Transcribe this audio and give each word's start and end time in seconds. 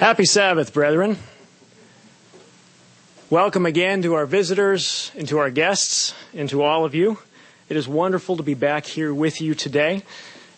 Happy 0.00 0.24
Sabbath, 0.24 0.72
brethren. 0.72 1.18
Welcome 3.28 3.66
again 3.66 4.00
to 4.00 4.14
our 4.14 4.24
visitors 4.24 5.12
and 5.14 5.28
to 5.28 5.36
our 5.36 5.50
guests 5.50 6.14
and 6.32 6.48
to 6.48 6.62
all 6.62 6.86
of 6.86 6.94
you. 6.94 7.18
It 7.68 7.76
is 7.76 7.86
wonderful 7.86 8.38
to 8.38 8.42
be 8.42 8.54
back 8.54 8.86
here 8.86 9.12
with 9.12 9.42
you 9.42 9.54
today. 9.54 10.02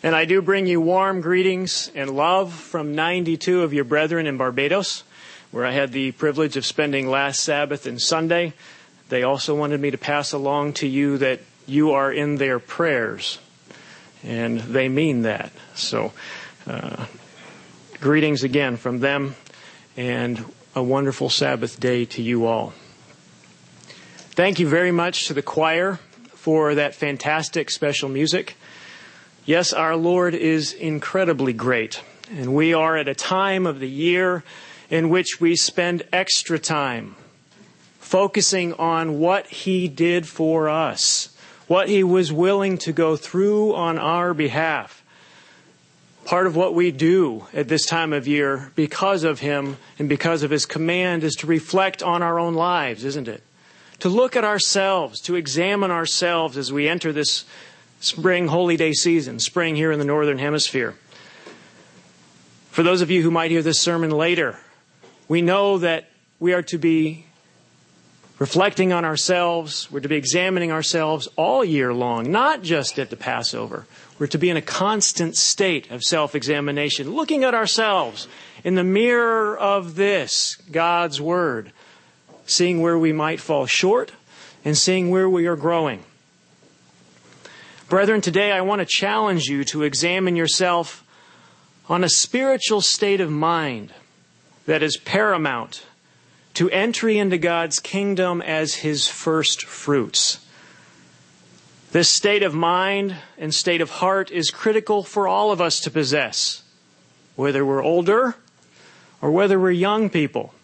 And 0.00 0.14
I 0.14 0.26
do 0.26 0.42
bring 0.42 0.68
you 0.68 0.80
warm 0.80 1.22
greetings 1.22 1.90
and 1.96 2.10
love 2.10 2.52
from 2.54 2.94
92 2.94 3.64
of 3.64 3.72
your 3.72 3.82
brethren 3.82 4.28
in 4.28 4.36
Barbados, 4.36 5.02
where 5.50 5.66
I 5.66 5.72
had 5.72 5.90
the 5.90 6.12
privilege 6.12 6.56
of 6.56 6.64
spending 6.64 7.08
last 7.08 7.40
Sabbath 7.40 7.84
and 7.84 8.00
Sunday. 8.00 8.52
They 9.08 9.24
also 9.24 9.56
wanted 9.56 9.80
me 9.80 9.90
to 9.90 9.98
pass 9.98 10.30
along 10.30 10.74
to 10.74 10.86
you 10.86 11.18
that 11.18 11.40
you 11.66 11.90
are 11.90 12.12
in 12.12 12.36
their 12.36 12.60
prayers. 12.60 13.40
And 14.22 14.60
they 14.60 14.88
mean 14.88 15.22
that. 15.22 15.50
So, 15.74 16.12
uh, 16.64 17.06
greetings 18.02 18.42
again 18.42 18.76
from 18.76 18.98
them 18.98 19.32
and 19.96 20.44
a 20.74 20.82
wonderful 20.82 21.28
Sabbath 21.28 21.78
day 21.78 22.04
to 22.06 22.22
you 22.22 22.46
all. 22.46 22.72
Thank 24.34 24.58
you 24.58 24.68
very 24.68 24.92
much 24.92 25.26
to 25.26 25.34
the 25.34 25.42
choir 25.42 25.98
for 26.34 26.74
that 26.74 26.94
fantastic 26.94 27.70
special 27.70 28.08
music. 28.08 28.56
Yes, 29.44 29.72
our 29.72 29.96
Lord 29.96 30.34
is 30.34 30.72
incredibly 30.72 31.52
great, 31.52 32.02
and 32.30 32.54
we 32.54 32.72
are 32.72 32.96
at 32.96 33.08
a 33.08 33.14
time 33.14 33.66
of 33.66 33.80
the 33.80 33.88
year 33.88 34.42
in 34.88 35.10
which 35.10 35.40
we 35.40 35.56
spend 35.56 36.04
extra 36.12 36.58
time 36.58 37.16
focusing 37.98 38.72
on 38.74 39.18
what 39.18 39.46
He 39.48 39.88
did 39.88 40.26
for 40.26 40.68
us, 40.68 41.36
what 41.66 41.88
He 41.88 42.02
was 42.02 42.32
willing 42.32 42.78
to 42.78 42.92
go 42.92 43.16
through 43.16 43.74
on 43.74 43.98
our 43.98 44.32
behalf 44.32 45.01
part 46.24 46.46
of 46.46 46.56
what 46.56 46.74
we 46.74 46.90
do 46.90 47.46
at 47.52 47.68
this 47.68 47.86
time 47.86 48.12
of 48.12 48.26
year 48.28 48.70
because 48.74 49.24
of 49.24 49.40
him 49.40 49.76
and 49.98 50.08
because 50.08 50.42
of 50.42 50.50
his 50.50 50.66
command 50.66 51.24
is 51.24 51.34
to 51.36 51.46
reflect 51.46 52.02
on 52.02 52.22
our 52.22 52.38
own 52.38 52.54
lives, 52.54 53.04
isn't 53.04 53.28
it? 53.28 53.42
To 54.00 54.08
look 54.08 54.36
at 54.36 54.44
ourselves, 54.44 55.20
to 55.22 55.36
examine 55.36 55.90
ourselves 55.90 56.56
as 56.56 56.72
we 56.72 56.88
enter 56.88 57.12
this 57.12 57.44
spring 58.00 58.48
holy 58.48 58.76
day 58.76 58.92
season, 58.92 59.38
spring 59.38 59.76
here 59.76 59.92
in 59.92 59.98
the 59.98 60.04
northern 60.04 60.38
hemisphere. 60.38 60.94
For 62.70 62.82
those 62.82 63.02
of 63.02 63.10
you 63.10 63.22
who 63.22 63.30
might 63.30 63.50
hear 63.50 63.62
this 63.62 63.80
sermon 63.80 64.10
later, 64.10 64.58
we 65.28 65.42
know 65.42 65.78
that 65.78 66.08
we 66.40 66.52
are 66.54 66.62
to 66.62 66.78
be 66.78 67.26
reflecting 68.38 68.92
on 68.92 69.04
ourselves, 69.04 69.90
we're 69.90 70.00
to 70.00 70.08
be 70.08 70.16
examining 70.16 70.72
ourselves 70.72 71.28
all 71.36 71.64
year 71.64 71.94
long, 71.94 72.32
not 72.32 72.62
just 72.62 72.98
at 72.98 73.10
the 73.10 73.16
Passover. 73.16 73.86
We're 74.22 74.28
to 74.28 74.38
be 74.38 74.50
in 74.50 74.56
a 74.56 74.62
constant 74.62 75.34
state 75.34 75.90
of 75.90 76.04
self 76.04 76.36
examination, 76.36 77.12
looking 77.12 77.42
at 77.42 77.54
ourselves 77.54 78.28
in 78.62 78.76
the 78.76 78.84
mirror 78.84 79.58
of 79.58 79.96
this, 79.96 80.54
God's 80.70 81.20
Word, 81.20 81.72
seeing 82.46 82.80
where 82.80 82.96
we 82.96 83.12
might 83.12 83.40
fall 83.40 83.66
short 83.66 84.12
and 84.64 84.78
seeing 84.78 85.10
where 85.10 85.28
we 85.28 85.48
are 85.48 85.56
growing. 85.56 86.04
Brethren, 87.88 88.20
today 88.20 88.52
I 88.52 88.60
want 88.60 88.78
to 88.78 88.86
challenge 88.86 89.46
you 89.46 89.64
to 89.64 89.82
examine 89.82 90.36
yourself 90.36 91.04
on 91.88 92.04
a 92.04 92.08
spiritual 92.08 92.80
state 92.80 93.20
of 93.20 93.28
mind 93.28 93.92
that 94.66 94.84
is 94.84 94.96
paramount 94.98 95.84
to 96.54 96.70
entry 96.70 97.18
into 97.18 97.38
God's 97.38 97.80
kingdom 97.80 98.40
as 98.40 98.74
His 98.74 99.08
first 99.08 99.64
fruits. 99.64 100.38
This 101.92 102.08
state 102.08 102.42
of 102.42 102.54
mind 102.54 103.16
and 103.36 103.54
state 103.54 103.82
of 103.82 103.90
heart 103.90 104.30
is 104.30 104.50
critical 104.50 105.02
for 105.02 105.28
all 105.28 105.52
of 105.52 105.60
us 105.60 105.78
to 105.80 105.90
possess, 105.90 106.62
whether 107.36 107.66
we're 107.66 107.84
older 107.84 108.34
or 109.20 109.30
whether 109.30 109.60
we're 109.60 109.72
young 109.72 110.08
people. 110.08 110.54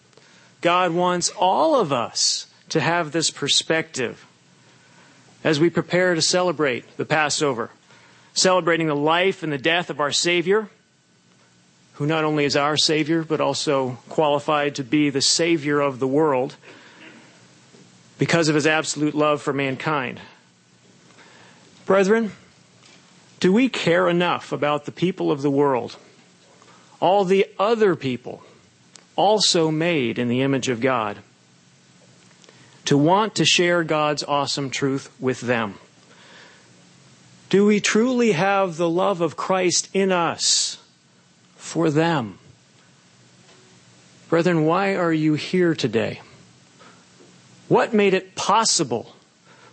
God 0.61 0.91
wants 0.91 1.29
all 1.29 1.79
of 1.79 1.93
us 1.93 2.47
to 2.69 2.79
have 2.79 3.11
this 3.11 3.29
perspective 3.29 4.25
as 5.43 5.59
we 5.59 5.69
prepare 5.69 6.15
to 6.15 6.21
celebrate 6.21 6.97
the 6.97 7.05
Passover, 7.05 7.69
celebrating 8.33 8.87
the 8.87 8.95
life 8.95 9.43
and 9.43 9.53
the 9.53 9.59
death 9.59 9.91
of 9.91 9.99
our 9.99 10.11
Savior, 10.11 10.67
who 11.93 12.07
not 12.07 12.23
only 12.23 12.43
is 12.43 12.55
our 12.55 12.75
Savior, 12.75 13.23
but 13.23 13.39
also 13.39 13.99
qualified 14.09 14.73
to 14.75 14.83
be 14.83 15.11
the 15.11 15.21
Savior 15.21 15.79
of 15.79 15.99
the 15.99 16.07
world 16.07 16.55
because 18.17 18.49
of 18.49 18.55
his 18.55 18.65
absolute 18.65 19.13
love 19.13 19.43
for 19.43 19.53
mankind. 19.53 20.19
Brethren, 21.89 22.33
do 23.39 23.51
we 23.51 23.67
care 23.67 24.07
enough 24.07 24.51
about 24.51 24.85
the 24.85 24.91
people 24.91 25.31
of 25.31 25.41
the 25.41 25.49
world, 25.49 25.97
all 26.99 27.25
the 27.25 27.47
other 27.57 27.95
people, 27.95 28.43
also 29.15 29.71
made 29.71 30.19
in 30.19 30.27
the 30.27 30.43
image 30.43 30.69
of 30.69 30.81
God, 30.81 31.17
to 32.85 32.95
want 32.95 33.33
to 33.33 33.43
share 33.43 33.83
God's 33.83 34.23
awesome 34.23 34.69
truth 34.69 35.09
with 35.19 35.41
them? 35.41 35.79
Do 37.49 37.65
we 37.65 37.79
truly 37.79 38.33
have 38.33 38.77
the 38.77 38.87
love 38.87 39.19
of 39.19 39.35
Christ 39.35 39.89
in 39.91 40.11
us 40.11 40.77
for 41.55 41.89
them? 41.89 42.37
Brethren, 44.29 44.63
why 44.63 44.93
are 44.93 45.11
you 45.11 45.33
here 45.33 45.73
today? 45.73 46.21
What 47.67 47.95
made 47.95 48.13
it 48.13 48.35
possible 48.35 49.15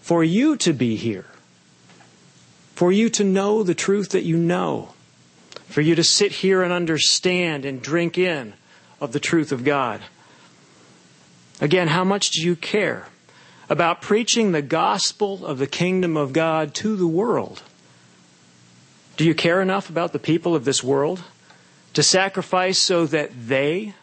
for 0.00 0.24
you 0.24 0.56
to 0.56 0.72
be 0.72 0.96
here? 0.96 1.26
For 2.76 2.92
you 2.92 3.08
to 3.08 3.24
know 3.24 3.62
the 3.62 3.74
truth 3.74 4.10
that 4.10 4.24
you 4.24 4.36
know, 4.36 4.90
for 5.66 5.80
you 5.80 5.94
to 5.94 6.04
sit 6.04 6.30
here 6.30 6.62
and 6.62 6.74
understand 6.74 7.64
and 7.64 7.80
drink 7.80 8.18
in 8.18 8.52
of 9.00 9.12
the 9.12 9.18
truth 9.18 9.50
of 9.50 9.64
God. 9.64 10.02
Again, 11.58 11.88
how 11.88 12.04
much 12.04 12.32
do 12.32 12.42
you 12.42 12.54
care 12.54 13.08
about 13.70 14.02
preaching 14.02 14.52
the 14.52 14.60
gospel 14.60 15.44
of 15.46 15.56
the 15.56 15.66
kingdom 15.66 16.18
of 16.18 16.34
God 16.34 16.74
to 16.74 16.96
the 16.96 17.06
world? 17.06 17.62
Do 19.16 19.24
you 19.24 19.34
care 19.34 19.62
enough 19.62 19.88
about 19.88 20.12
the 20.12 20.18
people 20.18 20.54
of 20.54 20.66
this 20.66 20.84
world 20.84 21.22
to 21.94 22.02
sacrifice 22.02 22.78
so 22.78 23.06
that 23.06 23.30
they 23.48 23.94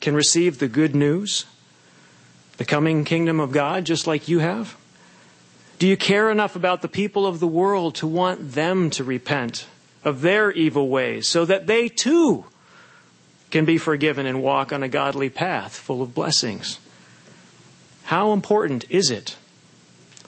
can 0.00 0.14
receive 0.14 0.58
the 0.58 0.68
good 0.68 0.94
news, 0.94 1.44
the 2.56 2.64
coming 2.64 3.04
kingdom 3.04 3.40
of 3.40 3.52
God, 3.52 3.84
just 3.84 4.06
like 4.06 4.26
you 4.26 4.38
have? 4.38 4.74
Do 5.80 5.88
you 5.88 5.96
care 5.96 6.30
enough 6.30 6.56
about 6.56 6.82
the 6.82 6.88
people 6.88 7.26
of 7.26 7.40
the 7.40 7.46
world 7.46 7.94
to 7.96 8.06
want 8.06 8.52
them 8.52 8.90
to 8.90 9.02
repent 9.02 9.66
of 10.04 10.20
their 10.20 10.52
evil 10.52 10.90
ways 10.90 11.26
so 11.26 11.46
that 11.46 11.66
they 11.66 11.88
too 11.88 12.44
can 13.50 13.64
be 13.64 13.78
forgiven 13.78 14.26
and 14.26 14.42
walk 14.42 14.74
on 14.74 14.82
a 14.82 14.88
godly 14.88 15.30
path 15.30 15.74
full 15.74 16.02
of 16.02 16.14
blessings? 16.14 16.78
How 18.04 18.32
important 18.32 18.84
is 18.90 19.10
it 19.10 19.38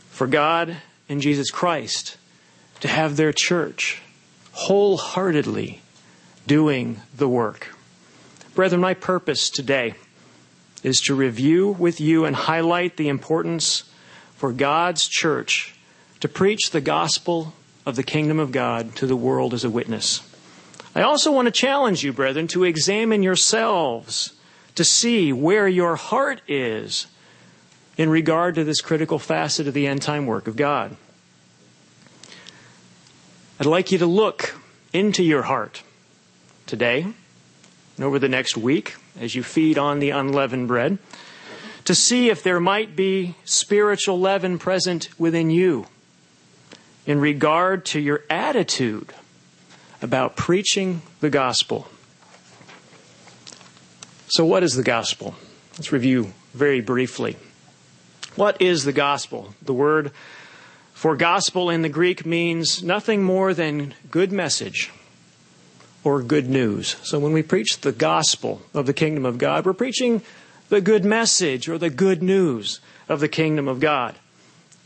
for 0.08 0.26
God 0.26 0.78
and 1.06 1.20
Jesus 1.20 1.50
Christ 1.50 2.16
to 2.80 2.88
have 2.88 3.18
their 3.18 3.34
church 3.34 4.00
wholeheartedly 4.52 5.82
doing 6.46 7.02
the 7.14 7.28
work? 7.28 7.76
Brethren, 8.54 8.80
my 8.80 8.94
purpose 8.94 9.50
today 9.50 9.96
is 10.82 10.98
to 11.02 11.14
review 11.14 11.76
with 11.78 12.00
you 12.00 12.24
and 12.24 12.34
highlight 12.34 12.96
the 12.96 13.08
importance 13.08 13.82
for 14.42 14.52
God's 14.52 15.06
church 15.06 15.72
to 16.18 16.26
preach 16.26 16.72
the 16.72 16.80
gospel 16.80 17.54
of 17.86 17.94
the 17.94 18.02
kingdom 18.02 18.40
of 18.40 18.50
God 18.50 18.96
to 18.96 19.06
the 19.06 19.14
world 19.14 19.54
as 19.54 19.62
a 19.62 19.70
witness. 19.70 20.20
I 20.96 21.02
also 21.02 21.30
want 21.30 21.46
to 21.46 21.52
challenge 21.52 22.02
you, 22.02 22.12
brethren, 22.12 22.48
to 22.48 22.64
examine 22.64 23.22
yourselves 23.22 24.32
to 24.74 24.82
see 24.82 25.32
where 25.32 25.68
your 25.68 25.94
heart 25.94 26.40
is 26.48 27.06
in 27.96 28.10
regard 28.10 28.56
to 28.56 28.64
this 28.64 28.80
critical 28.80 29.20
facet 29.20 29.68
of 29.68 29.74
the 29.74 29.86
end 29.86 30.02
time 30.02 30.26
work 30.26 30.48
of 30.48 30.56
God. 30.56 30.96
I'd 33.60 33.66
like 33.66 33.92
you 33.92 33.98
to 33.98 34.06
look 34.06 34.56
into 34.92 35.22
your 35.22 35.42
heart 35.42 35.84
today 36.66 37.02
and 37.02 38.04
over 38.04 38.18
the 38.18 38.28
next 38.28 38.56
week 38.56 38.96
as 39.20 39.36
you 39.36 39.44
feed 39.44 39.78
on 39.78 40.00
the 40.00 40.10
unleavened 40.10 40.66
bread 40.66 40.98
to 41.84 41.94
see 41.94 42.30
if 42.30 42.42
there 42.42 42.60
might 42.60 42.94
be 42.94 43.34
spiritual 43.44 44.20
leaven 44.20 44.58
present 44.58 45.08
within 45.18 45.50
you 45.50 45.86
in 47.06 47.20
regard 47.20 47.84
to 47.84 48.00
your 48.00 48.22
attitude 48.30 49.12
about 50.00 50.36
preaching 50.36 51.02
the 51.20 51.30
gospel. 51.30 51.88
So, 54.28 54.44
what 54.44 54.62
is 54.62 54.74
the 54.74 54.82
gospel? 54.82 55.34
Let's 55.74 55.92
review 55.92 56.32
very 56.54 56.80
briefly. 56.80 57.36
What 58.36 58.62
is 58.62 58.84
the 58.84 58.92
gospel? 58.92 59.54
The 59.60 59.74
word 59.74 60.10
for 60.94 61.16
gospel 61.16 61.68
in 61.68 61.82
the 61.82 61.88
Greek 61.88 62.24
means 62.24 62.82
nothing 62.82 63.22
more 63.22 63.52
than 63.52 63.94
good 64.10 64.32
message 64.32 64.90
or 66.04 66.22
good 66.22 66.48
news. 66.48 66.96
So, 67.02 67.18
when 67.18 67.32
we 67.32 67.42
preach 67.42 67.80
the 67.80 67.92
gospel 67.92 68.62
of 68.72 68.86
the 68.86 68.94
kingdom 68.94 69.26
of 69.26 69.38
God, 69.38 69.66
we're 69.66 69.72
preaching 69.72 70.22
the 70.72 70.80
good 70.80 71.04
message 71.04 71.68
or 71.68 71.76
the 71.76 71.90
good 71.90 72.22
news 72.22 72.80
of 73.06 73.20
the 73.20 73.28
kingdom 73.28 73.68
of 73.68 73.78
God. 73.78 74.14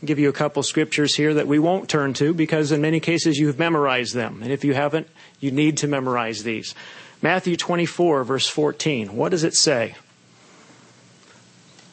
I'll 0.01 0.07
give 0.07 0.19
you 0.19 0.27
a 0.27 0.33
couple 0.33 0.61
scriptures 0.61 1.15
here 1.15 1.35
that 1.35 1.47
we 1.47 1.59
won't 1.59 1.87
turn 1.87 2.13
to 2.15 2.33
because 2.33 2.73
in 2.73 2.81
many 2.81 2.99
cases 2.99 3.37
you've 3.37 3.57
memorized 3.57 4.13
them. 4.13 4.41
And 4.43 4.51
if 4.51 4.65
you 4.65 4.73
haven't, 4.73 5.07
you 5.39 5.49
need 5.49 5.77
to 5.77 5.87
memorize 5.87 6.43
these. 6.43 6.75
Matthew 7.21 7.55
24, 7.55 8.25
verse 8.25 8.47
14. 8.47 9.15
What 9.15 9.29
does 9.29 9.45
it 9.45 9.55
say? 9.55 9.95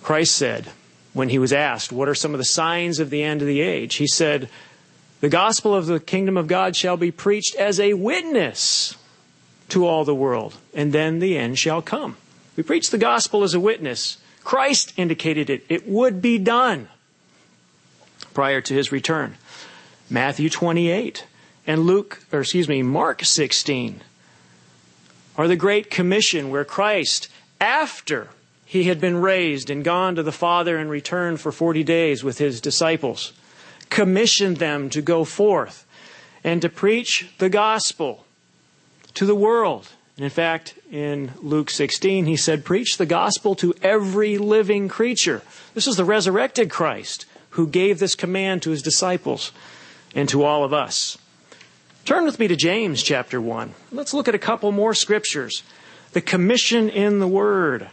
Christ 0.03 0.35
said, 0.35 0.67
when 1.13 1.29
he 1.29 1.39
was 1.39 1.53
asked, 1.53 1.93
What 1.93 2.09
are 2.09 2.17
some 2.17 2.35
of 2.35 2.39
the 2.39 2.45
signs 2.45 2.99
of 2.99 3.11
the 3.11 3.23
end 3.23 3.43
of 3.43 3.47
the 3.47 3.61
age? 3.61 3.95
He 3.95 4.09
said, 4.09 4.49
The 5.21 5.29
gospel 5.29 5.73
of 5.73 5.87
the 5.87 6.01
kingdom 6.01 6.37
of 6.37 6.49
God 6.49 6.75
shall 6.75 6.97
be 6.97 7.13
preached 7.13 7.55
as 7.55 7.79
a 7.79 7.95
witness 7.95 8.97
to 9.69 9.87
all 9.87 10.05
the 10.05 10.17
world, 10.17 10.57
and 10.75 10.93
then 10.93 11.21
the 11.21 11.39
end 11.39 11.61
shall 11.61 11.81
come. 11.81 12.17
We 12.57 12.63
preach 12.63 12.91
the 12.91 12.99
gospel 12.99 13.43
as 13.43 13.55
a 13.55 13.61
witness. 13.61 14.19
Christ 14.43 14.93
indicated 14.97 15.51
it. 15.51 15.65
It 15.69 15.89
would 15.89 16.21
be 16.23 16.39
done 16.39 16.89
prior 18.33 18.61
to 18.61 18.75
his 18.75 18.93
return. 18.93 19.37
Matthew 20.11 20.51
28 20.51 21.27
and 21.67 21.83
Luke, 21.83 22.23
or 22.33 22.41
excuse 22.41 22.69
me, 22.69 22.83
Mark 22.83 23.25
16 23.25 24.03
are 25.37 25.49
the 25.49 25.57
Great 25.57 25.91
Commission 25.91 26.51
where 26.51 26.65
Christ, 26.65 27.29
after 27.61 28.29
he 28.65 28.85
had 28.85 29.01
been 29.01 29.17
raised 29.17 29.71
and 29.71 29.85
gone 29.85 30.15
to 30.15 30.23
the 30.23 30.33
Father 30.33 30.77
and 30.77 30.91
returned 30.91 31.41
for 31.41 31.53
40 31.53 31.83
days 31.83 32.23
with 32.23 32.39
his 32.39 32.61
disciples, 32.61 33.33
commissioned 33.89 34.59
them 34.59 34.91
to 34.91 35.01
go 35.03 35.25
forth 35.25 35.87
and 36.43 36.61
to 36.63 36.69
preach 36.69 37.29
the 37.39 37.49
gospel 37.49 38.25
to 39.15 39.25
the 39.25 39.35
world. 39.35 39.89
And 40.17 40.25
in 40.25 40.31
fact, 40.31 40.75
in 40.95 41.33
Luke 41.43 41.71
16, 41.71 42.25
he 42.27 42.37
said, 42.37 42.65
Preach 42.65 42.99
the 42.99 43.05
gospel 43.05 43.57
to 43.57 43.75
every 43.83 44.39
living 44.39 44.89
creature. 44.89 45.43
This 45.75 45.89
is 45.89 45.97
the 45.97 46.05
resurrected 46.05 46.71
Christ 46.71 47.27
who 47.51 47.67
gave 47.67 47.99
this 47.99 48.15
command 48.15 48.63
to 48.63 48.71
his 48.71 48.81
disciples 48.81 49.51
and 50.15 50.29
to 50.29 50.45
all 50.45 50.63
of 50.63 50.73
us. 50.73 51.19
Turn 52.05 52.25
with 52.25 52.39
me 52.39 52.47
to 52.47 52.55
James 52.55 53.03
chapter 53.03 53.41
1. 53.41 53.75
Let's 53.91 54.15
look 54.15 54.29
at 54.29 54.37
a 54.37 54.39
couple 54.39 54.71
more 54.71 54.95
scriptures. 54.95 55.65
The 56.13 56.21
commission 56.21 56.89
in 56.89 57.19
the 57.19 57.27
Word 57.27 57.89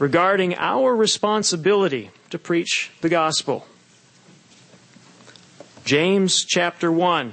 regarding 0.00 0.56
our 0.56 0.96
responsibility 0.96 2.10
to 2.30 2.38
preach 2.40 2.90
the 3.00 3.08
gospel. 3.08 3.64
James 5.84 6.44
chapter 6.44 6.90
1. 6.90 7.32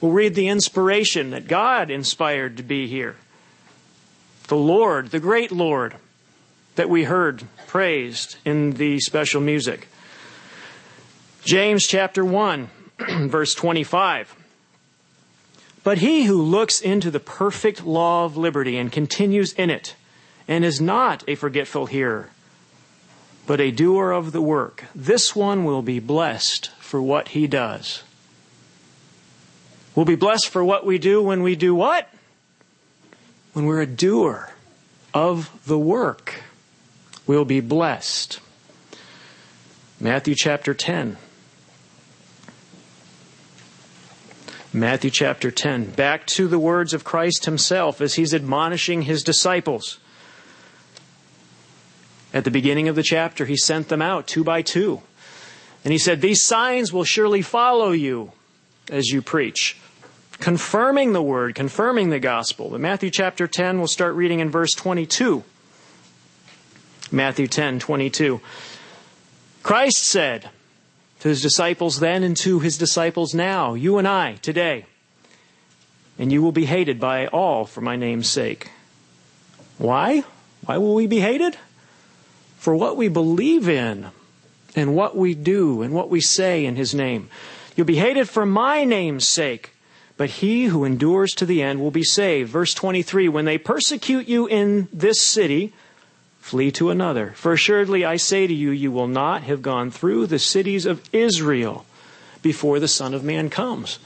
We'll 0.00 0.12
read 0.12 0.34
the 0.34 0.48
inspiration 0.48 1.28
that 1.32 1.46
God 1.46 1.90
inspired 1.90 2.56
to 2.56 2.62
be 2.62 2.86
here. 2.86 3.16
The 4.50 4.56
Lord, 4.56 5.12
the 5.12 5.20
great 5.20 5.52
Lord, 5.52 5.94
that 6.74 6.90
we 6.90 7.04
heard 7.04 7.44
praised 7.68 8.34
in 8.44 8.72
the 8.72 8.98
special 8.98 9.40
music. 9.40 9.86
James 11.44 11.86
chapter 11.86 12.24
1, 12.24 12.68
verse 13.28 13.54
25. 13.54 14.34
But 15.84 15.98
he 15.98 16.24
who 16.24 16.42
looks 16.42 16.80
into 16.80 17.12
the 17.12 17.20
perfect 17.20 17.86
law 17.86 18.24
of 18.24 18.36
liberty 18.36 18.76
and 18.76 18.90
continues 18.90 19.52
in 19.52 19.70
it, 19.70 19.94
and 20.48 20.64
is 20.64 20.80
not 20.80 21.22
a 21.28 21.36
forgetful 21.36 21.86
hearer, 21.86 22.30
but 23.46 23.60
a 23.60 23.70
doer 23.70 24.10
of 24.10 24.32
the 24.32 24.42
work, 24.42 24.86
this 24.96 25.36
one 25.36 25.62
will 25.62 25.82
be 25.82 26.00
blessed 26.00 26.72
for 26.80 27.00
what 27.00 27.28
he 27.28 27.46
does. 27.46 28.02
We'll 29.94 30.06
be 30.06 30.16
blessed 30.16 30.48
for 30.48 30.64
what 30.64 30.84
we 30.84 30.98
do 30.98 31.22
when 31.22 31.44
we 31.44 31.54
do 31.54 31.72
what? 31.72 32.12
When 33.52 33.66
we're 33.66 33.80
a 33.80 33.86
doer 33.86 34.50
of 35.12 35.50
the 35.66 35.78
work. 35.78 36.42
We'll 37.26 37.44
be 37.44 37.60
blessed. 37.60 38.40
Matthew 39.98 40.34
chapter 40.36 40.74
10. 40.74 41.16
Matthew 44.72 45.10
chapter 45.10 45.50
10. 45.50 45.90
Back 45.90 46.26
to 46.28 46.46
the 46.46 46.58
words 46.58 46.94
of 46.94 47.04
Christ 47.04 47.44
himself 47.44 48.00
as 48.00 48.14
he's 48.14 48.32
admonishing 48.32 49.02
his 49.02 49.22
disciples. 49.22 49.98
At 52.32 52.44
the 52.44 52.50
beginning 52.52 52.88
of 52.88 52.94
the 52.94 53.02
chapter, 53.02 53.46
he 53.46 53.56
sent 53.56 53.88
them 53.88 54.00
out 54.00 54.28
two 54.28 54.44
by 54.44 54.62
two. 54.62 55.02
And 55.84 55.92
he 55.92 55.98
said, 55.98 56.20
These 56.20 56.44
signs 56.44 56.92
will 56.92 57.04
surely 57.04 57.42
follow 57.42 57.90
you 57.90 58.32
as 58.88 59.08
you 59.08 59.22
preach, 59.22 59.76
confirming 60.40 61.12
the 61.12 61.22
word, 61.22 61.54
confirming 61.54 62.10
the 62.10 62.18
gospel. 62.18 62.74
In 62.74 62.82
Matthew 62.82 63.10
chapter 63.10 63.46
10, 63.46 63.78
we'll 63.78 63.86
start 63.86 64.14
reading 64.14 64.40
in 64.40 64.50
verse 64.50 64.72
22. 64.72 65.44
Matthew 67.12 67.46
10, 67.46 67.78
22. 67.78 68.40
Christ 69.62 70.02
said, 70.02 70.50
to 71.20 71.28
his 71.28 71.42
disciples 71.42 72.00
then 72.00 72.22
and 72.22 72.36
to 72.38 72.60
his 72.60 72.78
disciples 72.78 73.34
now, 73.34 73.74
you 73.74 73.98
and 73.98 74.08
I 74.08 74.34
today. 74.36 74.86
And 76.18 76.32
you 76.32 76.42
will 76.42 76.52
be 76.52 76.64
hated 76.64 76.98
by 76.98 77.26
all 77.26 77.64
for 77.66 77.80
my 77.80 77.96
name's 77.96 78.28
sake. 78.28 78.70
Why? 79.78 80.24
Why 80.64 80.78
will 80.78 80.94
we 80.94 81.06
be 81.06 81.20
hated? 81.20 81.56
For 82.58 82.74
what 82.74 82.96
we 82.96 83.08
believe 83.08 83.68
in 83.68 84.08
and 84.74 84.94
what 84.94 85.16
we 85.16 85.34
do 85.34 85.82
and 85.82 85.94
what 85.94 86.10
we 86.10 86.20
say 86.20 86.64
in 86.64 86.76
his 86.76 86.94
name. 86.94 87.28
You'll 87.76 87.86
be 87.86 87.96
hated 87.96 88.28
for 88.28 88.44
my 88.44 88.84
name's 88.84 89.26
sake, 89.26 89.72
but 90.20 90.28
he 90.28 90.66
who 90.66 90.84
endures 90.84 91.30
to 91.30 91.46
the 91.46 91.62
end 91.62 91.80
will 91.80 91.90
be 91.90 92.04
saved. 92.04 92.50
Verse 92.50 92.74
23 92.74 93.26
When 93.30 93.46
they 93.46 93.56
persecute 93.56 94.28
you 94.28 94.46
in 94.46 94.86
this 94.92 95.22
city, 95.22 95.72
flee 96.40 96.70
to 96.72 96.90
another. 96.90 97.32
For 97.36 97.54
assuredly 97.54 98.04
I 98.04 98.16
say 98.16 98.46
to 98.46 98.52
you, 98.52 98.70
you 98.70 98.92
will 98.92 99.08
not 99.08 99.44
have 99.44 99.62
gone 99.62 99.90
through 99.90 100.26
the 100.26 100.38
cities 100.38 100.84
of 100.84 101.08
Israel 101.10 101.86
before 102.42 102.78
the 102.78 102.86
Son 102.86 103.14
of 103.14 103.24
Man 103.24 103.48
comes. 103.48 103.98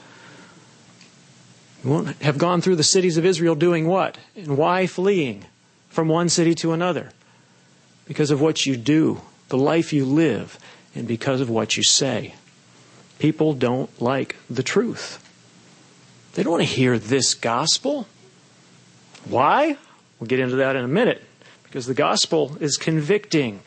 You 1.82 1.90
won't 1.90 2.22
have 2.22 2.38
gone 2.38 2.60
through 2.60 2.76
the 2.76 2.84
cities 2.84 3.16
of 3.16 3.26
Israel 3.26 3.56
doing 3.56 3.88
what? 3.88 4.16
And 4.36 4.56
why 4.56 4.86
fleeing 4.86 5.46
from 5.88 6.06
one 6.06 6.28
city 6.28 6.54
to 6.54 6.70
another? 6.70 7.10
Because 8.06 8.30
of 8.30 8.40
what 8.40 8.66
you 8.66 8.76
do, 8.76 9.20
the 9.48 9.58
life 9.58 9.92
you 9.92 10.04
live, 10.04 10.60
and 10.94 11.08
because 11.08 11.40
of 11.40 11.50
what 11.50 11.76
you 11.76 11.82
say. 11.82 12.36
People 13.18 13.52
don't 13.52 13.90
like 14.00 14.36
the 14.48 14.62
truth. 14.62 15.18
They 16.34 16.42
don't 16.42 16.52
want 16.52 16.62
to 16.62 16.68
hear 16.68 16.98
this 16.98 17.34
gospel. 17.34 18.06
Why? 19.24 19.76
We'll 20.18 20.28
get 20.28 20.40
into 20.40 20.56
that 20.56 20.76
in 20.76 20.84
a 20.84 20.88
minute 20.88 21.22
because 21.64 21.86
the 21.86 21.94
gospel 21.94 22.56
is 22.60 22.76
convicting 22.76 23.60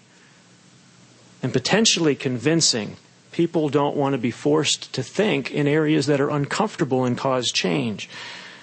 and 1.42 1.54
potentially 1.54 2.16
convincing. 2.16 2.98
People 3.32 3.70
don't 3.70 3.96
want 3.96 4.14
to 4.14 4.18
be 4.18 4.32
forced 4.32 4.94
to 4.94 5.04
think 5.04 5.52
in 5.52 5.68
areas 5.68 6.08
that 6.08 6.20
are 6.20 6.30
uncomfortable 6.30 7.06
and 7.06 7.18
cause 7.18 7.52
change. 7.52 8.10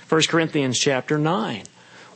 1 0.08 0.23
Corinthians 0.28 0.78
chapter 0.78 1.18
9. 1.18 1.62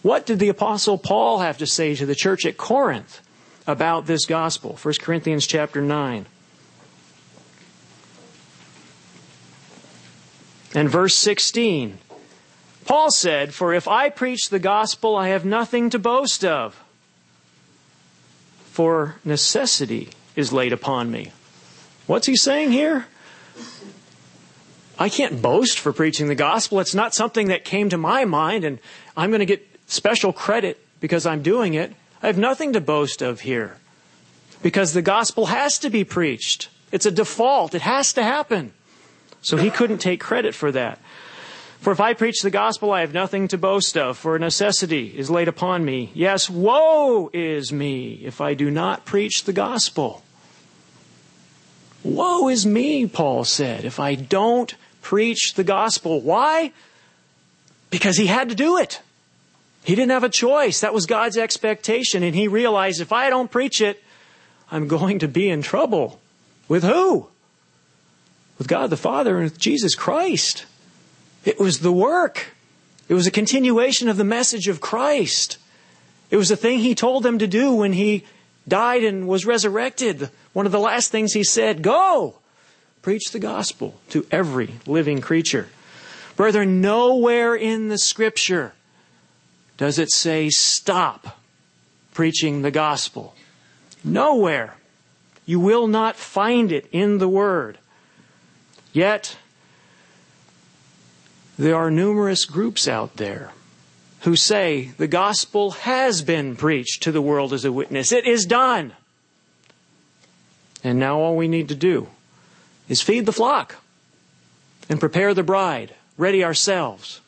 What 0.03 0.27
did 0.27 0.39
the 0.39 0.49
apostle 0.49 0.99
Paul 0.99 1.39
have 1.41 1.59
to 1.59 1.67
say 1.67 1.95
to 1.95 2.07
the 2.07 2.15
church 2.15 2.45
at 2.45 2.57
Corinth 2.57 3.21
about 3.67 4.07
this 4.07 4.27
gospel? 4.27 4.79
1 4.83 4.95
Corinthians 5.01 5.47
chapter 5.47 5.81
9. 5.81 6.27
And 10.75 10.91
verse 10.91 11.15
16. 11.15 11.99
Paul 12.85 13.11
said, 13.11 13.55
For 13.55 13.75
if 13.75 13.89
I 13.89 14.09
preach 14.09 14.51
the 14.51 14.59
gospel, 14.59 15.17
I 15.17 15.29
have 15.29 15.45
nothing 15.45 15.91
to 15.91 15.99
boast 15.99 16.45
of 16.45 16.83
for 18.79 19.17
necessity 19.25 20.09
is 20.37 20.53
laid 20.53 20.73
upon 20.73 21.11
me. 21.11 21.33
What's 22.07 22.29
he 22.29 22.37
saying 22.37 22.71
here? 22.71 23.07
I 24.99 25.09
can't 25.09 25.43
boast 25.43 25.81
for 25.81 25.93
preaching 25.93 26.29
the 26.29 26.37
gospel. 26.37 26.79
It's 26.79 26.95
not 26.95 27.13
something 27.13 27.49
that 27.49 27.65
came 27.65 27.89
to 27.89 27.99
my 27.99 28.25
mind 28.25 28.65
and 28.65 28.79
I'm 29.17 29.31
going 29.31 29.41
to 29.41 29.47
get 29.47 29.67
special 29.89 30.33
credit 30.33 30.79
because 31.01 31.27
I'm 31.27 31.43
doing 31.43 31.75
it. 31.75 31.93
I 32.23 32.29
have 32.29 32.39
nothing 32.39 32.73
to 32.75 32.81
boast 32.81 33.21
of 33.21 33.41
here 33.41 33.79
because 34.63 34.93
the 34.93 35.03
gospel 35.03 35.47
has 35.47 35.81
to 35.81 35.91
be 35.91 36.05
preached. 36.05 36.69
It's 36.93 37.05
a 37.05 37.11
default. 37.11 37.75
It 37.75 37.83
has 37.83 38.13
to 38.13 38.23
happen. 38.23 38.73
So 39.49 39.57
he 39.57 39.71
couldn't 39.71 39.97
take 39.97 40.21
credit 40.21 40.55
for 40.55 40.71
that. 40.73 40.99
For 41.81 41.91
if 41.91 42.01
I 42.01 42.13
preach 42.13 42.43
the 42.43 42.51
gospel, 42.51 42.93
I 42.93 43.01
have 43.01 43.15
nothing 43.15 43.49
to 43.49 43.57
boast 43.57 43.97
of, 43.97 44.19
for 44.19 44.39
necessity 44.39 45.07
is 45.17 45.31
laid 45.31 45.49
upon 45.49 45.87
me. 45.87 46.11
Yes, 46.13 46.51
woe 46.51 47.31
is 47.33 47.73
me 47.73 48.21
if 48.23 48.43
I 48.43 48.53
do 48.53 48.71
not 48.71 49.07
preach 49.07 49.45
the 49.45 49.55
gospel. 49.55 50.23
Woe 52.05 52.51
is 52.51 52.67
me, 52.67 53.07
Paul 53.07 53.45
said, 53.45 53.87
if 53.87 53.99
I 53.99 54.17
don't 54.17 54.75
preach 55.01 55.55
the 55.55 55.65
gospel. 55.65 56.21
Why? 56.21 56.71
Because 57.89 58.19
he 58.19 58.27
had 58.27 58.51
to 58.51 58.55
do 58.55 58.77
it. 58.77 59.01
He 59.83 59.95
didn't 59.95 60.11
have 60.11 60.25
a 60.25 60.29
choice. 60.29 60.81
That 60.81 60.93
was 60.93 61.07
God's 61.07 61.39
expectation. 61.39 62.23
And 62.23 62.35
he 62.35 62.49
realized 62.49 63.01
if 63.01 63.13
I 63.15 63.31
don't 63.31 63.51
preach 63.51 63.81
it, 63.81 64.05
I'm 64.71 64.89
going 64.89 65.21
to 65.21 65.29
be 65.29 65.49
in 65.49 65.63
trouble. 65.63 66.21
With 66.69 66.85
who? 66.85 67.31
With 68.59 68.69
God 68.69 68.91
the 68.91 68.97
Father 68.97 69.37
and 69.37 69.45
with 69.45 69.59
Jesus 69.59 69.95
Christ. 69.95 70.67
It 71.45 71.59
was 71.59 71.81
the 71.81 71.93
work. 71.93 72.49
It 73.09 73.15
was 73.15 73.27
a 73.27 73.31
continuation 73.31 74.09
of 74.09 74.17
the 74.17 74.25
message 74.25 74.69
of 74.69 74.81
Christ. 74.81 75.57
It 76.31 76.37
was 76.37 76.51
the 76.51 76.57
thing 76.57 76.81
he 76.81 76.95
told 76.95 77.23
them 77.23 77.39
to 77.39 77.47
do 77.47 77.73
when 77.73 77.93
he 77.95 78.25
died 78.67 79.05
and 79.05 79.27
was 79.27 79.47
resurrected. 79.47 80.29
One 80.53 80.67
of 80.67 80.73
the 80.73 80.79
last 80.79 81.11
things 81.11 81.33
he 81.33 81.45
said, 81.45 81.83
go, 81.83 82.35
preach 83.01 83.31
the 83.31 83.39
gospel 83.39 83.99
to 84.11 84.27
every 84.31 84.75
living 84.87 85.21
creature. 85.21 85.69
Brethren, 86.37 86.81
nowhere 86.81 87.55
in 87.55 87.89
the 87.89 87.99
scripture 87.99 88.73
does 89.77 89.99
it 89.99 90.11
say 90.11 90.51
stop 90.51 91.39
preaching 92.13 92.63
the 92.63 92.71
gospel. 92.71 93.35
Nowhere. 94.05 94.75
You 95.47 95.61
will 95.61 95.87
not 95.87 96.17
find 96.17 96.71
it 96.71 96.87
in 96.93 97.19
the 97.19 97.29
Word. 97.29 97.79
Yet, 98.93 99.37
there 101.59 101.77
are 101.77 101.91
numerous 101.91 102.45
groups 102.45 102.87
out 102.89 103.17
there 103.17 103.53
who 104.21 104.37
say 104.37 104.93
the 104.97 105.07
gospel 105.07 105.73
has 105.73 106.23
been 106.23 106.57
preached 106.57 107.03
to 107.03 107.13
the 107.13 107.23
world 107.23 107.53
as 107.53 107.65
a 107.65 107.73
witness. 107.73 108.13
It 108.13 108.27
is 108.27 108.47
done. 108.47 108.93
And 110.83 110.99
now 110.99 111.19
all 111.19 111.37
we 111.37 111.49
need 111.49 111.69
to 111.69 111.75
do 111.75 112.09
is 112.89 113.03
feed 113.03 113.27
the 113.27 113.33
flock 113.33 113.77
and 114.89 115.01
prepare 115.01 115.35
the 115.35 115.43
bride, 115.43 115.95
ready 116.17 116.43
ourselves. 116.43 117.21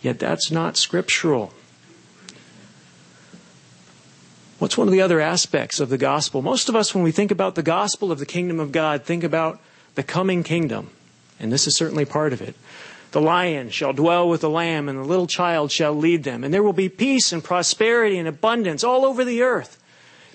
Yet 0.00 0.18
that's 0.18 0.50
not 0.50 0.76
scriptural. 0.76 1.52
What's 4.58 4.78
one 4.78 4.86
of 4.86 4.92
the 4.92 5.00
other 5.00 5.20
aspects 5.20 5.80
of 5.80 5.88
the 5.88 5.98
gospel? 5.98 6.40
Most 6.40 6.68
of 6.68 6.76
us, 6.76 6.94
when 6.94 7.02
we 7.02 7.10
think 7.12 7.30
about 7.30 7.56
the 7.56 7.62
gospel 7.62 8.12
of 8.12 8.20
the 8.20 8.26
kingdom 8.26 8.60
of 8.60 8.70
God, 8.70 9.02
think 9.02 9.24
about 9.24 9.60
the 9.94 10.02
coming 10.02 10.42
kingdom. 10.42 10.90
And 11.38 11.52
this 11.52 11.66
is 11.66 11.76
certainly 11.76 12.04
part 12.04 12.32
of 12.32 12.40
it. 12.40 12.54
The 13.12 13.20
lion 13.20 13.70
shall 13.70 13.92
dwell 13.92 14.28
with 14.28 14.40
the 14.40 14.48
lamb, 14.48 14.88
and 14.88 14.98
the 14.98 15.04
little 15.04 15.26
child 15.26 15.70
shall 15.70 15.94
lead 15.94 16.24
them. 16.24 16.44
And 16.44 16.52
there 16.52 16.62
will 16.62 16.72
be 16.72 16.88
peace 16.88 17.32
and 17.32 17.44
prosperity 17.44 18.18
and 18.18 18.26
abundance 18.26 18.82
all 18.82 19.04
over 19.04 19.24
the 19.24 19.42
earth. 19.42 19.82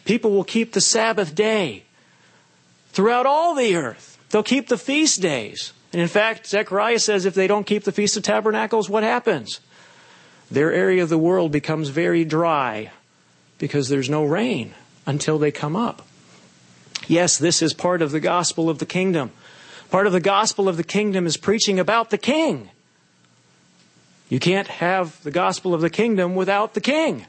People 0.06 0.32
will 0.32 0.44
keep 0.44 0.74
the 0.74 0.82
Sabbath 0.82 1.34
day 1.34 1.84
throughout 2.92 3.26
all 3.26 3.56
the 3.56 3.76
earth. 3.76 4.18
They'll 4.30 4.44
keep 4.44 4.68
the 4.68 4.78
feast 4.78 5.22
days. 5.22 5.74
And 5.92 6.02
in 6.02 6.08
fact, 6.08 6.48
Zechariah 6.48 7.00
says 7.00 7.26
if 7.26 7.34
they 7.34 7.48
don't 7.48 7.66
keep 7.66 7.84
the 7.84 7.92
Feast 7.92 8.18
of 8.18 8.24
Tabernacles, 8.24 8.90
what 8.90 9.04
happens? 9.04 9.60
Their 10.52 10.72
area 10.72 11.04
of 11.04 11.10
the 11.10 11.18
world 11.18 11.52
becomes 11.52 11.90
very 11.90 12.24
dry 12.26 12.92
because 13.58 13.90
there's 13.90 14.10
no 14.10 14.24
rain 14.24 14.74
until 15.06 15.40
they 15.40 15.52
come 15.52 15.76
up. 15.76 16.06
Yes, 17.08 17.38
this 17.38 17.62
is 17.62 17.74
part 17.74 18.02
of 18.02 18.12
the 18.12 18.20
gospel 18.20 18.70
of 18.70 18.80
the 18.80 18.86
kingdom. 18.86 19.32
Part 19.90 20.08
of 20.08 20.14
the 20.14 20.20
gospel 20.20 20.68
of 20.68 20.78
the 20.78 20.84
kingdom 20.84 21.26
is 21.26 21.38
preaching 21.38 21.80
about 21.80 22.10
the 22.10 22.18
king. 22.18 22.70
You 24.30 24.40
can't 24.40 24.68
have 24.68 25.22
the 25.24 25.32
gospel 25.32 25.74
of 25.74 25.82
the 25.82 25.90
kingdom 25.90 26.36
without 26.36 26.74
the 26.74 26.82
king. 26.82 27.26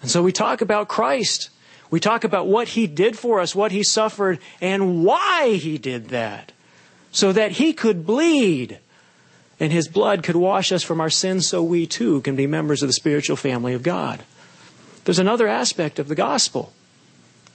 And 0.00 0.10
so 0.10 0.22
we 0.22 0.32
talk 0.32 0.60
about 0.60 0.88
Christ. 0.88 1.50
We 1.90 2.00
talk 2.00 2.24
about 2.24 2.46
what 2.46 2.68
he 2.68 2.86
did 2.86 3.18
for 3.18 3.40
us, 3.40 3.54
what 3.54 3.72
he 3.72 3.82
suffered, 3.82 4.38
and 4.60 5.04
why 5.04 5.58
he 5.60 5.76
did 5.78 6.08
that. 6.08 6.52
So 7.12 7.32
that 7.32 7.52
he 7.52 7.72
could 7.72 8.06
bleed 8.06 8.78
and 9.58 9.72
his 9.72 9.88
blood 9.88 10.22
could 10.22 10.36
wash 10.36 10.72
us 10.72 10.82
from 10.82 11.00
our 11.00 11.10
sins 11.10 11.48
so 11.48 11.62
we 11.62 11.86
too 11.86 12.20
can 12.22 12.36
be 12.36 12.46
members 12.46 12.82
of 12.82 12.88
the 12.88 12.92
spiritual 12.92 13.36
family 13.36 13.72
of 13.72 13.82
God. 13.82 14.22
There's 15.04 15.18
another 15.18 15.48
aspect 15.48 15.98
of 15.98 16.08
the 16.08 16.14
gospel 16.14 16.72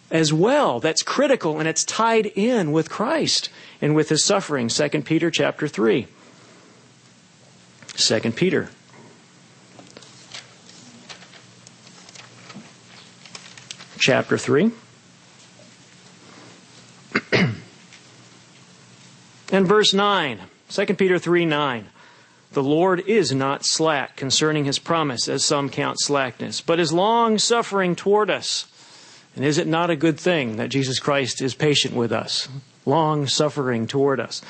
as 0.10 0.34
well 0.34 0.80
that's 0.80 1.04
critical 1.04 1.60
and 1.60 1.68
it's 1.68 1.86
tied 1.86 2.26
in 2.28 2.72
with 2.72 2.90
Christ 2.90 3.50
and 3.82 3.96
with 3.96 4.10
his 4.10 4.24
suffering. 4.24 4.68
2 4.68 4.90
Peter 5.02 5.32
chapter 5.32 5.68
3. 5.68 6.08
2 7.96 8.20
Peter. 8.32 8.70
Chapter 13.98 14.38
3. 14.38 14.72
and 19.52 19.68
verse 19.68 19.94
9. 19.94 20.40
2 20.70 20.86
Peter 20.94 21.20
3 21.20 21.46
9. 21.46 21.90
The 22.54 22.64
Lord 22.64 23.00
is 23.02 23.32
not 23.32 23.66
slack 23.66 24.18
concerning 24.18 24.66
his 24.66 24.78
promise, 24.78 25.30
as 25.30 25.46
some 25.46 25.70
count 25.70 26.02
slackness, 26.02 26.60
but 26.60 26.82
is 26.82 26.92
long 26.92 27.38
suffering 27.38 27.96
toward 27.96 28.30
us. 28.30 28.68
And 29.36 29.46
is 29.46 29.58
it 29.58 29.68
not 29.68 29.90
a 29.90 29.96
good 29.96 30.20
thing 30.20 30.58
that 30.58 30.70
Jesus 30.70 31.00
Christ 31.00 31.42
is 31.42 31.56
patient 31.56 31.96
with 31.96 32.12
us, 32.12 32.50
long 32.86 33.28
suffering 33.28 33.88
toward 33.88 34.20
us? 34.20 34.42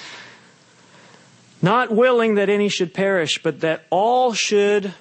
Not 1.62 1.92
willing 1.92 2.36
that 2.36 2.50
any 2.50 2.70
should 2.70 2.94
perish, 2.94 3.42
but 3.44 3.62
that 3.62 3.86
all 3.90 4.34
should 4.34 4.94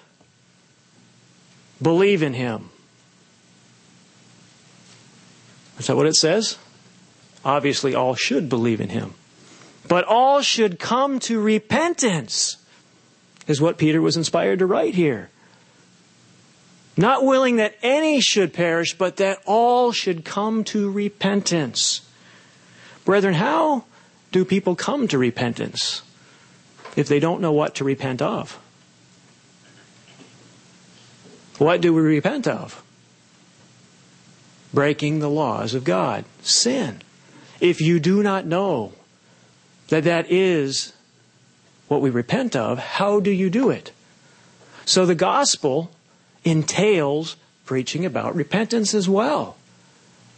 believe 1.81 2.23
in 2.23 2.35
him. 2.35 2.71
Is 5.79 5.87
that 5.87 5.97
what 5.97 6.07
it 6.07 6.17
says? 6.17 6.59
Obviously, 7.43 7.95
all 7.95 8.15
should 8.15 8.51
believe 8.51 8.83
in 8.83 8.91
him. 8.91 9.15
But 9.89 10.05
all 10.05 10.43
should 10.43 10.79
come 10.79 11.19
to 11.21 11.41
repentance 11.41 12.59
is 13.47 13.61
what 13.61 13.79
Peter 13.79 14.03
was 14.03 14.17
inspired 14.17 14.59
to 14.59 14.67
write 14.67 14.95
here. 14.95 15.31
Not 16.97 17.25
willing 17.25 17.57
that 17.57 17.77
any 17.83 18.21
should 18.21 18.53
perish, 18.53 18.93
but 18.93 19.17
that 19.17 19.39
all 19.47 19.91
should 19.91 20.23
come 20.23 20.65
to 20.65 20.91
repentance. 20.91 22.03
Brethren, 23.11 23.35
how 23.35 23.83
do 24.31 24.45
people 24.45 24.77
come 24.77 25.09
to 25.09 25.19
repentance 25.19 26.03
if 26.95 27.09
they 27.09 27.19
don't 27.19 27.41
know 27.41 27.51
what 27.51 27.75
to 27.75 27.83
repent 27.83 28.23
of? 28.23 28.57
What 31.59 31.81
do 31.81 31.93
we 31.93 32.03
repent 32.03 32.47
of? 32.47 32.85
Breaking 34.73 35.19
the 35.19 35.29
laws 35.29 35.75
of 35.75 35.83
God, 35.83 36.25
sin. 36.43 37.03
If 37.61 37.81
you 37.81 37.99
do 37.99 38.23
not 38.23 38.47
know 38.47 38.93
that 39.89 40.05
that 40.05 40.31
is 40.31 40.93
what 41.89 42.01
we 42.01 42.11
repent 42.11 42.55
of, 42.55 42.79
how 42.79 43.19
do 43.19 43.33
you 43.33 43.51
do 43.51 43.71
it? 43.71 43.91
So 44.85 45.05
the 45.05 45.17
gospel 45.17 45.91
entails 46.45 47.35
preaching 47.65 48.07
about 48.07 48.37
repentance 48.37 48.95
as 48.95 49.09
well, 49.09 49.57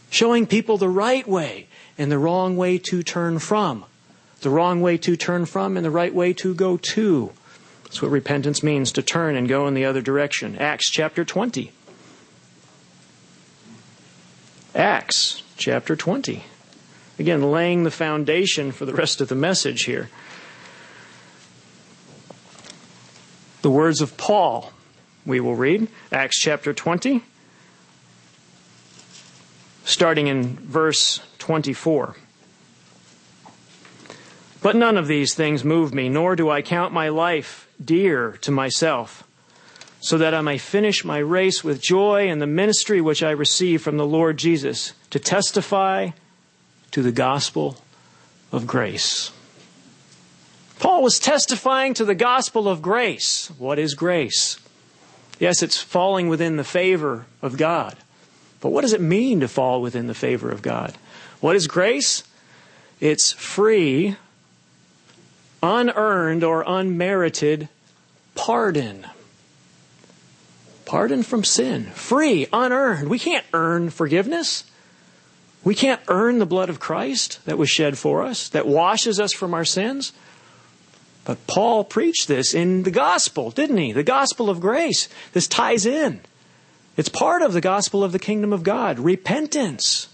showing 0.08 0.46
people 0.46 0.78
the 0.78 0.88
right 0.88 1.28
way 1.28 1.66
and 1.98 2.10
the 2.10 2.18
wrong 2.18 2.56
way 2.56 2.78
to 2.78 3.02
turn 3.02 3.38
from, 3.38 3.84
the 4.40 4.50
wrong 4.50 4.80
way 4.80 4.96
to 4.98 5.16
turn 5.16 5.46
from 5.46 5.76
and 5.76 5.84
the 5.84 5.90
right 5.90 6.14
way 6.14 6.32
to 6.34 6.54
go 6.54 6.76
to. 6.76 7.32
That's 7.84 8.00
what 8.00 8.10
repentance 8.10 8.62
means 8.62 8.92
to 8.92 9.02
turn 9.02 9.36
and 9.36 9.48
go 9.48 9.66
in 9.66 9.74
the 9.74 9.84
other 9.84 10.00
direction. 10.00 10.56
Acts 10.56 10.88
chapter 10.88 11.24
20. 11.24 11.72
Acts 14.74 15.42
chapter 15.56 15.94
20. 15.94 16.44
Again, 17.18 17.50
laying 17.50 17.84
the 17.84 17.90
foundation 17.90 18.72
for 18.72 18.86
the 18.86 18.94
rest 18.94 19.20
of 19.20 19.28
the 19.28 19.34
message 19.34 19.82
here. 19.82 20.08
The 23.60 23.70
words 23.70 24.00
of 24.00 24.16
Paul, 24.16 24.72
we 25.26 25.38
will 25.38 25.54
read, 25.54 25.88
Acts 26.10 26.40
chapter 26.40 26.72
20, 26.72 27.22
starting 29.84 30.26
in 30.26 30.56
verse 30.56 31.20
24. 31.38 32.16
But 34.62 34.76
none 34.76 34.96
of 34.96 35.08
these 35.08 35.34
things 35.34 35.64
move 35.64 35.92
me, 35.92 36.08
nor 36.08 36.36
do 36.36 36.48
I 36.48 36.62
count 36.62 36.92
my 36.92 37.08
life 37.08 37.68
dear 37.84 38.32
to 38.42 38.50
myself, 38.52 39.24
so 40.00 40.18
that 40.18 40.34
I 40.34 40.40
may 40.40 40.58
finish 40.58 41.04
my 41.04 41.18
race 41.18 41.64
with 41.64 41.82
joy 41.82 42.28
in 42.28 42.38
the 42.38 42.46
ministry 42.46 43.00
which 43.00 43.22
I 43.22 43.30
receive 43.30 43.82
from 43.82 43.96
the 43.96 44.06
Lord 44.06 44.36
Jesus 44.36 44.92
to 45.10 45.18
testify 45.18 46.10
to 46.92 47.02
the 47.02 47.12
gospel 47.12 47.78
of 48.52 48.66
grace. 48.66 49.32
Paul 50.78 51.02
was 51.02 51.18
testifying 51.18 51.94
to 51.94 52.04
the 52.04 52.14
gospel 52.14 52.68
of 52.68 52.82
grace. 52.82 53.50
What 53.58 53.78
is 53.78 53.94
grace? 53.94 54.58
Yes, 55.38 55.62
it's 55.62 55.78
falling 55.78 56.28
within 56.28 56.56
the 56.56 56.64
favor 56.64 57.26
of 57.40 57.56
God. 57.56 57.96
But 58.62 58.70
what 58.70 58.82
does 58.82 58.92
it 58.92 59.00
mean 59.00 59.40
to 59.40 59.48
fall 59.48 59.82
within 59.82 60.06
the 60.06 60.14
favor 60.14 60.48
of 60.48 60.62
God? 60.62 60.94
What 61.40 61.56
is 61.56 61.66
grace? 61.66 62.22
It's 63.00 63.32
free, 63.32 64.16
unearned, 65.60 66.44
or 66.44 66.64
unmerited 66.64 67.68
pardon. 68.36 69.04
Pardon 70.84 71.24
from 71.24 71.42
sin. 71.42 71.86
Free, 71.86 72.46
unearned. 72.52 73.10
We 73.10 73.18
can't 73.18 73.44
earn 73.52 73.90
forgiveness. 73.90 74.62
We 75.64 75.74
can't 75.74 76.00
earn 76.06 76.38
the 76.38 76.46
blood 76.46 76.70
of 76.70 76.78
Christ 76.78 77.40
that 77.44 77.58
was 77.58 77.68
shed 77.68 77.98
for 77.98 78.22
us, 78.22 78.48
that 78.50 78.68
washes 78.68 79.18
us 79.18 79.32
from 79.32 79.54
our 79.54 79.64
sins. 79.64 80.12
But 81.24 81.48
Paul 81.48 81.82
preached 81.82 82.28
this 82.28 82.54
in 82.54 82.84
the 82.84 82.90
gospel, 82.92 83.50
didn't 83.50 83.78
he? 83.78 83.92
The 83.92 84.02
gospel 84.04 84.48
of 84.48 84.60
grace. 84.60 85.08
This 85.32 85.48
ties 85.48 85.84
in. 85.84 86.20
It's 86.96 87.08
part 87.08 87.42
of 87.42 87.52
the 87.52 87.60
gospel 87.60 88.04
of 88.04 88.12
the 88.12 88.18
kingdom 88.18 88.52
of 88.52 88.62
God. 88.62 88.98
Repentance 88.98 90.08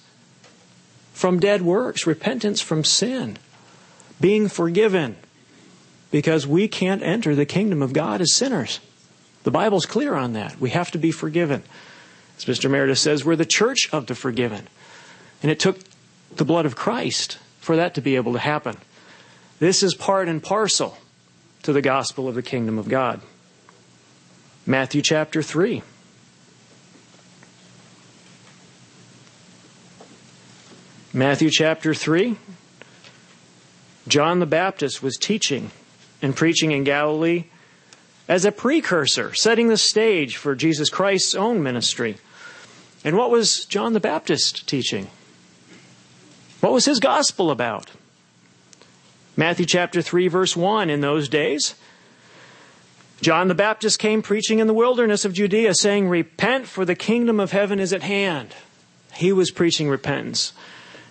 from 1.12 1.40
dead 1.40 1.62
works, 1.62 2.06
repentance 2.06 2.61
from 2.61 2.85
sin, 2.85 3.37
being 4.20 4.49
forgiven, 4.49 5.16
because 6.11 6.47
we 6.47 6.68
can't 6.68 7.02
enter 7.02 7.35
the 7.35 7.44
kingdom 7.44 7.82
of 7.82 7.92
God 7.92 8.20
as 8.20 8.32
sinners. 8.32 8.80
The 9.42 9.50
Bible's 9.50 9.87
clear 9.87 10.14
on 10.14 10.35
that. 10.35 10.61
We 10.61 10.70
have 10.70 10.90
to 10.92 10.99
be 10.99 11.11
forgiven. 11.11 11.62
As 12.37 12.44
Mr. 12.44 12.70
Meredith 12.70 12.99
says, 12.99 13.25
we're 13.25 13.35
the 13.35 13.44
church 13.44 13.88
of 13.92 14.06
the 14.06 14.14
forgiven. 14.14 14.68
And 15.42 15.50
it 15.50 15.58
took 15.58 15.78
the 16.37 16.44
blood 16.44 16.66
of 16.66 16.76
Christ 16.76 17.38
for 17.61 17.76
that 17.76 17.94
to 17.94 18.00
be 18.00 18.16
able 18.16 18.35
to 18.35 18.38
happen. 18.38 18.76
This 19.58 19.82
is 19.82 19.94
part 19.94 20.28
and 20.28 20.42
parcel 20.42 20.99
to 21.64 21.73
the 21.73 21.82
gospel 21.82 22.28
of 22.28 22.37
the 22.37 22.42
kingdom 22.42 22.78
of 22.78 22.88
God. 22.88 23.20
Matthew 24.66 25.02
chapter 25.02 25.42
3. 25.42 25.82
Matthew 31.12 31.49
chapter 31.50 31.95
3. 31.95 32.37
John 34.07 34.41
the 34.41 34.47
Baptist 34.47 35.03
was 35.03 35.17
teaching 35.17 35.71
and 36.21 36.37
preaching 36.37 36.71
in 36.73 36.85
Galilee 36.85 37.45
as 38.29 38.45
a 38.45 38.53
precursor, 38.53 39.33
setting 39.33 39.69
the 39.69 39.79
stage 39.79 40.37
for 40.37 40.55
Jesus 40.55 40.91
Christ's 40.91 41.35
own 41.35 41.62
ministry. 41.62 42.19
And 43.05 43.17
what 43.17 43.31
was 43.31 43.65
John 43.65 43.95
the 43.95 44.00
Baptist 44.00 44.69
teaching? 44.69 45.09
What 46.61 46.73
was 46.73 46.85
his 46.85 47.00
gospel 47.00 47.50
about? 47.50 47.91
Matthew 49.35 49.65
chapter 49.65 50.03
3 50.03 50.29
verse 50.29 50.57
1 50.57 50.91
in 50.91 51.00
those 51.00 51.29
days 51.29 51.75
John 53.21 53.49
the 53.49 53.55
Baptist 53.55 53.99
came 53.99 54.21
preaching 54.21 54.59
in 54.59 54.67
the 54.67 54.75
wilderness 54.75 55.25
of 55.25 55.33
Judea 55.33 55.75
saying 55.75 56.09
repent 56.09 56.67
for 56.67 56.85
the 56.85 56.95
kingdom 56.95 57.41
of 57.41 57.53
heaven 57.53 57.81
is 57.81 57.93
at 57.93 58.03
hand. 58.03 58.55
He 59.15 59.33
was 59.33 59.50
preaching 59.50 59.88
repentance. 59.88 60.53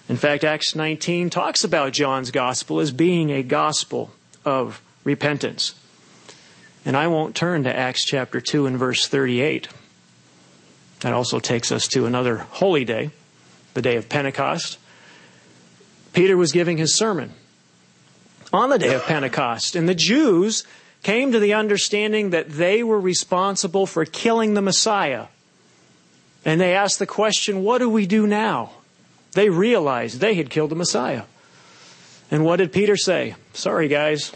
In 0.09 0.15
fact, 0.15 0.43
Acts 0.43 0.73
19 0.73 1.29
talks 1.29 1.63
about 1.63 1.91
John's 1.91 2.31
gospel 2.31 2.79
as 2.79 2.91
being 2.91 3.29
a 3.29 3.43
gospel 3.43 4.11
of 4.45 4.81
repentance. 5.03 5.75
And 6.85 6.95
I 6.95 7.07
won't 7.07 7.35
turn 7.35 7.63
to 7.65 7.75
Acts 7.75 8.05
chapter 8.05 8.39
2 8.39 8.65
and 8.65 8.77
verse 8.77 9.07
38. 9.07 9.67
That 11.01 11.13
also 11.13 11.39
takes 11.39 11.71
us 11.71 11.87
to 11.89 12.05
another 12.05 12.37
holy 12.37 12.85
day, 12.85 13.11
the 13.73 13.81
day 13.81 13.97
of 13.97 14.07
Pentecost. 14.07 14.79
Peter 16.13 16.37
was 16.37 16.53
giving 16.53 16.77
his 16.77 16.95
sermon 16.95 17.33
on 18.53 18.69
the 18.69 18.79
day 18.79 18.95
of 18.95 19.03
Pentecost, 19.03 19.75
and 19.75 19.89
the 19.89 19.93
Jews 19.93 20.63
came 21.03 21.33
to 21.33 21.39
the 21.39 21.53
understanding 21.53 22.29
that 22.31 22.49
they 22.49 22.81
were 22.81 22.99
responsible 22.99 23.85
for 23.85 24.05
killing 24.05 24.53
the 24.53 24.61
Messiah. 24.61 25.25
And 26.45 26.61
they 26.61 26.73
asked 26.73 26.99
the 26.99 27.05
question, 27.05 27.63
what 27.63 27.79
do 27.79 27.89
we 27.89 28.07
do 28.07 28.25
now? 28.25 28.71
They 29.37 29.51
realized 29.51 30.19
they 30.19 30.33
had 30.33 30.49
killed 30.49 30.71
the 30.71 30.75
Messiah. 30.75 31.25
And 32.31 32.43
what 32.43 32.55
did 32.55 32.71
Peter 32.71 32.97
say? 32.97 33.35
Sorry, 33.53 33.87
guys. 33.87 34.31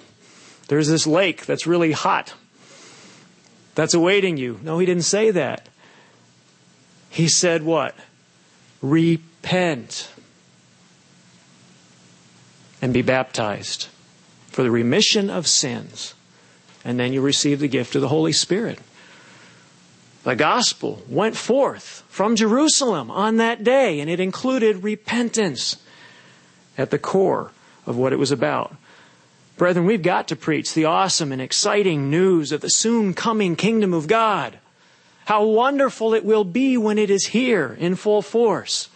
There's 0.67 0.87
this 0.87 1.07
lake 1.07 1.47
that's 1.47 1.65
really 1.65 1.91
hot. 1.91 2.35
That's 3.73 3.95
awaiting 3.95 4.37
you. 4.37 4.59
No, 4.61 4.77
he 4.77 4.85
didn't 4.85 5.05
say 5.05 5.31
that. 5.31 5.67
He 7.09 7.27
said 7.27 7.63
what? 7.63 7.95
Repent 8.83 10.11
and 12.79 12.93
be 12.93 13.01
baptized 13.01 13.87
for 14.49 14.61
the 14.61 14.69
remission 14.69 15.31
of 15.31 15.47
sins. 15.47 16.13
And 16.85 16.99
then 16.99 17.11
you 17.11 17.21
receive 17.21 17.59
the 17.59 17.67
gift 17.67 17.95
of 17.95 18.01
the 18.01 18.09
Holy 18.09 18.33
Spirit. 18.33 18.77
The 20.25 20.35
gospel 20.35 21.01
went 21.09 21.35
forth 21.35 22.00
from 22.11 22.35
Jerusalem 22.35 23.09
on 23.09 23.37
that 23.37 23.63
day, 23.63 24.01
and 24.01 24.09
it 24.09 24.19
included 24.19 24.83
repentance 24.83 25.77
at 26.77 26.91
the 26.91 26.99
core 26.99 27.51
of 27.87 27.95
what 27.95 28.11
it 28.11 28.19
was 28.19 28.31
about. 28.31 28.75
Brethren, 29.55 29.85
we've 29.85 30.03
got 30.03 30.27
to 30.27 30.35
preach 30.35 30.73
the 30.73 30.83
awesome 30.83 31.31
and 31.31 31.41
exciting 31.41 32.09
news 32.09 32.51
of 32.51 32.59
the 32.59 32.69
soon 32.69 33.13
coming 33.13 33.55
kingdom 33.55 33.93
of 33.93 34.07
God. 34.07 34.59
How 35.23 35.45
wonderful 35.45 36.13
it 36.13 36.25
will 36.25 36.43
be 36.43 36.75
when 36.75 36.97
it 36.97 37.09
is 37.09 37.27
here 37.27 37.77
in 37.79 37.95
full 37.95 38.21
force. 38.21 38.89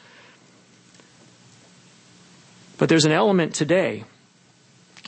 But 2.78 2.90
there's 2.90 3.06
an 3.06 3.14
element 3.14 3.56
today, 3.56 4.04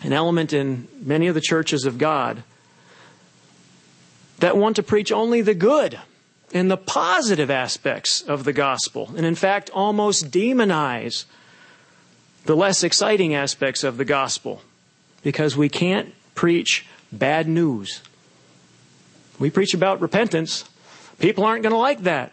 an 0.01 0.13
element 0.13 0.53
in 0.53 0.87
many 1.01 1.27
of 1.27 1.35
the 1.35 1.41
churches 1.41 1.83
of 1.83 1.97
God 1.97 2.41
that 4.39 4.55
want 4.55 4.77
to 4.77 4.83
preach 4.83 5.11
only 5.11 5.41
the 5.41 5.53
good 5.53 5.99
and 6.53 6.71
the 6.71 6.77
positive 6.77 7.51
aspects 7.51 8.21
of 8.21 8.43
the 8.43 8.53
gospel, 8.53 9.11
and 9.15 9.25
in 9.25 9.35
fact, 9.35 9.69
almost 9.71 10.31
demonize 10.31 11.25
the 12.45 12.55
less 12.55 12.83
exciting 12.83 13.35
aspects 13.35 13.83
of 13.83 13.97
the 13.97 14.05
gospel 14.05 14.61
because 15.23 15.57
we 15.57 15.67
can't 15.67 16.13
preach 16.35 16.85
bad 17.11 17.47
news. 17.47 18.01
We 19.39 19.49
preach 19.49 19.73
about 19.73 20.01
repentance. 20.01 20.63
People 21.19 21.43
aren't 21.43 21.63
going 21.63 21.73
to 21.73 21.79
like 21.79 22.03
that. 22.03 22.31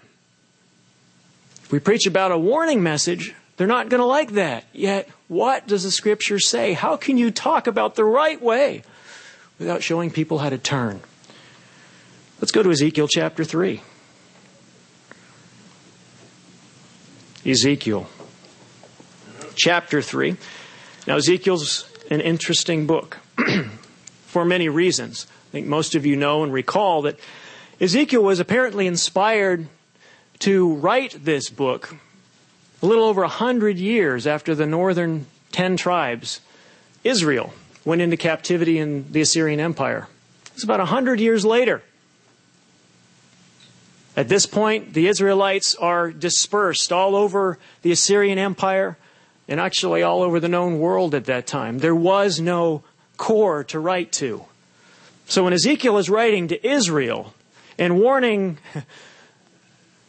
We 1.71 1.81
preach 1.81 2.07
about 2.07 2.31
a 2.31 2.39
warning 2.39 2.83
message, 2.83 3.35
they're 3.57 3.67
not 3.67 3.89
going 3.89 4.01
to 4.01 4.07
like 4.07 4.33
that. 4.33 4.65
Yet, 4.73 5.09
what 5.29 5.67
does 5.67 5.83
the 5.83 5.91
scripture 5.91 6.39
say? 6.39 6.73
How 6.73 6.97
can 6.97 7.19
you 7.19 7.31
talk 7.31 7.67
about 7.67 7.95
the 7.95 8.05
right 8.05 8.41
way 8.41 8.83
without 9.59 9.83
showing 9.83 10.11
people 10.11 10.39
how 10.39 10.51
to 10.51 10.59
turn? 10.59 11.01
Let's 12.41 12.53
go 12.53 12.63
to 12.63 12.71
Ezekiel 12.71 13.09
chapter 13.09 13.45
3. 13.45 13.81
Ezekiel 17.47 18.07
chapter 19.55 20.01
3. 20.01 20.37
Now, 21.07 21.17
Ezekiel's 21.17 21.89
an 22.11 22.23
interesting 22.23 22.87
book 22.87 23.19
for 24.27 24.47
many 24.47 24.71
reasons. 24.71 25.27
I 25.51 25.53
think 25.53 25.67
most 25.67 25.95
of 25.95 26.07
you 26.07 26.17
know 26.17 26.43
and 26.43 26.53
recall 26.53 27.03
that 27.03 27.19
Ezekiel 27.81 28.23
was 28.23 28.41
apparently 28.41 28.87
inspired 28.87 29.69
to 30.41 30.75
write 30.75 31.25
this 31.25 31.51
book 31.51 31.95
a 32.83 32.87
little 32.87 33.05
over 33.05 33.23
a 33.23 33.29
hundred 33.29 33.79
years 33.79 34.27
after 34.27 34.55
the 34.55 34.67
northern 34.67 35.27
ten 35.53 35.77
tribes, 35.77 36.41
Israel, 37.03 37.53
went 37.85 38.01
into 38.01 38.17
captivity 38.17 38.79
in 38.79 39.13
the 39.13 39.21
Assyrian 39.21 39.61
Empire. 39.61 40.09
It's 40.55 40.65
about 40.65 40.81
a 40.81 40.87
hundred 40.87 41.21
years 41.21 41.45
later. 41.45 41.83
At 44.17 44.29
this 44.29 44.47
point, 44.47 44.95
the 44.95 45.09
Israelites 45.09 45.75
are 45.75 46.11
dispersed 46.13 46.93
all 46.93 47.17
over 47.17 47.59
the 47.83 47.93
Assyrian 47.93 48.39
Empire 48.39 48.97
and 49.49 49.61
actually 49.61 50.03
all 50.03 50.23
over 50.23 50.41
the 50.41 50.49
known 50.49 50.79
world 50.79 51.15
at 51.15 51.25
that 51.27 51.47
time. 51.47 51.79
There 51.79 51.95
was 51.95 52.41
no 52.41 52.85
core 53.17 53.65
to 53.65 53.79
write 53.79 54.13
to. 54.13 54.45
So 55.27 55.45
when 55.45 55.53
Ezekiel 55.53 55.99
is 55.99 56.09
writing 56.09 56.49
to 56.49 56.67
Israel 56.67 57.35
and 57.79 57.99
warning 57.99 58.59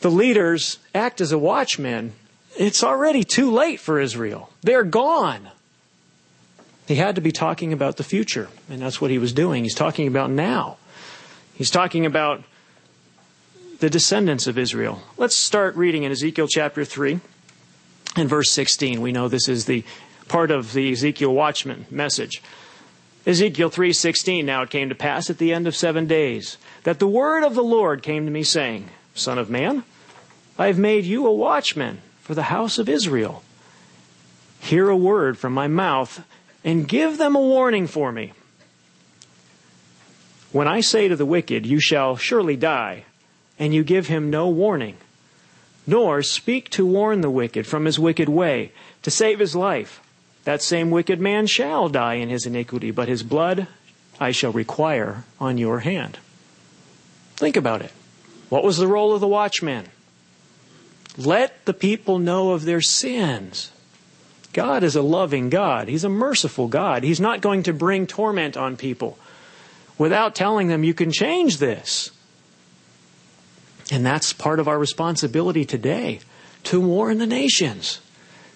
the 0.02 0.12
leaders, 0.12 0.78
act 0.94 1.20
as 1.20 1.32
a 1.32 1.38
watchman, 1.38 2.14
it's 2.58 2.84
already 2.84 3.24
too 3.24 3.52
late 3.52 3.80
for 3.80 4.00
Israel. 4.00 4.52
They're 4.62 4.84
gone. 4.84 5.50
He 6.88 6.96
had 6.96 7.16
to 7.16 7.22
be 7.22 7.32
talking 7.32 7.74
about 7.74 7.98
the 7.98 8.04
future, 8.04 8.50
and 8.70 8.82
that's 8.82 9.02
what 9.02 9.10
he 9.10 9.18
was 9.18 9.34
doing. 9.34 9.64
He's 9.64 9.74
talking 9.74 10.08
about 10.08 10.30
now. 10.30 10.78
He's 11.56 11.72
talking 11.72 12.06
about 12.06 12.44
the 13.80 13.90
descendants 13.90 14.48
of 14.48 14.58
Israel. 14.58 15.02
Let's 15.18 15.36
start 15.36 15.76
reading 15.76 16.04
in 16.04 16.12
Ezekiel 16.12 16.48
chapter 16.48 16.86
3 16.86 17.20
and 18.16 18.30
verse 18.30 18.52
16. 18.52 19.02
We 19.02 19.12
know 19.12 19.28
this 19.28 19.50
is 19.50 19.66
the 19.66 19.84
part 20.28 20.52
of 20.52 20.74
the 20.74 20.92
Ezekiel 20.92 21.34
watchman 21.34 21.86
message. 21.90 22.42
Ezekiel 23.26 23.70
3:16 23.70 24.46
Now 24.46 24.62
it 24.62 24.70
came 24.70 24.90
to 24.90 24.96
pass 24.96 25.30
at 25.30 25.40
the 25.40 25.52
end 25.52 25.68
of 25.68 25.76
7 25.76 26.06
days 26.08 26.58
that 26.84 27.00
the 27.00 27.08
word 27.08 27.44
of 27.44 27.56
the 27.56 27.64
Lord 27.64 28.02
came 28.02 28.26
to 28.26 28.32
me 28.32 28.44
saying, 28.44 28.90
Son 29.14 29.38
of 29.38 29.50
man, 29.50 29.84
I 30.58 30.68
have 30.68 30.80
made 30.80 31.06
you 31.06 31.28
a 31.28 31.34
watchman 31.34 32.02
for 32.22 32.34
the 32.34 32.44
house 32.44 32.78
of 32.78 32.88
Israel. 32.88 33.44
Hear 34.60 34.90
a 34.90 34.98
word 34.98 35.38
from 35.38 35.54
my 35.54 35.68
mouth 35.68 36.24
and 36.64 36.88
give 36.88 37.18
them 37.18 37.36
a 37.36 37.42
warning 37.42 37.88
for 37.88 38.12
me. 38.12 38.34
When 40.52 40.68
I 40.68 40.80
say 40.80 41.08
to 41.08 41.16
the 41.16 41.26
wicked, 41.26 41.66
You 41.66 41.80
shall 41.82 42.16
surely 42.16 42.56
die, 42.56 43.06
and 43.58 43.74
you 43.74 43.84
give 43.84 44.08
him 44.08 44.30
no 44.30 44.48
warning, 44.48 44.98
nor 45.88 46.22
speak 46.22 46.70
to 46.72 46.86
warn 46.86 47.22
the 47.22 47.30
wicked 47.30 47.66
from 47.66 47.86
his 47.86 48.00
wicked 48.00 48.30
way, 48.30 48.72
to 49.02 49.12
save 49.12 49.40
his 49.40 49.56
life. 49.56 50.02
That 50.44 50.62
same 50.62 50.92
wicked 50.92 51.20
man 51.20 51.48
shall 51.48 51.90
die 51.90 52.16
in 52.16 52.30
his 52.30 52.46
iniquity, 52.46 52.92
but 52.92 53.08
his 53.08 53.24
blood 53.24 53.68
I 54.20 54.32
shall 54.32 54.52
require 54.52 55.24
on 55.40 55.58
your 55.58 55.80
hand. 55.80 56.20
Think 57.36 57.58
about 57.58 57.82
it. 57.82 57.92
What 58.50 58.64
was 58.64 58.78
the 58.78 58.88
role 58.88 59.14
of 59.14 59.22
the 59.22 59.28
watchman? 59.28 59.88
Let 61.18 61.66
the 61.66 61.74
people 61.74 62.20
know 62.20 62.52
of 62.52 62.66
their 62.66 62.82
sins. 62.82 63.72
God 64.54 64.84
is 64.84 64.96
a 64.96 65.02
loving 65.02 65.50
God. 65.50 65.88
He's 65.88 66.04
a 66.04 66.10
merciful 66.10 66.68
God. 66.68 67.04
He's 67.04 67.20
not 67.20 67.42
going 67.42 67.64
to 67.64 67.74
bring 67.74 68.08
torment 68.08 68.56
on 68.56 68.78
people 68.78 69.18
without 69.98 70.36
telling 70.36 70.68
them 70.68 70.84
you 70.84 70.94
can 70.94 71.12
change 71.12 71.58
this. 71.58 72.12
And 73.92 74.06
that's 74.06 74.34
part 74.34 74.60
of 74.60 74.68
our 74.68 74.80
responsibility 74.80 75.66
today 75.66 76.20
to 76.64 76.82
warn 76.82 77.20
the 77.20 77.28
nations, 77.28 78.02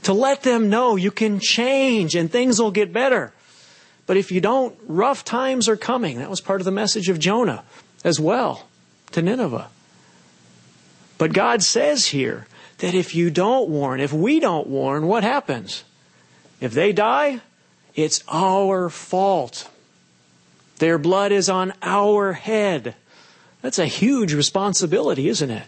to 0.04 0.14
let 0.14 0.44
them 0.44 0.70
know 0.70 0.96
you 0.96 1.12
can 1.12 1.40
change 1.40 2.16
and 2.16 2.32
things 2.32 2.60
will 2.60 2.72
get 2.72 2.92
better. 2.92 3.32
But 4.08 4.18
if 4.18 4.32
you 4.32 4.42
don't, 4.42 4.76
rough 4.88 5.24
times 5.24 5.70
are 5.70 5.78
coming. 5.78 6.18
That 6.18 6.32
was 6.32 6.42
part 6.42 6.62
of 6.62 6.66
the 6.66 6.72
message 6.72 7.10
of 7.10 7.20
Jonah 7.20 7.64
as 8.04 8.20
well 8.20 8.68
to 9.12 9.22
Nineveh. 9.22 9.70
But 11.20 11.34
God 11.34 11.62
says 11.62 12.08
here 12.08 12.48
that 12.80 12.96
if 12.96 13.14
you 13.14 13.30
don't 13.30 13.70
warn, 13.70 14.00
if 14.00 14.12
we 14.12 14.40
don't 14.40 14.68
warn, 14.68 15.06
what 15.06 15.24
happens? 15.24 15.84
If 16.60 16.74
they 16.74 16.92
die, 16.92 17.42
it's 17.94 18.24
our 18.30 18.90
fault. 18.90 19.70
Their 20.78 20.98
blood 20.98 21.32
is 21.32 21.50
on 21.50 21.74
our 21.84 22.34
head. 22.34 22.96
That's 23.62 23.80
a 23.80 23.86
huge 23.86 24.34
responsibility, 24.34 25.28
isn't 25.28 25.52
it? 25.52 25.68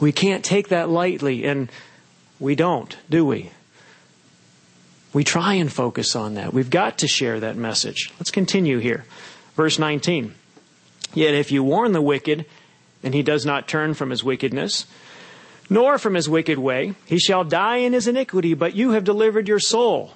We 0.00 0.12
can't 0.12 0.44
take 0.44 0.68
that 0.68 0.88
lightly, 0.88 1.44
and 1.44 1.70
we 2.40 2.54
don't, 2.54 2.96
do 3.08 3.24
we? 3.24 3.50
We 5.12 5.24
try 5.24 5.54
and 5.54 5.72
focus 5.72 6.14
on 6.14 6.34
that. 6.34 6.52
We've 6.52 6.70
got 6.70 6.98
to 6.98 7.08
share 7.08 7.40
that 7.40 7.56
message. 7.56 8.12
Let's 8.18 8.30
continue 8.30 8.78
here. 8.78 9.04
Verse 9.56 9.78
19. 9.78 10.34
Yet 11.14 11.34
if 11.34 11.50
you 11.50 11.64
warn 11.64 11.92
the 11.92 12.02
wicked, 12.02 12.44
and 13.02 13.14
he 13.14 13.22
does 13.22 13.46
not 13.46 13.68
turn 13.68 13.94
from 13.94 14.10
his 14.10 14.22
wickedness, 14.22 14.86
nor 15.70 15.98
from 15.98 16.14
his 16.14 16.28
wicked 16.28 16.58
way, 16.58 16.94
he 17.06 17.18
shall 17.18 17.44
die 17.44 17.76
in 17.76 17.92
his 17.92 18.06
iniquity, 18.06 18.54
but 18.54 18.74
you 18.74 18.92
have 18.92 19.04
delivered 19.04 19.48
your 19.48 19.60
soul. 19.60 20.14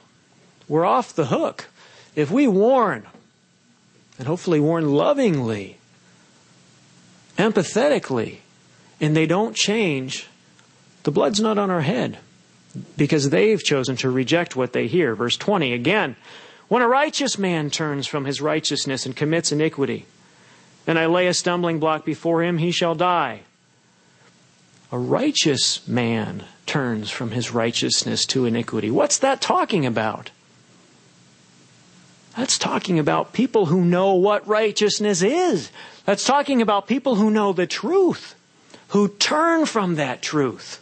We're 0.68 0.84
off 0.84 1.14
the 1.14 1.26
hook. 1.26 1.68
If 2.14 2.30
we 2.30 2.46
warn, 2.46 3.06
and 4.18 4.26
hopefully 4.26 4.60
warn 4.60 4.92
lovingly, 4.92 5.78
empathetically, 7.36 8.38
and 9.00 9.16
they 9.16 9.26
don't 9.26 9.56
change, 9.56 10.26
the 11.02 11.10
blood's 11.10 11.40
not 11.40 11.58
on 11.58 11.70
our 11.70 11.80
head 11.80 12.18
because 12.96 13.30
they've 13.30 13.62
chosen 13.62 13.96
to 13.96 14.10
reject 14.10 14.56
what 14.56 14.72
they 14.72 14.86
hear. 14.86 15.14
Verse 15.14 15.36
20 15.36 15.72
again, 15.72 16.16
when 16.68 16.82
a 16.82 16.88
righteous 16.88 17.38
man 17.38 17.70
turns 17.70 18.06
from 18.06 18.24
his 18.24 18.40
righteousness 18.40 19.04
and 19.04 19.14
commits 19.14 19.52
iniquity, 19.52 20.06
and 20.86 20.98
I 20.98 21.06
lay 21.06 21.26
a 21.26 21.34
stumbling 21.34 21.78
block 21.78 22.04
before 22.04 22.42
him, 22.42 22.58
he 22.58 22.70
shall 22.70 22.94
die. 22.94 23.42
A 24.90 24.98
righteous 24.98 25.86
man 25.86 26.44
turns 26.66 27.10
from 27.10 27.30
his 27.30 27.50
righteousness 27.50 28.24
to 28.26 28.46
iniquity. 28.46 28.90
What's 28.90 29.18
that 29.18 29.40
talking 29.40 29.86
about? 29.86 30.30
That's 32.36 32.56
talking 32.56 32.98
about 32.98 33.32
people 33.32 33.66
who 33.66 33.84
know 33.84 34.14
what 34.14 34.46
righteousness 34.48 35.22
is. 35.22 35.70
That's 36.04 36.24
talking 36.24 36.62
about 36.62 36.86
people 36.86 37.16
who 37.16 37.30
know 37.30 37.52
the 37.52 37.66
truth, 37.66 38.34
who 38.88 39.08
turn 39.08 39.66
from 39.66 39.96
that 39.96 40.22
truth. 40.22 40.78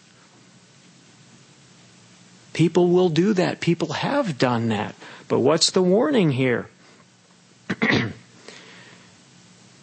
People 2.52 2.88
will 2.88 3.08
do 3.08 3.32
that. 3.34 3.60
People 3.60 3.94
have 3.94 4.38
done 4.38 4.68
that. 4.68 4.94
But 5.28 5.40
what's 5.40 5.70
the 5.70 5.82
warning 5.82 6.32
here? 6.32 6.68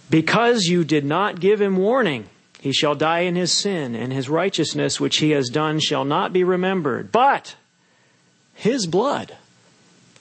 because 0.09 0.63
you 0.65 0.83
did 0.83 1.05
not 1.05 1.39
give 1.39 1.61
him 1.61 1.77
warning, 1.77 2.27
he 2.59 2.73
shall 2.73 2.95
die 2.95 3.21
in 3.21 3.35
his 3.35 3.53
sin, 3.53 3.95
and 3.95 4.11
his 4.11 4.29
righteousness 4.29 4.99
which 4.99 5.17
he 5.17 5.31
has 5.31 5.49
done 5.49 5.79
shall 5.79 6.05
not 6.05 6.33
be 6.33 6.43
remembered. 6.43 7.11
But 7.11 7.55
his 8.53 8.87
blood 8.87 9.37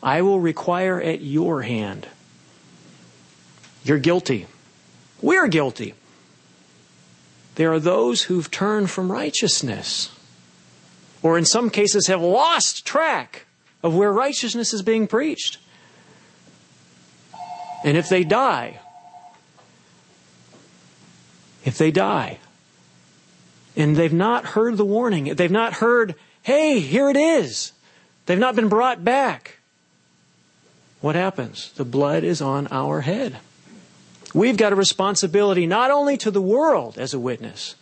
I 0.02 0.22
will 0.22 0.40
require 0.40 1.00
at 1.00 1.20
your 1.20 1.62
hand. 1.62 2.06
You're 3.85 3.98
guilty. 3.98 4.46
We're 5.22 5.48
guilty. 5.48 5.94
There 7.54 7.72
are 7.72 7.80
those 7.80 8.22
who've 8.22 8.50
turned 8.50 8.90
from 8.90 9.11
righteousness, 9.11 10.11
or 11.22 11.38
in 11.38 11.44
some 11.44 11.70
cases 11.70 12.06
have 12.06 12.20
lost 12.20 12.85
track 12.85 13.46
of 13.82 13.94
where 13.94 14.12
righteousness 14.12 14.74
is 14.74 14.82
being 14.82 15.06
preached. 15.06 15.59
And 17.85 17.96
if 17.96 18.09
they 18.09 18.24
die, 18.24 18.80
if 21.64 21.78
they 21.78 21.90
die, 21.90 22.38
and 23.76 23.96
they've 23.96 24.12
not 24.12 24.44
heard 24.44 24.76
the 24.76 24.85
warning, 24.85 25.35
they've 25.35 25.50
not 25.50 25.74
heard, 25.74 26.14
hey, 26.42 26.80
here 26.80 27.09
it 27.09 27.16
is, 27.16 27.72
they've 28.26 28.38
not 28.38 28.56
been 28.56 28.68
brought 28.68 29.04
back, 29.04 29.55
what 31.06 31.14
happens? 31.14 31.70
The 31.76 31.84
blood 31.84 32.24
is 32.24 32.42
on 32.42 32.66
our 32.72 33.02
head. 33.02 33.36
We've 34.34 34.56
got 34.56 34.72
a 34.72 34.74
responsibility 34.74 35.64
not 35.64 35.92
only 35.92 36.16
to 36.16 36.32
the 36.32 36.42
world 36.42 36.98
as 36.98 37.14
a 37.14 37.20
witness, 37.20 37.76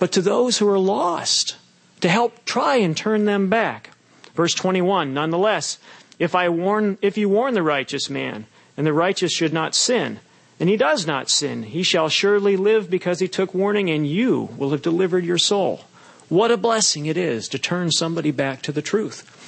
but 0.00 0.10
to 0.10 0.20
those 0.20 0.58
who 0.58 0.68
are 0.68 0.80
lost 0.80 1.54
to 2.00 2.08
help 2.08 2.44
try 2.44 2.74
and 2.74 2.96
turn 2.96 3.24
them 3.24 3.48
back. 3.48 3.90
Verse 4.34 4.52
21, 4.52 5.14
nonetheless, 5.14 5.78
if 6.18 6.34
I 6.34 6.48
warn, 6.48 6.98
if 7.02 7.16
you 7.16 7.28
warn 7.28 7.54
the 7.54 7.62
righteous 7.62 8.10
man, 8.10 8.46
and 8.76 8.84
the 8.84 8.92
righteous 8.92 9.32
should 9.32 9.52
not 9.52 9.76
sin, 9.76 10.18
and 10.58 10.68
he 10.68 10.76
does 10.76 11.06
not 11.06 11.30
sin, 11.30 11.62
he 11.62 11.84
shall 11.84 12.08
surely 12.08 12.56
live 12.56 12.90
because 12.90 13.20
he 13.20 13.28
took 13.28 13.54
warning, 13.54 13.88
and 13.88 14.08
you 14.08 14.48
will 14.56 14.70
have 14.70 14.82
delivered 14.82 15.24
your 15.24 15.38
soul. 15.38 15.82
What 16.28 16.50
a 16.50 16.56
blessing 16.56 17.06
it 17.06 17.16
is 17.16 17.46
to 17.50 17.60
turn 17.60 17.92
somebody 17.92 18.32
back 18.32 18.60
to 18.62 18.72
the 18.72 18.82
truth. 18.82 19.38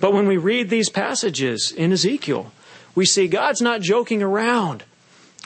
But 0.00 0.12
when 0.12 0.26
we 0.26 0.36
read 0.36 0.68
these 0.68 0.90
passages 0.90 1.72
in 1.72 1.92
Ezekiel, 1.92 2.52
we 2.94 3.06
see 3.06 3.28
God's 3.28 3.62
not 3.62 3.80
joking 3.80 4.22
around. 4.22 4.84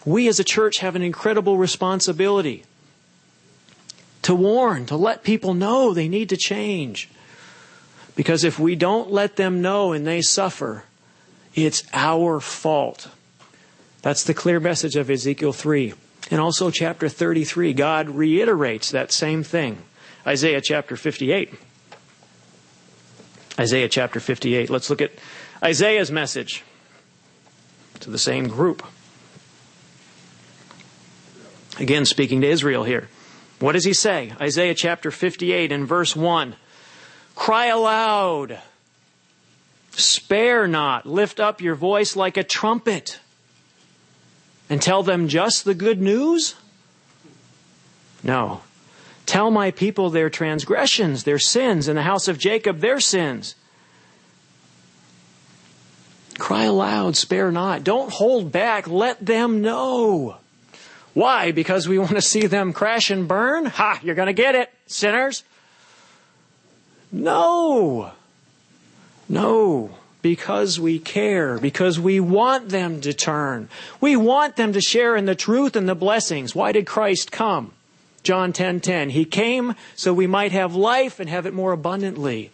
We 0.04 0.28
as 0.28 0.40
a 0.40 0.44
church 0.44 0.78
have 0.78 0.96
an 0.96 1.02
incredible 1.02 1.58
responsibility 1.58 2.64
to 4.22 4.34
warn, 4.34 4.86
to 4.86 4.96
let 4.96 5.22
people 5.22 5.54
know 5.54 5.92
they 5.92 6.08
need 6.08 6.28
to 6.30 6.36
change. 6.36 7.08
Because 8.16 8.44
if 8.44 8.58
we 8.58 8.76
don't 8.76 9.10
let 9.10 9.36
them 9.36 9.62
know 9.62 9.92
and 9.92 10.06
they 10.06 10.20
suffer, 10.20 10.84
it's 11.54 11.84
our 11.92 12.40
fault. 12.40 13.08
That's 14.02 14.24
the 14.24 14.34
clear 14.34 14.60
message 14.60 14.96
of 14.96 15.10
Ezekiel 15.10 15.52
3. 15.52 15.94
And 16.30 16.40
also, 16.40 16.70
chapter 16.70 17.08
33, 17.08 17.72
God 17.72 18.08
reiterates 18.08 18.90
that 18.90 19.10
same 19.10 19.42
thing. 19.42 19.78
Isaiah 20.26 20.60
chapter 20.60 20.96
58. 20.96 21.54
Isaiah 23.60 23.90
chapter 23.90 24.20
58. 24.20 24.70
Let's 24.70 24.88
look 24.88 25.02
at 25.02 25.12
Isaiah's 25.62 26.10
message 26.10 26.64
to 28.00 28.08
the 28.08 28.16
same 28.16 28.48
group. 28.48 28.82
Again, 31.78 32.06
speaking 32.06 32.40
to 32.40 32.48
Israel 32.48 32.84
here. 32.84 33.08
What 33.58 33.72
does 33.72 33.84
he 33.84 33.92
say? 33.92 34.32
Isaiah 34.40 34.74
chapter 34.74 35.10
58 35.10 35.72
and 35.72 35.86
verse 35.86 36.16
1. 36.16 36.56
Cry 37.34 37.66
aloud. 37.66 38.58
Spare 39.90 40.66
not. 40.66 41.04
Lift 41.04 41.38
up 41.38 41.60
your 41.60 41.74
voice 41.74 42.16
like 42.16 42.38
a 42.38 42.42
trumpet. 42.42 43.20
And 44.70 44.80
tell 44.80 45.02
them 45.02 45.28
just 45.28 45.66
the 45.66 45.74
good 45.74 46.00
news? 46.00 46.54
No. 48.22 48.62
Tell 49.30 49.52
my 49.52 49.70
people 49.70 50.10
their 50.10 50.28
transgressions, 50.28 51.22
their 51.22 51.38
sins, 51.38 51.86
and 51.86 51.96
the 51.96 52.02
house 52.02 52.26
of 52.26 52.36
Jacob 52.36 52.80
their 52.80 52.98
sins. 52.98 53.54
Cry 56.36 56.64
aloud, 56.64 57.14
spare 57.14 57.52
not. 57.52 57.84
Don't 57.84 58.10
hold 58.10 58.50
back. 58.50 58.88
Let 58.88 59.24
them 59.24 59.62
know. 59.62 60.38
Why? 61.14 61.52
Because 61.52 61.86
we 61.86 61.96
want 61.96 62.16
to 62.16 62.20
see 62.20 62.48
them 62.48 62.72
crash 62.72 63.08
and 63.08 63.28
burn? 63.28 63.66
Ha! 63.66 64.00
You're 64.02 64.16
going 64.16 64.26
to 64.26 64.32
get 64.32 64.56
it, 64.56 64.68
sinners. 64.88 65.44
No. 67.12 68.10
No. 69.28 69.90
Because 70.22 70.80
we 70.80 70.98
care. 70.98 71.56
Because 71.60 72.00
we 72.00 72.18
want 72.18 72.70
them 72.70 73.00
to 73.02 73.12
turn. 73.12 73.68
We 74.00 74.16
want 74.16 74.56
them 74.56 74.72
to 74.72 74.80
share 74.80 75.14
in 75.14 75.26
the 75.26 75.36
truth 75.36 75.76
and 75.76 75.88
the 75.88 75.94
blessings. 75.94 76.52
Why 76.52 76.72
did 76.72 76.84
Christ 76.84 77.30
come? 77.30 77.74
John 78.22 78.52
10:10. 78.52 78.54
10, 78.54 78.80
10. 78.80 79.10
He 79.10 79.24
came 79.24 79.74
so 79.94 80.12
we 80.12 80.26
might 80.26 80.52
have 80.52 80.74
life 80.74 81.20
and 81.20 81.28
have 81.28 81.46
it 81.46 81.54
more 81.54 81.72
abundantly. 81.72 82.50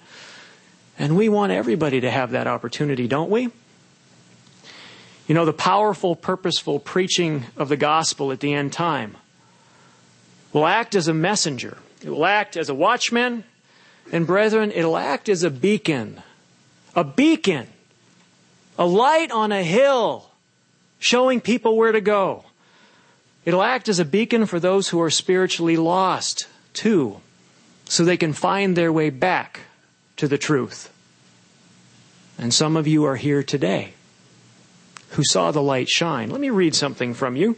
And 0.98 1.16
we 1.16 1.28
want 1.28 1.52
everybody 1.52 2.00
to 2.00 2.10
have 2.10 2.30
that 2.30 2.46
opportunity, 2.46 3.06
don't 3.06 3.30
we? 3.30 3.50
You 5.26 5.34
know, 5.34 5.44
the 5.44 5.52
powerful, 5.52 6.16
purposeful 6.16 6.78
preaching 6.78 7.44
of 7.56 7.68
the 7.68 7.76
gospel 7.76 8.32
at 8.32 8.40
the 8.40 8.54
end 8.54 8.72
time 8.72 9.16
will 10.52 10.66
act 10.66 10.94
as 10.94 11.08
a 11.08 11.14
messenger. 11.14 11.76
It 12.02 12.08
will 12.08 12.24
act 12.24 12.56
as 12.56 12.68
a 12.68 12.74
watchman. 12.74 13.44
And 14.10 14.26
brethren, 14.26 14.70
it'll 14.72 14.96
act 14.96 15.28
as 15.28 15.42
a 15.42 15.50
beacon. 15.50 16.22
A 16.94 17.04
beacon. 17.04 17.66
A 18.78 18.86
light 18.86 19.30
on 19.30 19.52
a 19.52 19.62
hill 19.62 20.30
showing 20.98 21.42
people 21.42 21.76
where 21.76 21.92
to 21.92 22.00
go. 22.00 22.45
It'll 23.46 23.62
act 23.62 23.88
as 23.88 24.00
a 24.00 24.04
beacon 24.04 24.44
for 24.44 24.58
those 24.58 24.88
who 24.88 25.00
are 25.00 25.08
spiritually 25.08 25.76
lost, 25.76 26.48
too, 26.74 27.20
so 27.84 28.04
they 28.04 28.16
can 28.16 28.32
find 28.32 28.76
their 28.76 28.92
way 28.92 29.08
back 29.08 29.60
to 30.16 30.26
the 30.26 30.36
truth. 30.36 30.92
And 32.38 32.52
some 32.52 32.76
of 32.76 32.88
you 32.88 33.04
are 33.04 33.16
here 33.16 33.44
today 33.44 33.94
who 35.10 35.22
saw 35.24 35.52
the 35.52 35.62
light 35.62 35.88
shine. 35.88 36.28
Let 36.28 36.40
me 36.40 36.50
read 36.50 36.74
something 36.74 37.14
from 37.14 37.36
you. 37.36 37.56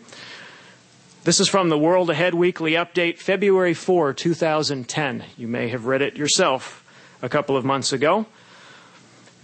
This 1.24 1.40
is 1.40 1.48
from 1.48 1.70
the 1.70 1.78
World 1.78 2.10
Ahead 2.10 2.34
Weekly 2.34 2.72
Update, 2.72 3.18
February 3.18 3.74
4, 3.74 4.12
2010. 4.12 5.24
You 5.38 5.48
may 5.48 5.68
have 5.68 5.86
read 5.86 6.02
it 6.02 6.16
yourself 6.16 6.84
a 7.22 7.30
couple 7.30 7.56
of 7.56 7.64
months 7.64 7.94
ago. 7.94 8.26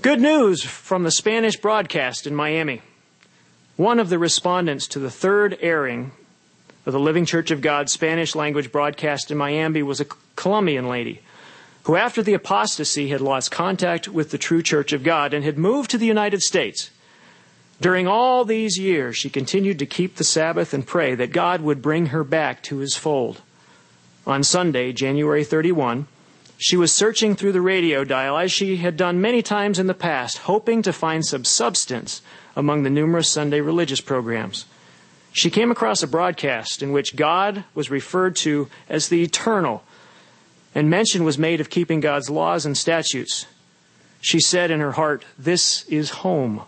Good 0.03 0.21
news 0.21 0.63
from 0.63 1.05
the 1.05 1.11
Spanish 1.11 1.57
broadcast 1.57 2.27
in 2.27 2.35
Miami. 2.35 2.83
One 3.77 3.99
of 3.99 4.11
the 4.11 4.19
respondents 4.19 4.87
to 4.89 4.99
the 4.99 5.11
third 5.11 5.57
airing 5.61 6.13
of 6.87 6.93
the 6.93 7.01
Living 7.01 7.25
Church 7.25 7.51
of 7.51 7.61
God 7.61 7.89
Spanish 7.89 8.35
language 8.35 8.71
broadcast 8.71 9.31
in 9.31 9.39
Miami 9.39 9.83
was 9.83 10.01
a 10.01 10.07
Colombian 10.37 10.89
lady 10.89 11.21
who, 11.85 11.97
after 11.97 12.23
the 12.23 12.35
apostasy, 12.35 13.09
had 13.09 13.21
lost 13.21 13.51
contact 13.51 14.09
with 14.09 14.31
the 14.31 14.39
true 14.39 14.63
Church 14.63 14.93
of 14.93 15.03
God 15.03 15.35
and 15.35 15.45
had 15.45 15.59
moved 15.59 15.91
to 15.91 15.99
the 15.99 16.07
United 16.07 16.43
States. 16.43 16.91
During 17.81 18.07
all 18.07 18.45
these 18.45 18.79
years, 18.79 19.17
she 19.17 19.29
continued 19.29 19.79
to 19.79 19.87
keep 19.87 20.17
the 20.17 20.25
Sabbath 20.25 20.73
and 20.73 20.87
pray 20.87 21.15
that 21.15 21.33
God 21.33 21.61
would 21.61 21.83
bring 21.83 22.07
her 22.07 22.25
back 22.25 22.63
to 22.65 22.79
his 22.79 22.97
fold. 22.97 23.43
On 24.27 24.43
Sunday, 24.43 24.93
January 24.93 25.45
31, 25.45 26.07
she 26.57 26.77
was 26.77 26.93
searching 26.93 27.35
through 27.35 27.53
the 27.53 27.61
radio 27.61 28.05
dial 28.05 28.39
as 28.39 28.53
she 28.53 28.77
had 28.77 28.97
done 28.97 29.21
many 29.21 29.43
times 29.43 29.79
in 29.79 29.87
the 29.87 29.93
past, 29.93 30.39
hoping 30.39 30.81
to 30.83 30.93
find 30.93 31.27
some 31.27 31.45
substance 31.45 32.23
among 32.57 32.83
the 32.83 32.91
numerous 32.91 33.29
Sunday 33.29 33.61
religious 33.61 34.01
programs. 34.01 34.65
She 35.35 35.51
came 35.51 35.73
across 35.73 36.01
a 36.01 36.07
broadcast 36.07 36.81
in 36.81 36.93
which 36.93 37.17
God 37.17 37.65
was 37.75 37.91
referred 37.91 38.37
to 38.37 38.69
as 38.89 39.09
the 39.09 39.21
eternal, 39.21 39.83
and 40.77 40.89
mention 40.89 41.25
was 41.25 41.37
made 41.37 41.61
of 41.61 41.71
keeping 41.71 41.99
God's 41.99 42.31
laws 42.31 42.65
and 42.65 42.79
statutes. 42.79 43.47
She 44.21 44.39
said 44.39 44.71
in 44.71 44.79
her 44.79 44.93
heart, 44.93 45.25
This 45.37 45.89
is 45.89 46.11
home. 46.11 46.63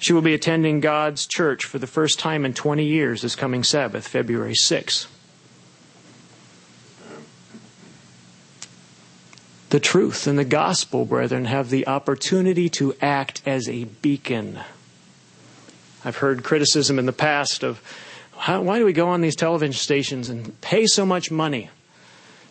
She 0.00 0.12
will 0.12 0.20
be 0.20 0.34
attending 0.34 0.80
God's 0.80 1.28
church 1.28 1.64
for 1.64 1.78
the 1.78 1.86
first 1.86 2.18
time 2.18 2.44
in 2.44 2.54
20 2.54 2.84
years 2.84 3.22
this 3.22 3.36
coming 3.36 3.62
Sabbath, 3.62 4.08
February 4.08 4.56
6. 4.56 5.06
The 9.68 9.78
truth 9.78 10.26
and 10.26 10.36
the 10.36 10.44
gospel, 10.44 11.04
brethren, 11.04 11.44
have 11.44 11.70
the 11.70 11.86
opportunity 11.86 12.68
to 12.70 12.96
act 13.00 13.42
as 13.46 13.68
a 13.68 13.84
beacon. 13.84 14.58
I've 16.04 16.16
heard 16.16 16.42
criticism 16.42 16.98
in 16.98 17.06
the 17.06 17.12
past 17.12 17.62
of 17.62 17.80
how, 18.36 18.62
why 18.62 18.78
do 18.78 18.86
we 18.86 18.94
go 18.94 19.08
on 19.08 19.20
these 19.20 19.36
television 19.36 19.74
stations 19.74 20.30
and 20.30 20.58
pay 20.62 20.86
so 20.86 21.04
much 21.04 21.30
money? 21.30 21.68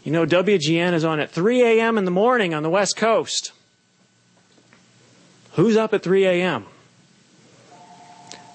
You 0.03 0.11
know, 0.11 0.25
WGN 0.25 0.93
is 0.93 1.03
on 1.03 1.19
at 1.19 1.31
3 1.31 1.61
a.m. 1.63 1.97
in 1.97 2.05
the 2.05 2.11
morning 2.11 2.53
on 2.53 2.63
the 2.63 2.69
West 2.69 2.95
Coast. 2.95 3.51
Who's 5.53 5.75
up 5.75 5.93
at 5.93 6.03
3 6.03 6.25
a.m.? 6.25 6.65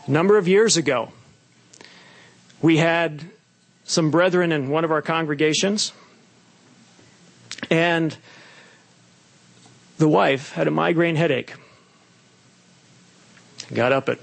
A 0.07 0.11
number 0.11 0.39
of 0.39 0.47
years 0.47 0.77
ago, 0.77 1.11
we 2.63 2.77
had 2.77 3.25
some 3.85 4.11
brethren 4.11 4.53
in 4.53 4.71
one 4.71 4.85
of 4.85 4.91
our 4.91 5.03
congregations, 5.03 5.93
and 7.71 8.17
the 9.99 10.09
wife 10.09 10.53
had 10.53 10.69
a 10.69 10.71
migraine 10.71 11.17
headache. 11.17 11.55
Got 13.73 13.93
up 13.93 14.09
at 14.09 14.19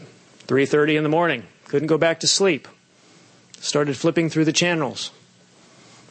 3:30 0.51 0.97
in 0.97 1.03
the 1.03 1.09
morning, 1.09 1.43
couldn't 1.69 1.87
go 1.87 1.97
back 1.97 2.19
to 2.19 2.27
sleep. 2.27 2.67
Started 3.61 3.95
flipping 3.95 4.29
through 4.29 4.43
the 4.43 4.51
channels. 4.51 5.11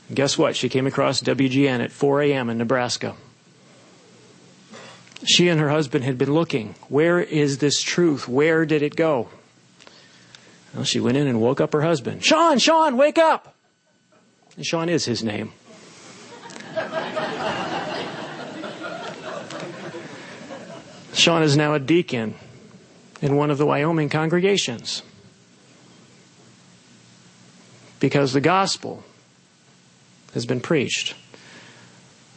And 0.09 0.17
guess 0.17 0.39
what? 0.39 0.57
She 0.57 0.71
came 0.71 0.87
across 0.87 1.21
WGN 1.21 1.83
at 1.83 1.93
4 1.93 2.23
a.m. 2.23 2.49
in 2.49 2.57
Nebraska. 2.57 3.17
She 5.27 5.49
and 5.49 5.61
her 5.61 5.69
husband 5.69 6.05
had 6.05 6.17
been 6.17 6.33
looking. 6.33 6.75
Where 6.89 7.21
is 7.21 7.59
this 7.59 7.83
truth? 7.83 8.29
Where 8.29 8.65
did 8.65 8.81
it 8.81 8.97
go? 8.97 9.29
Well, 10.73 10.85
she 10.85 11.01
went 11.01 11.19
in 11.19 11.27
and 11.27 11.39
woke 11.39 11.61
up 11.61 11.75
her 11.75 11.83
husband. 11.83 12.25
Sean, 12.25 12.59
Sean, 12.59 12.97
wake 12.97 13.19
up! 13.19 13.55
And 14.57 14.65
Sean 14.65 14.89
is 14.89 15.05
his 15.05 15.23
name. 15.23 15.53
Sean 21.13 21.43
is 21.43 21.59
now 21.59 21.75
a 21.75 21.79
deacon 21.79 22.37
in 23.21 23.37
one 23.37 23.51
of 23.51 23.59
the 23.59 23.67
Wyoming 23.67 24.09
congregations 24.09 25.03
because 28.01 28.33
the 28.33 28.41
gospel 28.41 29.05
has 30.33 30.47
been 30.47 30.61
preached. 30.61 31.15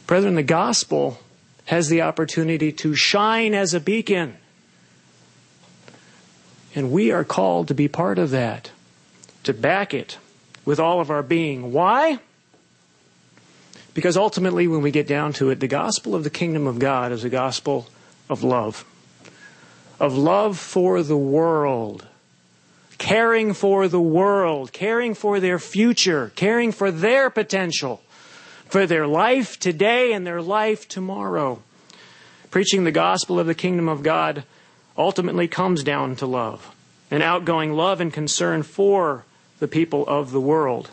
Brethren, 0.06 0.34
the 0.34 0.42
gospel 0.42 1.18
has 1.66 1.88
the 1.88 2.02
opportunity 2.02 2.70
to 2.70 2.94
shine 2.94 3.54
as 3.54 3.72
a 3.72 3.80
beacon. 3.80 4.36
And 6.74 6.92
we 6.92 7.10
are 7.10 7.24
called 7.24 7.68
to 7.68 7.74
be 7.74 7.88
part 7.88 8.18
of 8.18 8.30
that, 8.30 8.70
to 9.44 9.54
back 9.54 9.94
it 9.94 10.18
with 10.64 10.78
all 10.78 11.00
of 11.00 11.10
our 11.10 11.22
being. 11.22 11.72
Why? 11.72 12.18
Because 13.94 14.16
ultimately, 14.16 14.66
when 14.66 14.82
we 14.82 14.90
get 14.90 15.06
down 15.06 15.32
to 15.34 15.50
it, 15.50 15.60
the 15.60 15.68
gospel 15.68 16.14
of 16.14 16.24
the 16.24 16.30
kingdom 16.30 16.66
of 16.66 16.78
God 16.78 17.12
is 17.12 17.24
a 17.24 17.30
gospel 17.30 17.88
of 18.28 18.42
love. 18.42 18.84
Of 20.00 20.16
love 20.16 20.58
for 20.58 21.02
the 21.02 21.16
world. 21.16 22.06
Caring 22.98 23.54
for 23.54 23.88
the 23.88 24.00
world. 24.00 24.72
Caring 24.72 25.14
for 25.14 25.40
their 25.40 25.58
future. 25.58 26.32
Caring 26.34 26.72
for 26.72 26.90
their 26.90 27.30
potential. 27.30 28.02
For 28.66 28.86
their 28.86 29.06
life 29.06 29.58
today 29.58 30.12
and 30.12 30.26
their 30.26 30.42
life 30.42 30.88
tomorrow. 30.88 31.62
Preaching 32.50 32.84
the 32.84 32.92
gospel 32.92 33.40
of 33.40 33.46
the 33.46 33.54
kingdom 33.54 33.88
of 33.88 34.02
God 34.02 34.44
ultimately 34.96 35.48
comes 35.48 35.82
down 35.82 36.16
to 36.16 36.26
love, 36.26 36.74
an 37.10 37.22
outgoing 37.22 37.72
love 37.72 38.00
and 38.00 38.12
concern 38.12 38.62
for 38.62 39.24
the 39.58 39.68
people 39.68 40.06
of 40.06 40.30
the 40.30 40.40
world, 40.40 40.90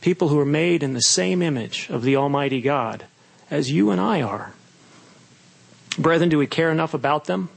people 0.00 0.28
who 0.28 0.38
are 0.38 0.44
made 0.44 0.82
in 0.82 0.92
the 0.92 1.00
same 1.00 1.42
image 1.42 1.88
of 1.88 2.02
the 2.02 2.16
Almighty 2.16 2.60
God 2.60 3.04
as 3.50 3.70
you 3.70 3.90
and 3.90 4.00
I 4.00 4.22
are. 4.22 4.54
Brethren, 5.98 6.28
do 6.28 6.38
we 6.38 6.46
care 6.46 6.70
enough 6.70 6.94
about 6.94 7.26
them? 7.26 7.48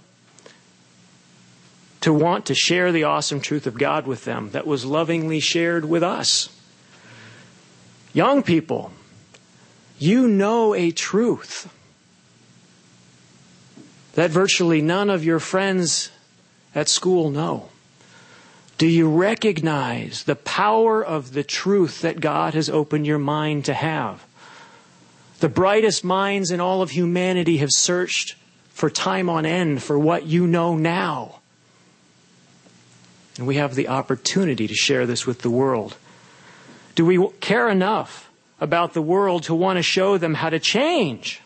To 2.01 2.13
want 2.13 2.45
to 2.45 2.55
share 2.55 2.91
the 2.91 3.03
awesome 3.03 3.41
truth 3.41 3.67
of 3.67 3.77
God 3.77 4.07
with 4.07 4.23
them 4.23 4.51
that 4.51 4.65
was 4.65 4.85
lovingly 4.85 5.39
shared 5.39 5.85
with 5.85 6.01
us. 6.01 6.49
Young 8.13 8.41
people, 8.41 8.91
you 9.99 10.27
know 10.27 10.73
a 10.73 10.91
truth 10.91 11.71
that 14.13 14.31
virtually 14.31 14.81
none 14.81 15.09
of 15.09 15.23
your 15.23 15.39
friends 15.39 16.11
at 16.73 16.89
school 16.89 17.29
know? 17.29 17.69
Do 18.77 18.87
you 18.87 19.09
recognize 19.09 20.23
the 20.23 20.35
power 20.35 21.03
of 21.03 21.33
the 21.33 21.43
truth 21.43 22.01
that 22.01 22.21
God 22.21 22.53
has 22.53 22.69
opened 22.69 23.05
your 23.05 23.19
mind 23.19 23.65
to 23.65 23.73
have? 23.73 24.25
The 25.39 25.49
brightest 25.49 26.03
minds 26.03 26.51
in 26.51 26.59
all 26.59 26.81
of 26.81 26.91
humanity 26.91 27.57
have 27.57 27.71
searched 27.71 28.35
for 28.69 28.89
time 28.89 29.29
on 29.29 29.45
end 29.45 29.83
for 29.83 29.99
what 29.99 30.25
you 30.25 30.47
know 30.47 30.75
now. 30.75 31.38
And 33.39 33.47
we 33.47 33.55
have 33.55 33.73
the 33.73 33.87
opportunity 33.87 34.67
to 34.67 34.75
share 34.75 35.07
this 35.07 35.25
with 35.25 35.41
the 35.41 35.49
world. 35.49 35.97
Do 36.93 37.05
we 37.05 37.25
care 37.39 37.67
enough 37.67 38.29
about 38.61 38.93
the 38.93 39.01
world 39.01 39.43
to 39.43 39.55
want 39.55 39.77
to 39.77 39.83
show 39.83 40.19
them 40.19 40.35
how 40.35 40.51
to 40.51 40.59
change? 40.59 41.41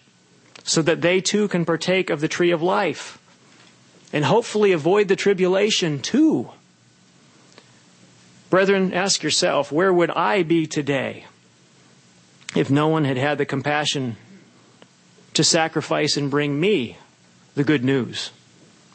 so 0.63 0.81
that 0.81 1.01
they 1.01 1.21
too 1.21 1.47
can 1.47 1.65
partake 1.65 2.09
of 2.09 2.21
the 2.21 2.27
tree 2.27 2.51
of 2.51 2.61
life 2.61 3.19
and 4.11 4.25
hopefully 4.25 4.71
avoid 4.71 5.07
the 5.07 5.15
tribulation 5.15 5.99
too. 5.99 6.49
Brethren, 8.49 8.93
ask 8.93 9.23
yourself, 9.23 9.71
where 9.71 9.91
would 9.91 10.11
I 10.11 10.43
be 10.43 10.65
today 10.65 11.25
if 12.55 12.69
no 12.69 12.87
one 12.87 13.03
had 13.03 13.17
had 13.17 13.37
the 13.37 13.45
compassion 13.45 14.15
to 15.33 15.43
sacrifice 15.43 16.15
and 16.15 16.29
bring 16.29 16.59
me 16.59 16.97
the 17.55 17.63
good 17.63 17.83
news 17.83 18.31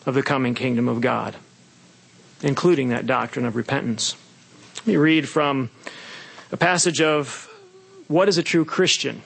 of 0.06 0.14
the 0.14 0.22
coming 0.22 0.54
kingdom 0.54 0.88
of 0.88 1.00
God, 1.00 1.36
including 2.42 2.88
that 2.88 3.06
doctrine 3.06 3.44
of 3.44 3.56
repentance? 3.56 4.16
Let 4.78 4.86
me 4.86 4.96
read 4.96 5.28
from 5.28 5.70
a 6.52 6.56
passage 6.56 7.00
of 7.00 7.50
What 8.06 8.28
is 8.28 8.38
a 8.38 8.42
True 8.42 8.64
Christian? 8.64 9.22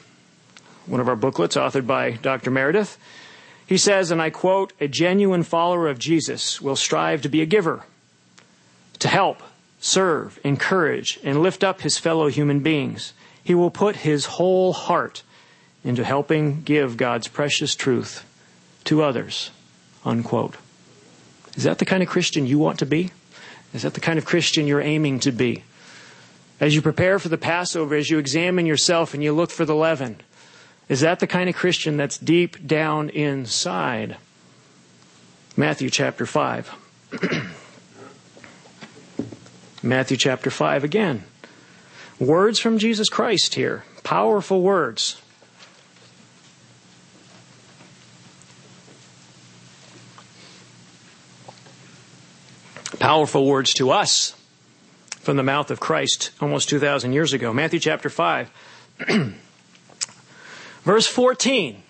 one 0.87 1.01
of 1.01 1.09
our 1.09 1.17
booklets 1.17 1.57
authored 1.57 1.87
by 1.87 2.13
Dr. 2.13 2.51
Meredith. 2.51 2.99
He 3.67 3.79
says, 3.79 4.11
and 4.11 4.21
I 4.21 4.31
quote, 4.31 4.73
a 4.81 4.89
genuine 4.89 5.43
follower 5.43 5.89
of 5.89 5.99
Jesus 5.99 6.61
will 6.61 6.77
strive 6.77 7.23
to 7.23 7.29
be 7.29 7.41
a 7.41 7.47
giver, 7.47 7.85
to 8.99 9.09
help, 9.09 9.43
serve, 9.81 10.39
encourage, 10.45 11.19
and 11.23 11.43
lift 11.43 11.65
up 11.65 11.81
his 11.81 11.99
fellow 11.99 12.29
human 12.29 12.61
beings. 12.61 13.13
He 13.43 13.55
will 13.55 13.71
put 13.71 13.97
his 13.97 14.27
whole 14.27 14.73
heart 14.73 15.23
into 15.85 16.05
helping 16.05 16.63
give 16.63 16.97
God's 16.97 17.29
precious 17.29 17.75
truth 17.75 18.25
to 18.85 19.03
others. 19.03 19.51
Unquote. 20.05 20.57
Is 21.57 21.65
that 21.65 21.79
the 21.79 21.85
kind 21.85 22.03
of 22.03 22.09
Christian 22.09 22.47
you 22.47 22.59
want 22.59 22.79
to 22.79 22.87
be? 22.87 23.11
Is 23.75 23.83
that 23.83 23.95
the 23.95 24.01
kind 24.01 24.19
of 24.19 24.25
Christian 24.25 24.67
you're 24.67 24.81
aiming 24.81 25.21
to 25.21 25.33
be? 25.33 25.65
As 26.61 26.75
you 26.75 26.83
prepare 26.83 27.19
for 27.19 27.29
the 27.29 27.39
Passover, 27.39 27.95
as 27.95 28.11
you 28.11 28.19
examine 28.19 28.67
yourself 28.67 29.15
and 29.15 29.23
you 29.23 29.33
look 29.33 29.51
for 29.51 29.65
the 29.65 29.75
leaven, 29.75 30.21
is 30.89 31.01
that 31.01 31.21
the 31.21 31.27
kind 31.27 31.49
of 31.49 31.57
Christian 31.57 31.97
that's 31.97 32.19
deep 32.19 32.67
down 32.67 33.09
inside? 33.11 34.17
Matthew 35.57 35.91
chapter 35.91 36.27
5. 36.27 36.75
Matthew 39.83 40.17
chapter 40.17 40.51
5 40.51 40.85
again. 40.85 41.25
Words 42.19 42.61
from 42.61 42.79
Jesus 42.79 43.09
Christ 43.09 43.55
here. 43.55 43.85
Powerful 44.05 44.63
words. 44.63 45.21
Powerful 52.99 53.47
words 53.47 53.73
to 53.75 53.91
us 53.91 54.35
from 55.21 55.37
the 55.37 55.43
mouth 55.43 55.71
of 55.71 55.81
Christ 55.81 56.31
almost 56.41 56.69
2,000 56.69 57.13
years 57.13 57.33
ago. 57.33 57.53
Matthew 57.53 57.81
chapter 57.81 58.11
5. 58.11 58.51
Verse 60.83 61.07
14, 61.07 61.83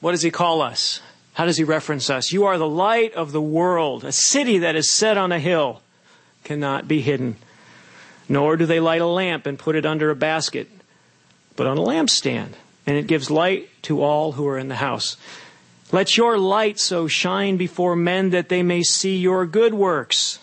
what 0.00 0.12
does 0.12 0.22
he 0.22 0.30
call 0.30 0.62
us? 0.62 1.02
How 1.34 1.44
does 1.44 1.58
he 1.58 1.64
reference 1.64 2.08
us? 2.08 2.32
You 2.32 2.44
are 2.44 2.56
the 2.56 2.68
light 2.68 3.12
of 3.14 3.32
the 3.32 3.40
world. 3.40 4.04
A 4.04 4.12
city 4.12 4.58
that 4.58 4.76
is 4.76 4.90
set 4.90 5.18
on 5.18 5.30
a 5.30 5.38
hill 5.38 5.82
cannot 6.44 6.88
be 6.88 7.02
hidden. 7.02 7.36
Nor 8.28 8.56
do 8.56 8.64
they 8.64 8.80
light 8.80 9.02
a 9.02 9.06
lamp 9.06 9.46
and 9.46 9.58
put 9.58 9.76
it 9.76 9.84
under 9.84 10.10
a 10.10 10.16
basket, 10.16 10.68
but 11.54 11.66
on 11.66 11.76
a 11.76 11.82
lampstand, 11.82 12.52
and 12.86 12.96
it 12.96 13.06
gives 13.06 13.30
light 13.30 13.68
to 13.82 14.02
all 14.02 14.32
who 14.32 14.46
are 14.48 14.58
in 14.58 14.68
the 14.68 14.76
house. 14.76 15.16
Let 15.92 16.16
your 16.16 16.38
light 16.38 16.80
so 16.80 17.06
shine 17.08 17.56
before 17.56 17.94
men 17.94 18.30
that 18.30 18.48
they 18.48 18.62
may 18.62 18.82
see 18.82 19.16
your 19.16 19.44
good 19.44 19.74
works 19.74 20.38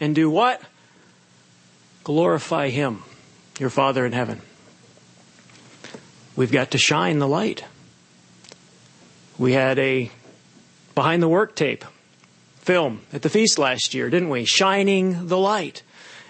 and 0.00 0.14
do 0.14 0.30
what? 0.30 0.60
Glorify 2.04 2.68
Him, 2.68 3.02
your 3.58 3.70
Father 3.70 4.06
in 4.06 4.12
heaven. 4.12 4.40
We've 6.36 6.52
got 6.52 6.70
to 6.70 6.78
shine 6.78 7.18
the 7.18 7.28
light. 7.28 7.64
We 9.38 9.52
had 9.52 9.78
a 9.78 10.10
behind 10.94 11.22
the 11.22 11.28
work 11.28 11.54
tape 11.54 11.84
film 12.60 13.00
at 13.12 13.22
the 13.22 13.30
feast 13.30 13.58
last 13.58 13.94
year, 13.94 14.10
didn't 14.10 14.28
we? 14.28 14.44
Shining 14.44 15.28
the 15.28 15.38
light. 15.38 15.82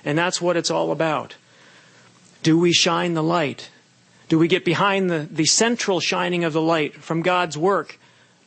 And 0.05 0.17
that's 0.17 0.41
what 0.41 0.57
it's 0.57 0.71
all 0.71 0.93
about. 0.93 1.37
Do 2.43 2.59
we 2.59 2.73
shine 2.73 3.15
the 3.15 3.23
light? 3.23 3.71
Do 4.29 4.39
we 4.39 4.47
get 4.47 4.65
behind 4.65 5.11
the, 5.11 5.29
the 5.31 5.47
central 5.47 6.01
shining 6.01 6.45
of 6.45 6.53
the 6.53 6.63
light 6.63 6.95
from 6.95 7.23
God's 7.23 7.59
work? 7.59 7.99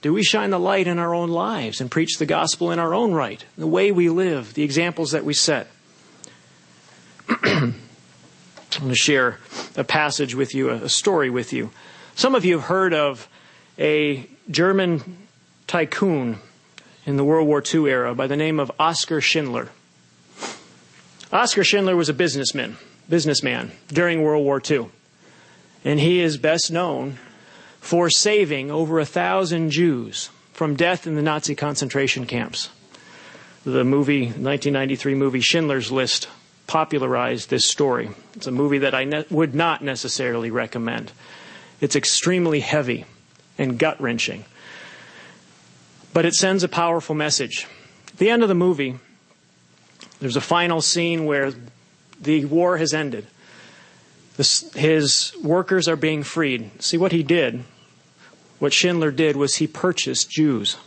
Do 0.02 0.14
we 0.14 0.24
shine 0.24 0.50
the 0.50 0.60
light 0.60 0.88
in 0.88 0.98
our 0.98 1.14
own 1.14 1.30
lives 1.30 1.80
and 1.80 1.92
preach 1.92 2.18
the 2.18 2.26
gospel 2.26 2.72
in 2.72 2.80
our 2.80 2.94
own 2.94 3.14
right? 3.14 3.44
The 3.58 3.68
way 3.68 3.92
we 3.92 4.10
live, 4.10 4.56
the 4.56 4.64
examples 4.64 5.12
that 5.12 5.24
we 5.24 5.36
set. 5.36 5.68
I'm 7.30 7.76
going 8.80 8.90
to 8.90 8.96
share 8.96 9.38
a 9.78 9.84
passage 9.84 10.34
with 10.34 10.56
you, 10.56 10.72
a 10.72 10.90
story 10.90 11.30
with 11.30 11.54
you. 11.54 11.70
Some 12.16 12.34
of 12.34 12.46
you 12.46 12.58
have 12.58 12.68
heard 12.68 12.94
of 12.94 13.28
a 13.78 14.28
German 14.50 15.28
tycoon 15.68 16.40
in 17.06 17.18
the 17.18 17.24
World 17.24 17.48
War 17.48 17.64
II 17.64 17.88
era 17.88 18.16
by 18.16 18.26
the 18.28 18.36
name 18.36 18.60
of 18.60 18.72
Oskar 18.80 19.22
Schindler. 19.22 19.70
Oskar 21.32 21.64
Schindler 21.64 21.96
was 21.96 22.10
a 22.10 22.14
businessman, 22.14 22.78
businessman 23.08 23.72
during 23.88 24.24
World 24.24 24.44
War 24.44 24.62
II. 24.68 24.88
And 25.86 26.00
he 26.00 26.20
is 26.20 26.38
best 26.38 26.72
known 26.72 27.18
for 27.82 28.10
saving 28.10 28.72
over 28.72 29.00
a 29.00 29.06
thousand 29.06 29.72
Jews 29.72 30.30
from 30.54 30.78
death 30.78 31.06
in 31.06 31.16
the 31.16 31.22
Nazi 31.22 31.56
concentration 31.56 32.26
camps. 32.26 32.70
The 33.66 33.84
movie, 33.84 34.28
1993 34.28 35.16
movie 35.16 35.42
Schindler's 35.42 35.92
List, 35.92 36.30
popularized 36.68 37.50
this 37.50 37.66
story. 37.66 38.12
It's 38.36 38.48
a 38.48 38.52
movie 38.52 38.78
that 38.78 38.96
I 38.96 39.04
ne- 39.04 39.26
would 39.30 39.54
not 39.54 39.84
necessarily 39.84 40.50
recommend. 40.50 41.12
It's 41.82 41.98
extremely 41.98 42.62
heavy 42.62 43.04
and 43.58 43.78
gut 43.78 44.00
wrenching 44.00 44.46
but 46.14 46.26
it 46.26 46.34
sends 46.34 46.64
a 46.64 46.70
powerful 46.70 47.16
message. 47.16 47.68
At 48.10 48.18
the 48.18 48.30
end 48.30 48.44
of 48.44 48.50
the 48.50 48.56
movie, 48.56 49.00
there's 50.20 50.36
a 50.36 50.42
final 50.42 50.82
scene 50.82 51.26
where 51.26 51.54
the 52.20 52.46
war 52.46 52.78
has 52.78 52.94
ended. 52.94 53.28
His 54.76 55.34
workers 55.44 55.88
are 55.88 55.96
being 55.96 56.24
freed. 56.24 56.82
See 56.82 56.98
what 56.98 57.12
he 57.12 57.24
did? 57.24 57.64
What 58.62 58.74
Schindler 58.74 59.10
did 59.10 59.38
was 59.38 59.56
he 59.56 59.66
purchased 59.66 60.30
Jews. 60.30 60.78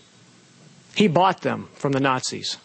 He 0.94 1.08
bought 1.08 1.40
them 1.40 1.68
from 1.74 1.90
the 1.90 1.98
Nazis. 1.98 2.56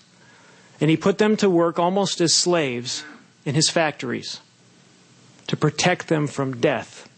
And 0.80 0.92
he 0.92 0.98
put 0.98 1.18
them 1.18 1.36
to 1.38 1.50
work 1.50 1.80
almost 1.80 2.22
as 2.22 2.36
slaves 2.36 3.04
in 3.44 3.56
his 3.56 3.72
factories 3.72 4.40
to 5.48 5.58
protect 5.58 6.10
them 6.10 6.28
from 6.28 6.62
death. 6.62 7.10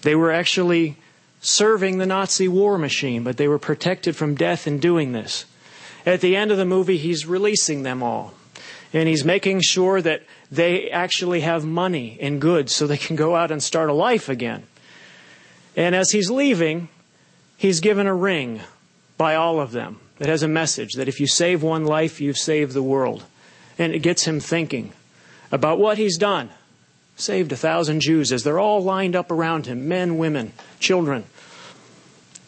They 0.00 0.14
were 0.14 0.32
actually 0.32 0.96
serving 1.42 1.98
the 1.98 2.06
Nazi 2.06 2.48
war 2.48 2.78
machine, 2.78 3.22
but 3.22 3.36
they 3.36 3.48
were 3.48 3.58
protected 3.58 4.16
from 4.16 4.34
death 4.34 4.66
in 4.66 4.78
doing 4.78 5.12
this. 5.12 5.44
At 6.06 6.22
the 6.22 6.36
end 6.36 6.50
of 6.50 6.56
the 6.56 6.64
movie, 6.64 6.96
he's 6.96 7.26
releasing 7.26 7.82
them 7.82 8.02
all. 8.02 8.32
And 8.94 9.10
he's 9.10 9.26
making 9.26 9.60
sure 9.60 10.00
that 10.00 10.22
they 10.50 10.88
actually 10.90 11.40
have 11.40 11.66
money 11.66 12.16
and 12.18 12.40
goods 12.40 12.74
so 12.74 12.86
they 12.86 12.96
can 12.96 13.14
go 13.14 13.36
out 13.36 13.50
and 13.50 13.62
start 13.62 13.90
a 13.90 13.92
life 13.92 14.30
again. 14.30 14.62
And 15.78 15.94
as 15.94 16.10
he's 16.10 16.28
leaving, 16.28 16.88
he's 17.56 17.78
given 17.78 18.08
a 18.08 18.14
ring 18.14 18.62
by 19.16 19.36
all 19.36 19.60
of 19.60 19.70
them 19.70 20.00
that 20.18 20.28
has 20.28 20.42
a 20.42 20.48
message 20.48 20.94
that 20.94 21.06
if 21.06 21.20
you 21.20 21.28
save 21.28 21.62
one 21.62 21.84
life, 21.84 22.20
you've 22.20 22.36
saved 22.36 22.72
the 22.72 22.82
world. 22.82 23.22
And 23.78 23.94
it 23.94 24.00
gets 24.00 24.24
him 24.24 24.40
thinking 24.40 24.92
about 25.52 25.78
what 25.78 25.96
he's 25.96 26.18
done 26.18 26.50
saved 27.14 27.52
a 27.52 27.56
thousand 27.56 28.00
Jews 28.00 28.32
as 28.32 28.42
they're 28.42 28.58
all 28.58 28.82
lined 28.82 29.14
up 29.14 29.30
around 29.30 29.66
him 29.66 29.86
men, 29.86 30.18
women, 30.18 30.52
children. 30.80 31.24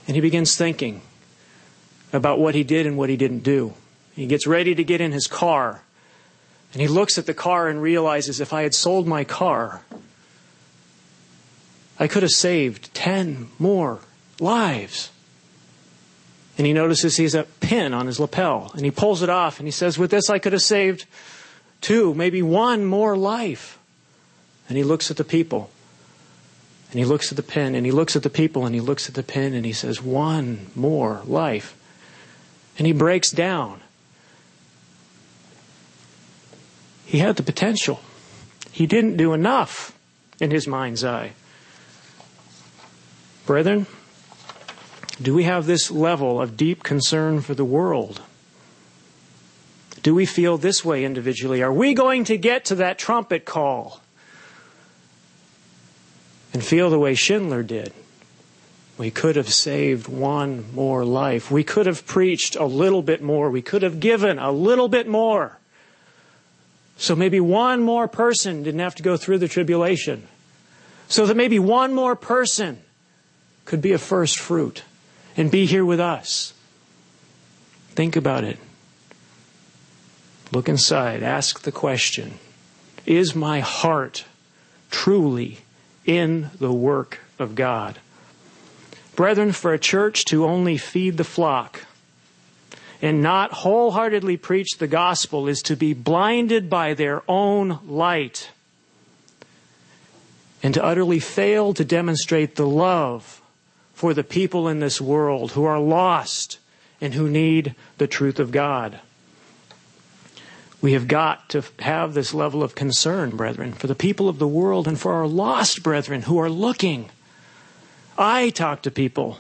And 0.09 0.17
he 0.17 0.21
begins 0.21 0.57
thinking 0.57 1.01
about 2.13 2.41
what 2.41 2.57
he 2.57 2.65
did 2.65 2.85
and 2.85 2.97
what 2.97 3.11
he 3.11 3.17
didn't 3.17 3.45
do. 3.45 3.75
He 4.17 4.27
gets 4.27 4.45
ready 4.45 4.75
to 4.75 4.83
get 4.83 5.01
in 5.01 5.13
his 5.13 5.29
car. 5.29 5.83
And 6.73 6.83
he 6.83 6.89
looks 6.89 7.17
at 7.17 7.27
the 7.27 7.35
car 7.35 7.69
and 7.69 7.81
realizes 7.81 8.41
if 8.41 8.53
I 8.53 8.63
had 8.63 8.75
sold 8.75 9.07
my 9.07 9.23
car, 9.23 9.83
I 12.01 12.09
could 12.09 12.23
have 12.23 12.33
saved 12.33 12.93
10 12.95 13.51
more 13.59 14.01
lives. 14.41 15.11
And 16.57 16.67
he 16.67 16.73
notices 16.73 17.17
he 17.17 17.25
has 17.25 17.35
a 17.35 17.45
pin 17.45 17.93
on 17.93 18.07
his 18.07 18.19
lapel. 18.19 18.71
And 18.75 18.85
he 18.85 18.91
pulls 18.91 19.23
it 19.23 19.29
off 19.29 19.61
and 19.61 19.67
he 19.67 19.71
says, 19.71 19.99
With 19.99 20.11
this, 20.11 20.31
I 20.31 20.39
could 20.39 20.55
have 20.55 20.63
saved 20.63 21.05
two, 21.83 22.15
maybe 22.15 22.41
one 22.41 22.87
more 22.87 23.17
life. 23.17 23.79
And 24.69 24.79
he 24.79 24.83
looks 24.83 25.11
at 25.11 25.19
the 25.19 25.25
people. 25.25 25.71
And 26.91 26.99
he 26.99 27.05
looks 27.05 27.31
at 27.31 27.37
the 27.37 27.43
pin 27.43 27.75
and 27.75 27.85
he 27.85 27.93
looks 27.93 28.17
at 28.17 28.23
the 28.23 28.31
people, 28.31 28.67
and 28.67 28.75
he 28.75 28.81
looks 28.81 29.09
at 29.09 29.15
the 29.15 29.23
pin 29.23 29.55
and 29.55 29.65
he 29.65 29.73
says, 29.73 30.03
One 30.03 30.67
more 30.75 31.21
life. 31.25 31.77
And 32.79 32.87
he 32.87 32.93
breaks 32.93 33.31
down. 33.31 33.81
He 37.05 37.19
had 37.19 37.37
the 37.37 37.43
potential. 37.43 38.01
He 38.73 38.87
didn't 38.87 39.17
do 39.17 39.35
enough 39.35 39.97
in 40.41 40.51
his 40.51 40.67
mind's 40.67 41.05
eye. 41.05 41.33
Brethren, 43.51 43.87
do 45.21 45.35
we 45.35 45.43
have 45.43 45.67
this 45.67 45.91
level 45.91 46.41
of 46.41 46.57
deep 46.57 46.85
concern 46.85 47.41
for 47.41 47.53
the 47.53 47.65
world? 47.65 48.23
Do 50.05 50.15
we 50.15 50.25
feel 50.25 50.57
this 50.57 50.85
way 50.85 51.05
individually? 51.05 51.61
Are 51.61 51.73
we 51.73 51.93
going 51.93 52.23
to 52.27 52.39
get 52.39 52.67
to 52.67 52.77
that 52.77 52.97
trumpet 52.97 53.45
call? 53.45 54.03
and 56.53 56.63
feel 56.63 56.91
the 56.91 56.99
way 57.01 57.17
Schindler 57.17 57.65
did. 57.65 57.93
We 58.97 59.11
could 59.11 59.35
have 59.35 59.53
saved 59.53 60.07
one 60.07 60.73
more 60.73 61.05
life. 61.05 61.51
We 61.51 61.65
could 61.65 61.87
have 61.87 62.07
preached 62.07 62.55
a 62.55 62.67
little 62.67 63.03
bit 63.03 63.21
more. 63.21 63.51
We 63.51 63.63
could 63.63 63.83
have 63.83 63.99
given 63.99 64.39
a 64.39 64.53
little 64.53 64.87
bit 64.87 65.09
more. 65.09 65.59
So 66.99 67.17
maybe 67.17 67.41
one 67.41 67.83
more 67.83 68.07
person 68.07 68.63
didn't 68.63 68.79
have 68.79 68.95
to 68.95 69.03
go 69.03 69.17
through 69.17 69.39
the 69.39 69.49
tribulation. 69.49 70.29
So 71.09 71.27
that 71.27 71.37
maybe 71.37 71.59
one 71.59 71.93
more 71.93 72.15
person 72.15 72.83
could 73.71 73.81
be 73.81 73.93
a 73.93 73.99
first 73.99 74.37
fruit 74.41 74.83
and 75.37 75.49
be 75.49 75.65
here 75.65 75.85
with 75.85 76.01
us. 76.01 76.55
Think 77.91 78.17
about 78.17 78.43
it. 78.43 78.59
Look 80.51 80.69
inside. 80.69 81.23
Ask 81.23 81.61
the 81.63 81.71
question 81.71 82.41
Is 83.07 83.37
my 83.37 83.61
heart 83.61 84.25
truly 84.91 85.59
in 86.05 86.51
the 86.59 86.73
work 86.73 87.21
of 87.39 87.55
God. 87.55 88.01
Brethren, 89.15 89.53
for 89.53 89.73
a 89.73 89.79
church 89.79 90.25
to 90.25 90.45
only 90.47 90.77
feed 90.77 91.17
the 91.17 91.23
flock 91.23 91.87
and 93.01 93.23
not 93.23 93.53
wholeheartedly 93.53 94.37
preach 94.39 94.79
the 94.79 94.89
gospel 94.89 95.47
is 95.47 95.63
to 95.63 95.77
be 95.77 95.95
blinded 95.95 96.69
by 96.69 96.95
their 96.95 97.23
own 97.29 97.79
light 97.87 98.51
and 100.61 100.75
to 100.75 100.85
utterly 100.85 101.21
fail 101.21 101.73
to 101.73 101.85
demonstrate 101.85 102.57
the 102.57 102.67
love 102.67 103.40
for 104.01 104.15
the 104.15 104.25
people 104.25 104.67
in 104.67 104.81
this 104.81 104.99
world 104.99 105.53
who 105.53 105.63
are 105.63 105.79
lost 105.79 106.59
and 107.03 107.13
who 107.13 107.29
need 107.29 107.75
the 107.99 108.07
truth 108.07 108.39
of 108.39 108.51
God. 108.51 108.99
We 110.81 110.95
have 110.95 111.07
got 111.07 111.51
to 111.51 111.63
have 111.81 112.15
this 112.15 112.33
level 112.33 112.63
of 112.63 112.75
concern, 112.75 113.37
brethren, 113.37 113.75
for 113.75 113.89
the 113.89 113.95
people 113.95 114.27
of 114.27 114.39
the 114.39 114.49
world 114.49 114.89
and 114.89 114.99
for 114.99 115.13
our 115.13 115.27
lost 115.27 115.83
brethren 115.83 116.23
who 116.23 116.39
are 116.39 116.49
looking. 116.49 117.11
I 118.17 118.49
talk 118.49 118.81
to 118.85 118.91
people 118.91 119.37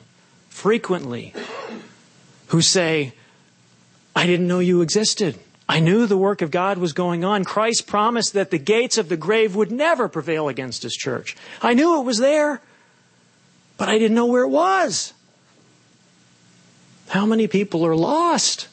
frequently 0.50 1.32
who 2.48 2.60
say, 2.60 3.14
I 4.14 4.26
didn't 4.26 4.46
know 4.46 4.58
you 4.58 4.82
existed. 4.82 5.38
I 5.70 5.80
knew 5.80 6.04
the 6.04 6.18
work 6.18 6.42
of 6.42 6.50
God 6.50 6.76
was 6.76 6.92
going 6.92 7.24
on. 7.24 7.44
Christ 7.44 7.86
promised 7.86 8.34
that 8.34 8.50
the 8.50 8.58
gates 8.58 8.98
of 8.98 9.08
the 9.08 9.16
grave 9.16 9.56
would 9.56 9.72
never 9.72 10.06
prevail 10.06 10.48
against 10.48 10.82
his 10.82 10.96
church. 10.96 11.34
I 11.62 11.72
knew 11.72 11.98
it 11.98 12.04
was 12.04 12.18
there, 12.18 12.60
but 13.80 13.88
I 13.88 13.96
didn't 13.98 14.14
know 14.14 14.26
where 14.26 14.42
it 14.42 14.50
was. 14.50 15.14
How 17.08 17.24
many 17.24 17.48
people 17.48 17.86
are 17.86 17.96
lost? 17.96 18.68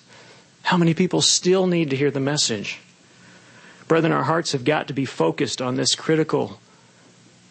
How 0.64 0.76
many 0.76 0.94
people 0.94 1.22
still 1.22 1.66
need 1.66 1.92
to 1.92 1.96
hear 1.96 2.12
the 2.12 2.20
message? 2.20 2.80
Brethren, 3.88 4.12
our 4.12 4.26
hearts 4.26 4.52
have 4.52 4.66
got 4.66 4.90
to 4.90 4.94
be 4.94 5.06
focused 5.06 5.62
on 5.62 5.76
this 5.76 5.96
critical 5.96 6.60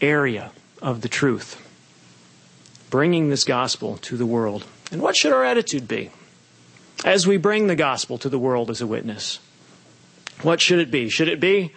area 0.03 0.53
of 0.83 1.01
the 1.01 1.09
truth, 1.09 1.67
bringing 2.91 3.31
this 3.31 3.45
gospel 3.45 3.97
to 4.03 4.19
the 4.19 4.27
world. 4.27 4.67
And 4.93 5.01
what 5.01 5.17
should 5.17 5.33
our 5.33 5.43
attitude 5.43 5.89
be 5.89 6.11
as 7.07 7.27
we 7.27 7.39
bring 7.39 7.69
the 7.69 7.75
gospel 7.75 8.19
to 8.19 8.29
the 8.29 8.39
world 8.39 8.69
as 8.69 8.83
a 8.83 8.87
witness? 8.87 9.39
What 10.43 10.61
should 10.61 10.81
it 10.81 10.91
be? 10.91 11.09
Should 11.09 11.29
it 11.29 11.41
be, 11.41 11.73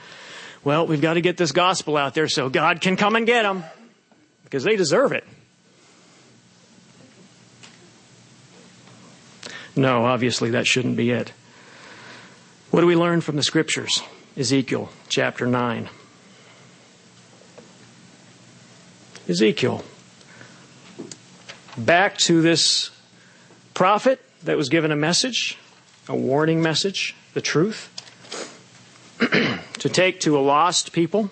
well, 0.62 0.86
we've 0.86 1.00
got 1.00 1.14
to 1.14 1.22
get 1.22 1.38
this 1.38 1.54
gospel 1.54 1.96
out 1.96 2.16
there 2.16 2.28
so 2.28 2.50
God 2.50 2.82
can 2.82 2.98
come 2.98 3.16
and 3.16 3.26
get 3.26 3.44
them 3.44 3.64
because 4.44 4.66
they 4.66 4.76
deserve 4.76 5.14
it? 5.14 5.24
No, 9.80 10.04
obviously 10.04 10.50
that 10.50 10.68
shouldn't 10.68 10.98
be 10.98 11.10
it. 11.12 11.32
What 12.70 12.82
do 12.82 12.86
we 12.86 12.98
learn 12.98 13.22
from 13.22 13.38
the 13.38 13.44
scriptures? 13.44 14.04
Ezekiel 14.36 14.90
chapter 15.08 15.48
9. 15.48 15.88
Ezekiel. 19.30 19.86
Back 21.78 22.18
to 22.18 22.42
this 22.42 22.92
prophet 23.74 24.20
that 24.44 24.58
was 24.58 24.68
given 24.68 24.92
a 24.92 24.98
message, 24.98 25.58
a 26.10 26.16
warning 26.16 26.62
message, 26.62 27.16
the 27.34 27.40
truth, 27.40 27.90
to 29.20 29.88
take 29.88 30.20
to 30.20 30.38
a 30.38 30.42
lost 30.42 30.92
people. 30.92 31.30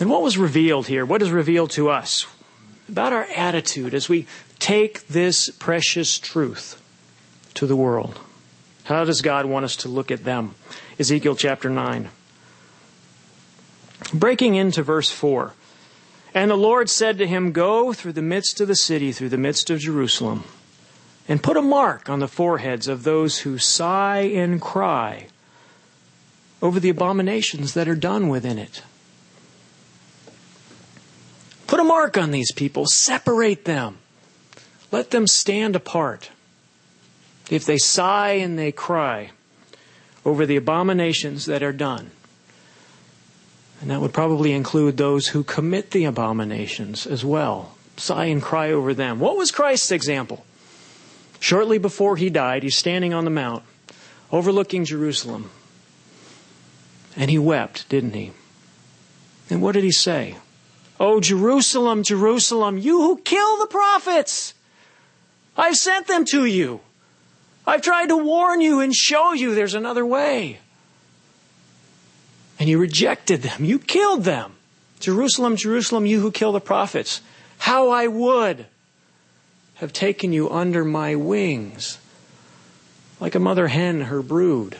And 0.00 0.08
what 0.08 0.22
was 0.22 0.38
revealed 0.38 0.86
here? 0.86 1.04
What 1.04 1.20
is 1.20 1.30
revealed 1.30 1.70
to 1.72 1.90
us 1.90 2.26
about 2.88 3.12
our 3.12 3.24
attitude 3.36 3.92
as 3.92 4.08
we 4.08 4.26
take 4.62 5.08
this 5.08 5.50
precious 5.50 6.20
truth 6.20 6.80
to 7.54 7.66
the 7.66 7.74
world? 7.74 8.20
How 8.84 9.04
does 9.04 9.20
God 9.20 9.44
want 9.44 9.64
us 9.64 9.74
to 9.76 9.88
look 9.88 10.12
at 10.12 10.22
them? 10.22 10.54
Ezekiel 11.00 11.34
chapter 11.34 11.68
9. 11.68 12.10
Breaking 14.14 14.54
into 14.54 14.84
verse 14.84 15.10
4. 15.10 15.52
And 16.32 16.48
the 16.48 16.56
Lord 16.56 16.88
said 16.88 17.18
to 17.18 17.26
him, 17.26 17.50
Go 17.50 17.92
through 17.92 18.12
the 18.12 18.22
midst 18.22 18.60
of 18.60 18.68
the 18.68 18.76
city, 18.76 19.10
through 19.10 19.30
the 19.30 19.36
midst 19.36 19.68
of 19.68 19.80
Jerusalem, 19.80 20.44
and 21.26 21.42
put 21.42 21.56
a 21.56 21.62
mark 21.62 22.08
on 22.08 22.20
the 22.20 22.28
foreheads 22.28 22.86
of 22.86 23.02
those 23.02 23.38
who 23.40 23.58
sigh 23.58 24.20
and 24.20 24.60
cry 24.60 25.26
over 26.62 26.78
the 26.78 26.88
abominations 26.88 27.74
that 27.74 27.88
are 27.88 27.96
done 27.96 28.28
within 28.28 28.58
it. 28.58 28.82
Put 31.66 31.80
a 31.80 31.84
mark 31.84 32.16
on 32.16 32.30
these 32.30 32.52
people, 32.52 32.86
separate 32.86 33.64
them, 33.64 33.98
let 34.92 35.10
them 35.10 35.26
stand 35.26 35.74
apart 35.74 36.30
if 37.50 37.64
they 37.64 37.78
sigh 37.78 38.32
and 38.32 38.58
they 38.58 38.70
cry 38.70 39.30
over 40.24 40.46
the 40.46 40.56
abominations 40.56 41.46
that 41.46 41.62
are 41.62 41.72
done. 41.72 42.10
And 43.80 43.90
that 43.90 44.00
would 44.00 44.12
probably 44.12 44.52
include 44.52 44.96
those 44.96 45.28
who 45.28 45.42
commit 45.42 45.90
the 45.90 46.04
abominations 46.04 47.04
as 47.04 47.24
well. 47.24 47.74
Sigh 47.96 48.26
and 48.26 48.40
cry 48.40 48.70
over 48.70 48.94
them. 48.94 49.18
What 49.18 49.36
was 49.36 49.50
Christ's 49.50 49.90
example? 49.90 50.44
Shortly 51.40 51.78
before 51.78 52.16
he 52.16 52.30
died, 52.30 52.62
he's 52.62 52.78
standing 52.78 53.12
on 53.12 53.24
the 53.24 53.30
mount, 53.30 53.64
overlooking 54.30 54.84
Jerusalem. 54.84 55.50
And 57.16 57.28
he 57.28 57.38
wept, 57.38 57.88
didn't 57.88 58.14
he? 58.14 58.30
And 59.50 59.60
what 59.60 59.72
did 59.72 59.82
he 59.82 59.90
say? 59.90 60.36
Oh, 61.00 61.18
Jerusalem, 61.18 62.04
Jerusalem, 62.04 62.78
you 62.78 62.98
who 62.98 63.16
kill 63.18 63.58
the 63.58 63.66
prophets! 63.66 64.54
I've 65.56 65.76
sent 65.76 66.06
them 66.06 66.24
to 66.26 66.44
you. 66.44 66.80
I've 67.66 67.82
tried 67.82 68.08
to 68.08 68.16
warn 68.16 68.60
you 68.60 68.80
and 68.80 68.94
show 68.94 69.32
you 69.32 69.54
there's 69.54 69.74
another 69.74 70.04
way. 70.04 70.58
And 72.58 72.68
you 72.68 72.78
rejected 72.78 73.42
them. 73.42 73.64
You 73.64 73.78
killed 73.78 74.24
them. 74.24 74.54
Jerusalem, 75.00 75.56
Jerusalem, 75.56 76.06
you 76.06 76.20
who 76.20 76.30
kill 76.30 76.52
the 76.52 76.60
prophets. 76.60 77.20
How 77.58 77.90
I 77.90 78.06
would 78.06 78.66
have 79.76 79.92
taken 79.92 80.32
you 80.32 80.48
under 80.48 80.84
my 80.84 81.16
wings, 81.16 81.98
like 83.20 83.34
a 83.34 83.40
mother 83.40 83.68
hen 83.68 84.02
her 84.02 84.22
brood, 84.22 84.76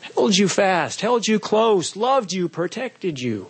held 0.00 0.36
you 0.36 0.48
fast, 0.48 1.02
held 1.02 1.28
you 1.28 1.38
close, 1.38 1.94
loved 1.94 2.32
you, 2.32 2.48
protected 2.48 3.20
you. 3.20 3.48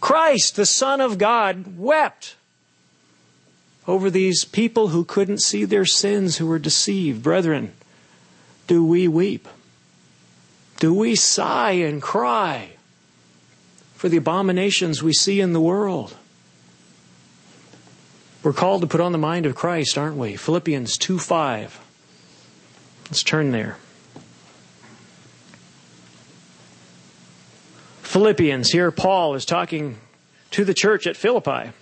Christ, 0.00 0.56
the 0.56 0.66
Son 0.66 1.00
of 1.00 1.18
God, 1.18 1.78
wept 1.78 2.36
over 3.86 4.10
these 4.10 4.44
people 4.44 4.88
who 4.88 5.04
couldn't 5.04 5.38
see 5.38 5.64
their 5.64 5.84
sins, 5.84 6.36
who 6.36 6.46
were 6.46 6.58
deceived. 6.58 7.22
Brethren, 7.22 7.72
do 8.66 8.84
we 8.84 9.06
weep? 9.06 9.48
Do 10.78 10.92
we 10.92 11.14
sigh 11.14 11.72
and 11.72 12.02
cry 12.02 12.70
for 13.94 14.08
the 14.08 14.16
abominations 14.18 15.02
we 15.02 15.12
see 15.12 15.40
in 15.40 15.52
the 15.52 15.60
world? 15.60 16.16
We're 18.42 18.52
called 18.52 18.82
to 18.82 18.86
put 18.86 19.00
on 19.00 19.12
the 19.12 19.18
mind 19.18 19.46
of 19.46 19.54
Christ, 19.54 19.96
aren't 19.96 20.16
we? 20.16 20.36
Philippians 20.36 20.98
2 20.98 21.18
5. 21.18 21.80
Let's 23.06 23.22
turn 23.22 23.52
there. 23.52 23.78
Philippians, 28.02 28.70
here 28.70 28.90
Paul 28.90 29.34
is 29.34 29.44
talking 29.44 29.98
to 30.52 30.64
the 30.64 30.74
church 30.74 31.06
at 31.06 31.16
Philippi. 31.16 31.72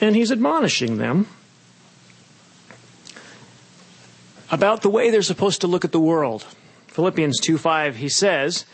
And 0.00 0.14
he's 0.14 0.30
admonishing 0.30 0.98
them 0.98 1.26
about 4.50 4.82
the 4.82 4.90
way 4.90 5.10
they're 5.10 5.22
supposed 5.22 5.60
to 5.60 5.66
look 5.66 5.84
at 5.84 5.92
the 5.92 6.00
world. 6.00 6.46
Philippians 6.88 7.40
2 7.40 7.58
5, 7.58 7.96
he 7.96 8.08
says, 8.08 8.64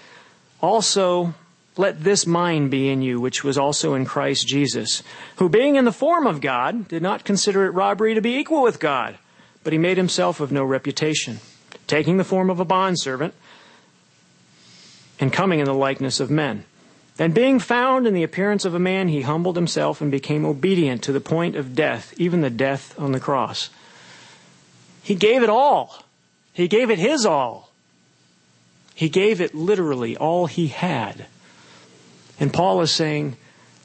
Also 0.60 1.34
let 1.76 2.04
this 2.04 2.26
mind 2.26 2.70
be 2.70 2.88
in 2.88 3.02
you, 3.02 3.20
which 3.20 3.42
was 3.42 3.58
also 3.58 3.94
in 3.94 4.04
Christ 4.04 4.46
Jesus, 4.46 5.02
who 5.36 5.48
being 5.48 5.76
in 5.76 5.84
the 5.84 5.92
form 5.92 6.26
of 6.26 6.40
God, 6.40 6.88
did 6.88 7.02
not 7.02 7.24
consider 7.24 7.64
it 7.66 7.70
robbery 7.70 8.14
to 8.14 8.20
be 8.20 8.36
equal 8.36 8.62
with 8.62 8.78
God, 8.78 9.18
but 9.64 9.72
he 9.72 9.78
made 9.78 9.96
himself 9.96 10.40
of 10.40 10.52
no 10.52 10.64
reputation, 10.64 11.40
taking 11.86 12.16
the 12.16 12.24
form 12.24 12.48
of 12.48 12.60
a 12.60 12.64
bondservant 12.64 13.34
and 15.18 15.32
coming 15.32 15.58
in 15.58 15.64
the 15.64 15.74
likeness 15.74 16.20
of 16.20 16.30
men. 16.30 16.64
And 17.18 17.32
being 17.32 17.60
found 17.60 18.06
in 18.06 18.14
the 18.14 18.24
appearance 18.24 18.64
of 18.64 18.74
a 18.74 18.80
man, 18.80 19.08
he 19.08 19.22
humbled 19.22 19.56
himself 19.56 20.00
and 20.00 20.10
became 20.10 20.44
obedient 20.44 21.02
to 21.04 21.12
the 21.12 21.20
point 21.20 21.54
of 21.54 21.74
death, 21.74 22.12
even 22.16 22.40
the 22.40 22.50
death 22.50 22.98
on 22.98 23.12
the 23.12 23.20
cross. 23.20 23.70
He 25.02 25.14
gave 25.14 25.42
it 25.42 25.48
all. 25.48 26.04
He 26.52 26.66
gave 26.66 26.90
it 26.90 26.98
his 26.98 27.24
all. 27.24 27.70
He 28.94 29.08
gave 29.08 29.40
it 29.40 29.54
literally 29.54 30.16
all 30.16 30.46
he 30.46 30.68
had. 30.68 31.26
And 32.40 32.52
Paul 32.52 32.80
is 32.80 32.90
saying, 32.90 33.36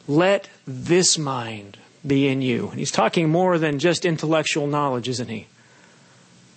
let 0.08 0.50
this 0.66 1.18
mind 1.18 1.78
be 2.06 2.28
in 2.28 2.42
you. 2.42 2.70
And 2.70 2.80
he's 2.80 2.92
talking 2.92 3.30
more 3.30 3.60
than 3.60 3.78
just 3.78 4.06
intellectual 4.06 4.66
knowledge, 4.66 5.08
isn't 5.08 5.30
he? 5.30 5.46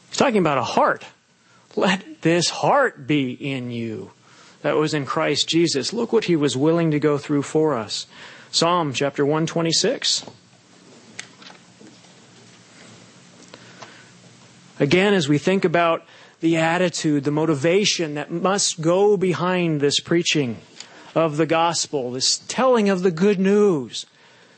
He's 0.08 0.16
talking 0.16 0.38
about 0.38 0.58
a 0.58 0.62
heart. 0.62 1.04
Let 1.76 2.22
this 2.22 2.48
heart 2.48 3.06
be 3.06 3.32
in 3.32 3.70
you 3.70 4.12
that 4.62 4.76
was 4.76 4.94
in 4.94 5.04
Christ 5.04 5.48
Jesus. 5.48 5.92
Look 5.92 6.12
what 6.12 6.24
he 6.24 6.36
was 6.36 6.56
willing 6.56 6.90
to 6.92 7.00
go 7.00 7.18
through 7.18 7.42
for 7.42 7.74
us. 7.74 8.06
Psalm 8.50 8.92
chapter 8.92 9.24
126. 9.24 10.24
Again, 14.80 15.14
as 15.14 15.28
we 15.28 15.38
think 15.38 15.64
about 15.64 16.04
the 16.40 16.56
attitude, 16.56 17.24
the 17.24 17.30
motivation 17.30 18.14
that 18.14 18.30
must 18.30 18.80
go 18.80 19.16
behind 19.16 19.80
this 19.80 20.00
preaching 20.00 20.58
of 21.14 21.36
the 21.36 21.46
gospel, 21.46 22.12
this 22.12 22.38
telling 22.48 22.88
of 22.88 23.02
the 23.02 23.10
good 23.10 23.38
news, 23.38 24.06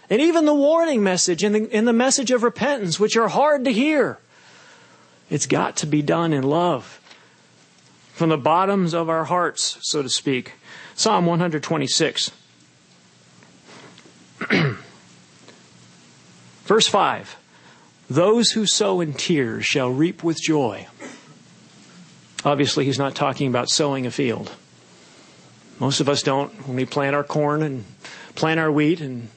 and 0.08 0.20
even 0.20 0.44
the 0.44 0.54
warning 0.54 1.02
message 1.02 1.42
and 1.42 1.54
the, 1.54 1.80
the 1.80 1.92
message 1.92 2.30
of 2.30 2.42
repentance, 2.42 3.00
which 3.00 3.16
are 3.16 3.28
hard 3.28 3.64
to 3.64 3.72
hear. 3.72 4.18
It's 5.30 5.46
got 5.46 5.76
to 5.76 5.86
be 5.86 6.02
done 6.02 6.32
in 6.32 6.42
love 6.42 7.00
from 8.14 8.30
the 8.30 8.38
bottoms 8.38 8.94
of 8.94 9.10
our 9.10 9.24
hearts, 9.24 9.76
so 9.82 10.00
to 10.00 10.08
speak. 10.08 10.52
Psalm 10.94 11.26
126. 11.26 12.30
Verse 16.64 16.86
5 16.86 17.36
Those 18.08 18.52
who 18.52 18.66
sow 18.66 19.00
in 19.00 19.14
tears 19.14 19.66
shall 19.66 19.90
reap 19.90 20.22
with 20.22 20.40
joy. 20.40 20.86
Obviously, 22.44 22.84
he's 22.84 23.00
not 23.00 23.16
talking 23.16 23.48
about 23.48 23.68
sowing 23.68 24.06
a 24.06 24.12
field. 24.12 24.52
Most 25.80 25.98
of 25.98 26.08
us 26.08 26.22
don't, 26.22 26.52
when 26.68 26.76
we 26.76 26.84
plant 26.84 27.16
our 27.16 27.24
corn 27.24 27.64
and 27.64 27.84
plant 28.36 28.60
our 28.60 28.70
wheat 28.70 29.00
and 29.00 29.28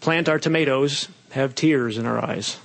plant 0.00 0.30
our 0.30 0.38
tomatoes, 0.38 1.08
have 1.32 1.54
tears 1.54 1.98
in 1.98 2.06
our 2.06 2.24
eyes. 2.24 2.56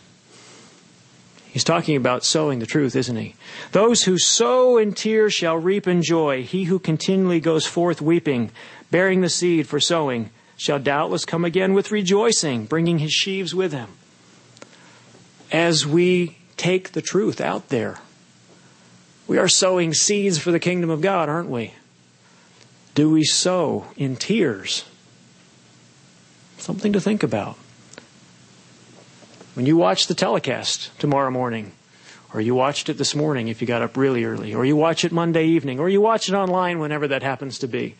He's 1.51 1.63
talking 1.63 1.95
about 1.95 2.23
sowing 2.23 2.59
the 2.59 2.67
truth, 2.67 2.95
isn't 2.95 3.15
he? 3.15 3.35
Those 3.71 4.03
who 4.03 4.19
sow 4.19 4.77
in 4.77 4.93
tears 4.93 5.33
shall 5.33 5.57
reap 5.57 5.87
in 5.87 6.03
joy. 6.03 6.43
He 6.43 6.65
who 6.65 6.77
continually 6.77 7.39
goes 7.39 7.65
forth 7.65 8.01
weeping, 8.01 8.51
bearing 8.91 9.21
the 9.21 9.29
seed 9.29 9.67
for 9.67 9.79
sowing, 9.79 10.29
shall 10.57 10.77
doubtless 10.77 11.25
come 11.25 11.43
again 11.43 11.73
with 11.73 11.91
rejoicing, 11.91 12.65
bringing 12.65 12.99
his 12.99 13.11
sheaves 13.11 13.55
with 13.55 13.71
him. 13.71 13.89
As 15.51 15.87
we 15.87 16.37
take 16.55 16.91
the 16.91 17.01
truth 17.01 17.41
out 17.41 17.69
there, 17.69 17.97
we 19.25 19.39
are 19.39 19.47
sowing 19.47 19.93
seeds 19.93 20.37
for 20.37 20.51
the 20.51 20.59
kingdom 20.59 20.91
of 20.91 21.01
God, 21.01 21.29
aren't 21.29 21.49
we? 21.49 21.73
Do 22.93 23.09
we 23.09 23.23
sow 23.23 23.87
in 23.97 24.17
tears? 24.17 24.85
Something 26.57 26.93
to 26.93 26.99
think 26.99 27.23
about. 27.23 27.57
When 29.59 29.65
you 29.65 29.75
watch 29.75 30.07
the 30.07 30.15
telecast 30.15 30.97
tomorrow 30.99 31.29
morning, 31.29 31.73
or 32.33 32.39
you 32.39 32.55
watched 32.55 32.87
it 32.87 32.97
this 32.97 33.13
morning 33.13 33.49
if 33.49 33.59
you 33.59 33.67
got 33.67 33.81
up 33.81 33.97
really 33.97 34.23
early, 34.23 34.53
or 34.53 34.63
you 34.63 34.77
watch 34.77 35.03
it 35.03 35.11
Monday 35.11 35.47
evening, 35.47 35.81
or 35.81 35.89
you 35.89 35.99
watch 35.99 36.29
it 36.29 36.33
online 36.33 36.79
whenever 36.79 37.09
that 37.09 37.23
happens 37.23 37.59
to 37.59 37.67
be. 37.67 37.95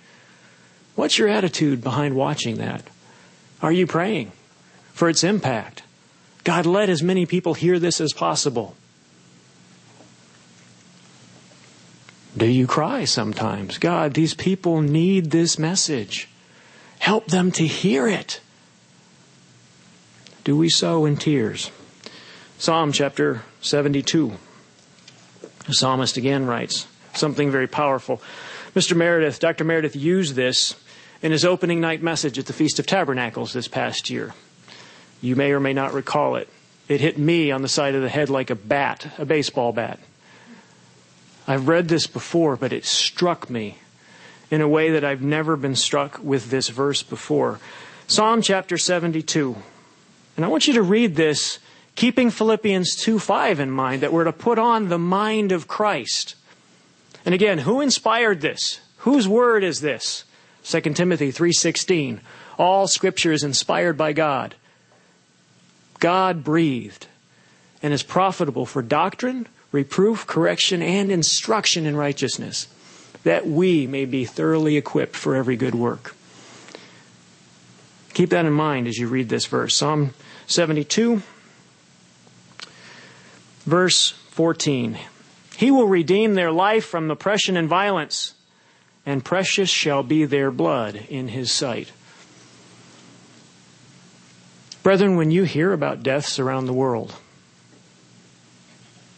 What's 0.96 1.18
your 1.18 1.28
attitude 1.28 1.84
behind 1.84 2.16
watching 2.16 2.60
that? 2.60 2.84
Are 3.62 3.74
you 3.74 3.88
praying 3.88 4.32
for 4.94 5.10
its 5.10 5.22
impact? 5.22 5.84
God, 6.46 6.66
let 6.66 6.88
as 6.88 7.04
many 7.04 7.26
people 7.26 7.56
hear 7.56 7.78
this 7.78 8.00
as 8.00 8.14
possible. 8.14 8.78
Do 12.38 12.46
you 12.46 12.68
cry 12.68 13.04
sometimes? 13.04 13.80
God, 13.80 14.14
these 14.14 14.34
people 14.34 14.82
need 14.82 15.32
this 15.32 15.60
message. 15.60 16.30
Help 17.00 17.28
them 17.28 17.52
to 17.52 17.68
hear 17.68 18.08
it. 18.08 18.40
Do 20.50 20.58
we 20.58 20.70
sow 20.70 21.06
in 21.06 21.16
tears? 21.16 21.70
Psalm 22.58 22.92
chapter 22.92 23.44
72. 23.62 24.34
The 25.68 25.74
psalmist 25.76 26.18
again 26.18 26.48
writes 26.48 26.88
something 27.14 27.52
very 27.52 27.68
powerful. 27.68 28.20
Mr. 28.74 28.98
Meredith, 28.98 29.40
Dr. 29.40 29.64
Meredith 29.64 29.96
used 29.96 30.34
this 30.34 30.74
in 31.22 31.32
his 31.32 31.46
opening 31.46 31.80
night 31.80 32.02
message 32.02 32.40
at 32.40 32.48
the 32.48 32.54
Feast 32.54 32.80
of 32.80 32.88
Tabernacles 32.88 33.54
this 33.54 33.68
past 33.68 34.10
year. 34.10 34.34
You 35.22 35.36
may 35.36 35.52
or 35.52 35.60
may 35.60 35.74
not 35.74 35.94
recall 35.94 36.36
it. 36.36 36.50
It 36.88 37.00
hit 37.00 37.20
me 37.20 37.52
on 37.52 37.62
the 37.62 37.68
side 37.68 37.94
of 37.94 38.02
the 38.02 38.10
head 38.10 38.32
like 38.32 38.50
a 38.50 38.56
bat, 38.56 39.06
a 39.20 39.26
baseball 39.26 39.72
bat. 39.72 40.00
I've 41.48 41.68
read 41.68 41.90
this 41.90 42.08
before, 42.08 42.56
but 42.56 42.74
it 42.74 42.86
struck 42.86 43.52
me 43.52 43.78
in 44.50 44.62
a 44.62 44.68
way 44.68 44.90
that 44.90 45.04
I've 45.04 45.22
never 45.22 45.56
been 45.56 45.76
struck 45.76 46.20
with 46.24 46.50
this 46.50 46.70
verse 46.70 47.04
before. 47.04 47.60
Psalm 48.08 48.42
chapter 48.42 48.80
72. 48.80 49.56
And 50.40 50.46
I 50.46 50.48
want 50.48 50.68
you 50.68 50.74
to 50.76 50.82
read 50.82 51.18
this 51.18 51.60
keeping 51.96 52.30
Philippians 52.30 52.96
2 52.96 53.20
5 53.20 53.60
in 53.60 53.70
mind, 53.70 54.02
that 54.04 54.14
we're 54.14 54.24
to 54.24 54.32
put 54.32 54.58
on 54.58 54.88
the 54.88 54.98
mind 54.98 55.52
of 55.52 55.68
Christ. 55.68 56.36
And 57.26 57.36
again, 57.36 57.58
who 57.58 57.82
inspired 57.82 58.40
this? 58.40 58.80
Whose 59.00 59.28
word 59.28 59.66
is 59.66 59.82
this? 59.82 60.24
2 60.64 60.96
Timothy 60.96 61.34
3:16. 61.34 62.22
All 62.58 62.88
scripture 62.88 63.34
is 63.34 63.44
inspired 63.44 63.98
by 63.98 64.14
God. 64.14 64.56
God 66.00 66.42
breathed 66.42 67.08
and 67.84 67.92
is 67.92 68.02
profitable 68.02 68.66
for 68.66 68.82
doctrine, 68.82 69.46
reproof, 69.74 70.26
correction, 70.26 70.82
and 70.82 71.12
instruction 71.12 71.86
in 71.86 71.98
righteousness, 71.98 72.70
that 73.26 73.46
we 73.46 73.88
may 73.88 74.06
be 74.06 74.24
thoroughly 74.24 74.78
equipped 74.78 75.18
for 75.18 75.36
every 75.36 75.58
good 75.58 75.76
work. 75.76 76.16
Keep 78.14 78.30
that 78.30 78.46
in 78.46 78.54
mind 78.54 78.88
as 78.88 78.98
you 78.98 79.10
read 79.10 79.28
this 79.28 79.46
verse. 79.46 79.76
Psalm 79.76 80.14
72 80.50 81.24
Verse 83.70 84.12
14 84.32 84.98
He 85.58 85.70
will 85.70 85.88
redeem 85.88 86.34
their 86.34 86.52
life 86.52 86.86
from 86.86 87.12
oppression 87.12 87.56
and 87.56 87.70
violence, 87.70 88.34
and 89.06 89.24
precious 89.24 89.70
shall 89.70 90.02
be 90.02 90.26
their 90.26 90.50
blood 90.50 90.96
in 91.08 91.28
his 91.28 91.52
sight. 91.52 91.92
Brethren, 94.82 95.18
when 95.18 95.30
you 95.30 95.44
hear 95.44 95.72
about 95.72 96.02
deaths 96.02 96.40
around 96.40 96.66
the 96.66 96.74
world, 96.74 97.14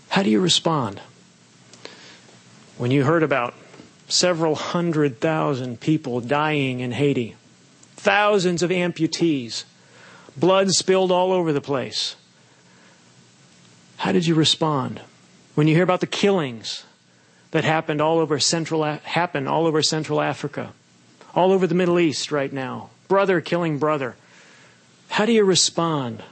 how 0.09 0.23
do 0.23 0.29
you 0.29 0.41
respond? 0.41 0.99
When 2.77 2.91
you 2.91 3.05
heard 3.05 3.23
about 3.23 3.53
several 4.09 4.55
hundred 4.55 5.21
thousand 5.21 5.79
people 5.79 6.19
dying 6.19 6.81
in 6.81 6.91
Haiti, 6.91 7.35
thousands 7.95 8.63
of 8.63 8.69
amputees, 8.69 9.63
blood 10.37 10.71
spilled 10.71 11.11
all 11.11 11.31
over 11.31 11.53
the 11.53 11.61
place, 11.61 12.15
how 13.97 14.11
did 14.11 14.25
you 14.25 14.35
respond? 14.35 15.01
When 15.55 15.67
you 15.67 15.75
hear 15.75 15.83
about 15.83 15.99
the 15.99 16.07
killings 16.07 16.85
that 17.51 17.63
happened 17.63 18.01
all 18.01 18.19
over 18.19 18.39
Central, 18.39 18.83
happen 18.83 19.47
all 19.47 19.67
over 19.67 19.81
Central 19.81 20.21
Africa, 20.21 20.73
all 21.35 21.51
over 21.51 21.67
the 21.67 21.75
Middle 21.75 21.99
East 21.99 22.31
right 22.31 22.51
now, 22.51 22.89
brother 23.07 23.41
killing 23.41 23.77
brother, 23.77 24.15
how 25.09 25.25
do 25.25 25.33
you 25.33 25.43
respond? 25.43 26.23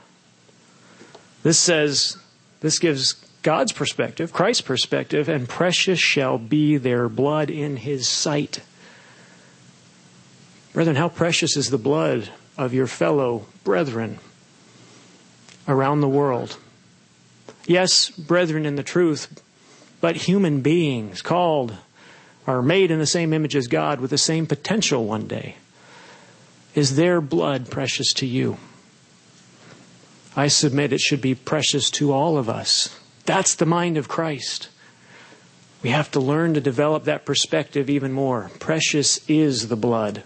This 1.44 1.60
says, 1.60 2.18
this 2.62 2.80
gives 2.80 3.14
God's 3.44 3.72
perspective, 3.72 4.34
Christ's 4.34 4.62
perspective, 4.62 5.30
and 5.30 5.48
precious 5.48 6.00
shall 6.00 6.38
be 6.38 6.78
their 6.78 7.08
blood 7.08 7.50
in 7.50 7.78
his 7.78 8.08
sight. 8.08 8.62
Brethren, 10.74 10.96
how 10.96 11.10
precious 11.10 11.56
is 11.56 11.70
the 11.70 11.78
blood 11.78 12.30
of 12.60 12.74
your 12.74 12.88
fellow 12.88 13.46
brethren 13.64 14.20
around 15.66 16.02
the 16.02 16.10
world? 16.10 16.58
Yes, 17.66 18.10
brethren 18.10 18.66
in 18.66 18.76
the 18.76 18.84
truth, 18.84 19.42
but 20.02 20.18
human 20.18 20.60
beings 20.60 21.22
called 21.22 21.76
are 22.46 22.62
made 22.62 22.92
in 22.92 23.00
the 23.00 23.06
same 23.06 23.32
image 23.32 23.56
as 23.56 23.68
God 23.68 24.02
with 24.02 24.10
the 24.10 24.18
same 24.18 24.46
potential 24.46 25.06
one 25.06 25.26
day. 25.26 25.56
Is 26.76 26.98
their 26.98 27.22
blood 27.22 27.72
precious 27.72 28.12
to 28.14 28.26
you? 28.26 28.58
I 30.36 30.48
submit 30.48 30.92
it 30.92 31.00
should 31.00 31.22
be 31.22 31.36
precious 31.36 31.90
to 31.92 32.12
all 32.12 32.38
of 32.38 32.50
us. 32.50 33.00
That's 33.26 33.56
the 33.56 33.66
mind 33.66 33.98
of 33.98 34.10
Christ. 34.10 34.68
We 35.82 35.92
have 35.92 36.12
to 36.12 36.20
learn 36.20 36.56
to 36.56 36.62
develop 36.62 37.06
that 37.06 37.26
perspective 37.26 37.90
even 37.90 38.12
more. 38.12 38.52
Precious 38.60 39.22
is 39.30 39.70
the 39.70 39.78
blood 39.78 40.24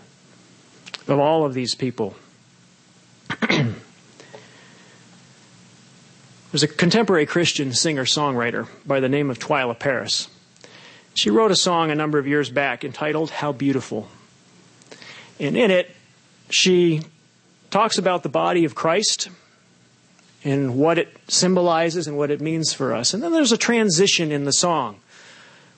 of 1.07 1.19
all 1.19 1.45
of 1.45 1.53
these 1.53 1.75
people. 1.75 2.15
There's 6.51 6.63
a 6.63 6.67
contemporary 6.67 7.25
Christian 7.25 7.73
singer 7.73 8.05
songwriter 8.05 8.67
by 8.85 8.99
the 8.99 9.09
name 9.09 9.31
of 9.31 9.39
Twila 9.39 9.77
Paris. 9.77 10.27
She 11.15 11.31
wrote 11.31 11.49
a 11.49 11.55
song 11.55 11.89
a 11.89 11.95
number 11.95 12.19
of 12.19 12.27
years 12.27 12.49
back 12.49 12.83
entitled 12.83 13.31
How 13.31 13.51
Beautiful. 13.51 14.07
And 15.39 15.57
in 15.57 15.71
it, 15.71 15.89
she 16.51 17.01
talks 17.71 17.97
about 17.97 18.21
the 18.21 18.29
body 18.29 18.65
of 18.65 18.75
Christ 18.75 19.29
and 20.43 20.75
what 20.77 20.99
it 20.99 21.15
symbolizes 21.27 22.07
and 22.07 22.17
what 22.17 22.29
it 22.29 22.39
means 22.39 22.71
for 22.71 22.93
us. 22.93 23.15
And 23.15 23.23
then 23.23 23.31
there's 23.31 23.51
a 23.51 23.57
transition 23.57 24.31
in 24.31 24.45
the 24.45 24.53
song 24.53 24.97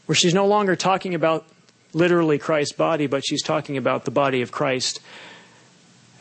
where 0.08 0.16
she's 0.16 0.34
no 0.34 0.46
longer 0.46 0.76
talking 0.76 1.16
about 1.16 1.46
literally 1.94 2.38
Christ's 2.38 2.74
body, 2.74 3.08
but 3.08 3.26
she's 3.26 3.42
talking 3.42 3.78
about 3.78 4.04
the 4.04 4.12
body 4.12 4.42
of 4.42 4.52
Christ 4.52 5.00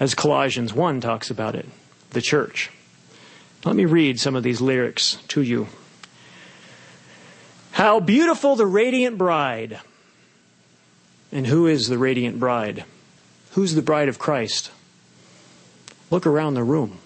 as 0.01 0.15
Colossians 0.15 0.75
1 0.75 1.01
talks 1.01 1.31
about 1.31 1.55
it, 1.55 1.67
the 2.11 2.23
church. 2.23 2.71
Let 3.65 3.77
me 3.77 3.85
read 3.85 4.21
some 4.21 4.37
of 4.37 4.43
these 4.43 4.61
lyrics 4.61 5.19
to 5.29 5.43
you. 5.43 5.69
How 7.73 7.99
beautiful 7.99 8.57
the 8.57 8.67
radiant 8.67 9.19
bride. 9.19 9.81
And 11.33 11.47
who 11.47 11.67
is 11.67 11.89
the 11.89 11.99
radiant 11.99 12.39
bride? 12.39 12.85
Who's 13.53 13.75
the 13.75 13.83
bride 13.83 14.09
of 14.09 14.19
Christ? 14.19 14.71
Look 16.11 16.27
around 16.27 16.55
the 16.55 16.63
room. 16.63 16.99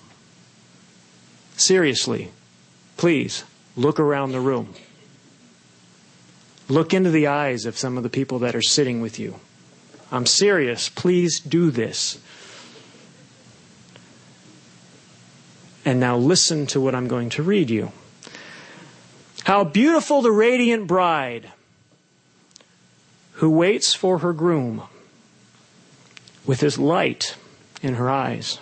Seriously, 1.57 2.31
please 2.97 3.45
look 3.77 3.99
around 3.99 4.33
the 4.33 4.41
room. 4.41 4.75
Look 6.69 6.93
into 6.93 7.11
the 7.11 7.27
eyes 7.27 7.65
of 7.65 7.79
some 7.79 7.97
of 7.97 8.03
the 8.03 8.11
people 8.11 8.41
that 8.41 8.55
are 8.55 8.63
sitting 8.63 9.01
with 9.01 9.19
you. 9.19 9.37
I'm 10.13 10.27
serious. 10.27 10.89
Please 10.89 11.41
do 11.41 11.71
this. 11.71 12.19
And 15.89 16.01
now 16.01 16.19
listen 16.19 16.67
to 16.67 16.83
what 16.83 16.95
I'm 16.95 17.09
going 17.09 17.31
to 17.31 17.43
read 17.43 17.71
you. 17.71 17.93
How 19.45 19.65
beautiful 19.65 20.21
the 20.21 20.31
radiant 20.31 20.87
bride 20.87 21.51
who 23.41 23.49
waits 23.49 23.95
for 23.95 24.19
her 24.19 24.35
groom 24.35 24.83
with 26.45 26.61
his 26.61 26.79
light 26.79 27.37
in 27.81 27.95
her 27.95 28.11
eyes. 28.11 28.59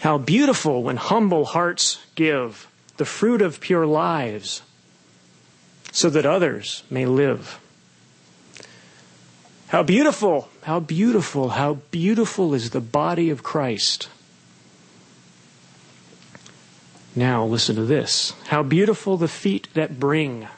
How 0.00 0.16
beautiful 0.16 0.82
when 0.82 0.96
humble 0.96 1.44
hearts 1.44 1.98
give 2.14 2.66
the 2.96 3.04
fruit 3.04 3.42
of 3.42 3.60
pure 3.60 3.84
lives 3.84 4.62
so 5.92 6.08
that 6.08 6.24
others 6.24 6.84
may 6.88 7.04
live. 7.04 7.60
How 9.68 9.82
beautiful, 9.82 10.48
how 10.62 10.80
beautiful, 10.80 11.50
how 11.50 11.74
beautiful 11.90 12.54
is 12.54 12.70
the 12.70 12.80
body 12.80 13.28
of 13.28 13.42
Christ 13.42 14.08
now, 17.16 17.44
listen 17.44 17.76
to 17.76 17.84
this. 17.84 18.32
How 18.46 18.62
beautiful 18.62 19.16
the 19.16 19.28
feet 19.28 19.68
that 19.74 20.00
bring 20.00 20.48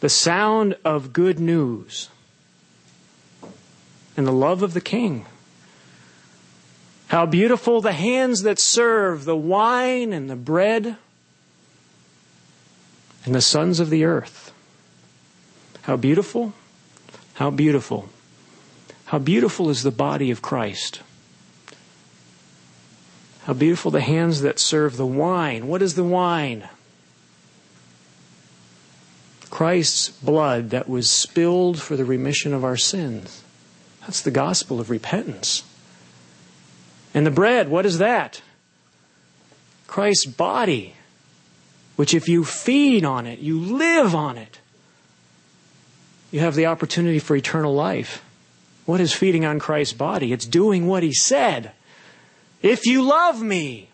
the 0.00 0.08
sound 0.08 0.76
of 0.84 1.12
good 1.12 1.38
news 1.38 2.08
and 4.16 4.26
the 4.26 4.32
love 4.32 4.62
of 4.62 4.72
the 4.72 4.80
King. 4.80 5.26
How 7.08 7.26
beautiful 7.26 7.80
the 7.80 7.92
hands 7.92 8.42
that 8.42 8.58
serve 8.58 9.24
the 9.24 9.36
wine 9.36 10.12
and 10.12 10.30
the 10.30 10.36
bread 10.36 10.96
and 13.24 13.34
the 13.34 13.40
sons 13.40 13.78
of 13.78 13.90
the 13.90 14.04
earth. 14.04 14.52
How 15.82 15.96
beautiful, 15.96 16.54
how 17.34 17.50
beautiful, 17.50 18.08
how 19.06 19.18
beautiful 19.18 19.68
is 19.68 19.82
the 19.82 19.90
body 19.90 20.30
of 20.30 20.42
Christ. 20.42 21.00
How 23.48 23.54
beautiful 23.54 23.90
the 23.90 24.02
hands 24.02 24.42
that 24.42 24.58
serve 24.58 24.98
the 24.98 25.06
wine. 25.06 25.68
What 25.68 25.80
is 25.80 25.94
the 25.94 26.04
wine? 26.04 26.68
Christ's 29.48 30.10
blood 30.10 30.68
that 30.68 30.86
was 30.86 31.08
spilled 31.08 31.80
for 31.80 31.96
the 31.96 32.04
remission 32.04 32.52
of 32.52 32.62
our 32.62 32.76
sins. 32.76 33.42
That's 34.02 34.20
the 34.20 34.30
gospel 34.30 34.80
of 34.80 34.90
repentance. 34.90 35.62
And 37.14 37.24
the 37.24 37.30
bread, 37.30 37.70
what 37.70 37.86
is 37.86 37.96
that? 37.96 38.42
Christ's 39.86 40.26
body, 40.26 40.92
which 41.96 42.12
if 42.12 42.28
you 42.28 42.44
feed 42.44 43.02
on 43.02 43.26
it, 43.26 43.38
you 43.38 43.58
live 43.58 44.14
on 44.14 44.36
it, 44.36 44.60
you 46.30 46.40
have 46.40 46.54
the 46.54 46.66
opportunity 46.66 47.18
for 47.18 47.34
eternal 47.34 47.74
life. 47.74 48.22
What 48.84 49.00
is 49.00 49.14
feeding 49.14 49.46
on 49.46 49.58
Christ's 49.58 49.94
body? 49.94 50.34
It's 50.34 50.44
doing 50.44 50.86
what 50.86 51.02
he 51.02 51.14
said. 51.14 51.72
If 52.62 52.86
you 52.86 53.02
love 53.02 53.42
me, 53.42 53.88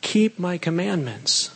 keep 0.00 0.38
my 0.38 0.58
commandments. 0.58 1.50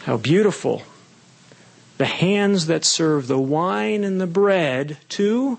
How 0.00 0.18
beautiful. 0.18 0.82
The 1.96 2.04
hands 2.04 2.66
that 2.66 2.84
serve 2.84 3.26
the 3.26 3.38
wine 3.38 4.04
and 4.04 4.20
the 4.20 4.26
bread 4.26 4.98
to 5.10 5.58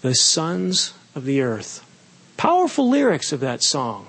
the 0.00 0.14
sons 0.14 0.94
of 1.14 1.24
the 1.24 1.42
earth. 1.42 1.84
Powerful 2.36 2.88
lyrics 2.88 3.32
of 3.32 3.40
that 3.40 3.62
song. 3.62 4.08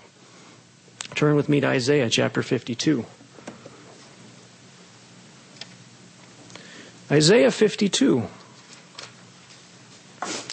Turn 1.15 1.35
with 1.35 1.49
me 1.49 1.59
to 1.59 1.67
Isaiah 1.67 2.09
chapter 2.09 2.41
52. 2.43 3.05
Isaiah 7.11 7.51
52. 7.51 8.27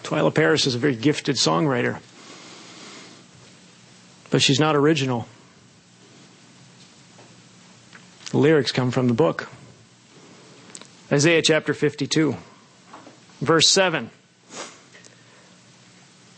Twila 0.03 0.35
Paris 0.35 0.67
is 0.67 0.75
a 0.75 0.79
very 0.79 0.97
gifted 0.97 1.37
songwriter, 1.37 2.01
but 4.31 4.43
she's 4.43 4.61
not 4.61 4.77
original. 4.77 5.27
The 8.31 8.39
lyrics 8.39 8.73
come 8.73 8.91
from 8.91 9.09
the 9.09 9.15
book. 9.15 9.49
Isaiah 11.11 11.43
chapter 11.43 11.75
52, 11.75 12.37
verse 13.41 13.69
7. 13.69 14.11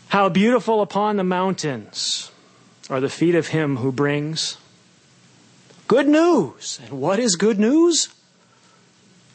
How 0.09 0.29
beautiful 0.29 0.81
upon 0.81 1.17
the 1.17 1.23
mountains 1.23 2.31
are 2.89 2.99
the 2.99 3.09
feet 3.09 3.35
of 3.35 3.47
him 3.47 3.77
who 3.77 3.91
brings 3.91 4.57
good 5.87 6.07
news. 6.07 6.79
And 6.83 7.01
what 7.01 7.19
is 7.19 7.35
good 7.35 7.59
news? 7.59 8.09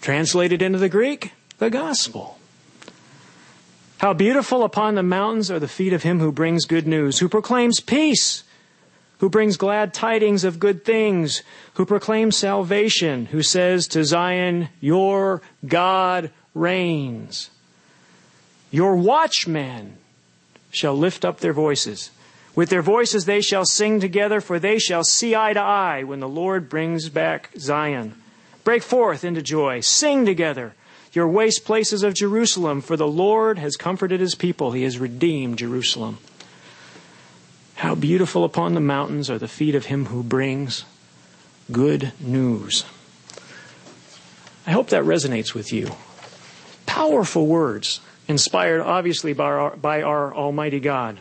Translated 0.00 0.62
into 0.62 0.78
the 0.78 0.88
Greek, 0.88 1.32
the 1.58 1.70
gospel. 1.70 2.39
How 4.00 4.14
beautiful 4.14 4.64
upon 4.64 4.94
the 4.94 5.02
mountains 5.02 5.50
are 5.50 5.58
the 5.58 5.68
feet 5.68 5.92
of 5.92 6.04
him 6.04 6.20
who 6.20 6.32
brings 6.32 6.64
good 6.64 6.86
news, 6.86 7.18
who 7.18 7.28
proclaims 7.28 7.80
peace, 7.80 8.44
who 9.18 9.28
brings 9.28 9.58
glad 9.58 9.92
tidings 9.92 10.42
of 10.42 10.58
good 10.58 10.86
things, 10.86 11.42
who 11.74 11.84
proclaims 11.84 12.34
salvation, 12.34 13.26
who 13.26 13.42
says 13.42 13.86
to 13.88 14.02
Zion, 14.02 14.70
Your 14.80 15.42
God 15.66 16.30
reigns. 16.54 17.50
Your 18.70 18.96
watchmen 18.96 19.98
shall 20.70 20.94
lift 20.94 21.22
up 21.22 21.40
their 21.40 21.52
voices. 21.52 22.10
With 22.54 22.70
their 22.70 22.80
voices 22.80 23.26
they 23.26 23.42
shall 23.42 23.66
sing 23.66 24.00
together, 24.00 24.40
for 24.40 24.58
they 24.58 24.78
shall 24.78 25.04
see 25.04 25.36
eye 25.36 25.52
to 25.52 25.60
eye 25.60 26.04
when 26.04 26.20
the 26.20 26.28
Lord 26.28 26.70
brings 26.70 27.10
back 27.10 27.50
Zion. 27.58 28.14
Break 28.64 28.82
forth 28.82 29.24
into 29.24 29.42
joy. 29.42 29.80
Sing 29.80 30.24
together, 30.24 30.72
your 31.12 31.28
waste 31.28 31.64
places 31.64 32.02
of 32.02 32.14
Jerusalem, 32.14 32.80
for 32.80 32.96
the 32.96 33.06
Lord 33.06 33.58
has 33.58 33.76
comforted 33.76 34.20
his 34.20 34.34
people. 34.34 34.72
He 34.72 34.84
has 34.84 34.98
redeemed 34.98 35.58
Jerusalem. 35.58 36.18
How 37.76 37.94
beautiful 37.94 38.44
upon 38.44 38.74
the 38.74 38.80
mountains 38.80 39.30
are 39.30 39.38
the 39.38 39.48
feet 39.48 39.74
of 39.74 39.86
him 39.86 40.06
who 40.06 40.22
brings 40.22 40.84
good 41.72 42.12
news. 42.20 42.84
I 44.66 44.72
hope 44.72 44.88
that 44.90 45.04
resonates 45.04 45.54
with 45.54 45.72
you. 45.72 45.90
Powerful 46.86 47.46
words, 47.46 48.00
inspired 48.28 48.80
obviously 48.80 49.32
by 49.32 49.44
our, 49.44 49.76
by 49.76 50.02
our 50.02 50.34
Almighty 50.34 50.78
God. 50.78 51.20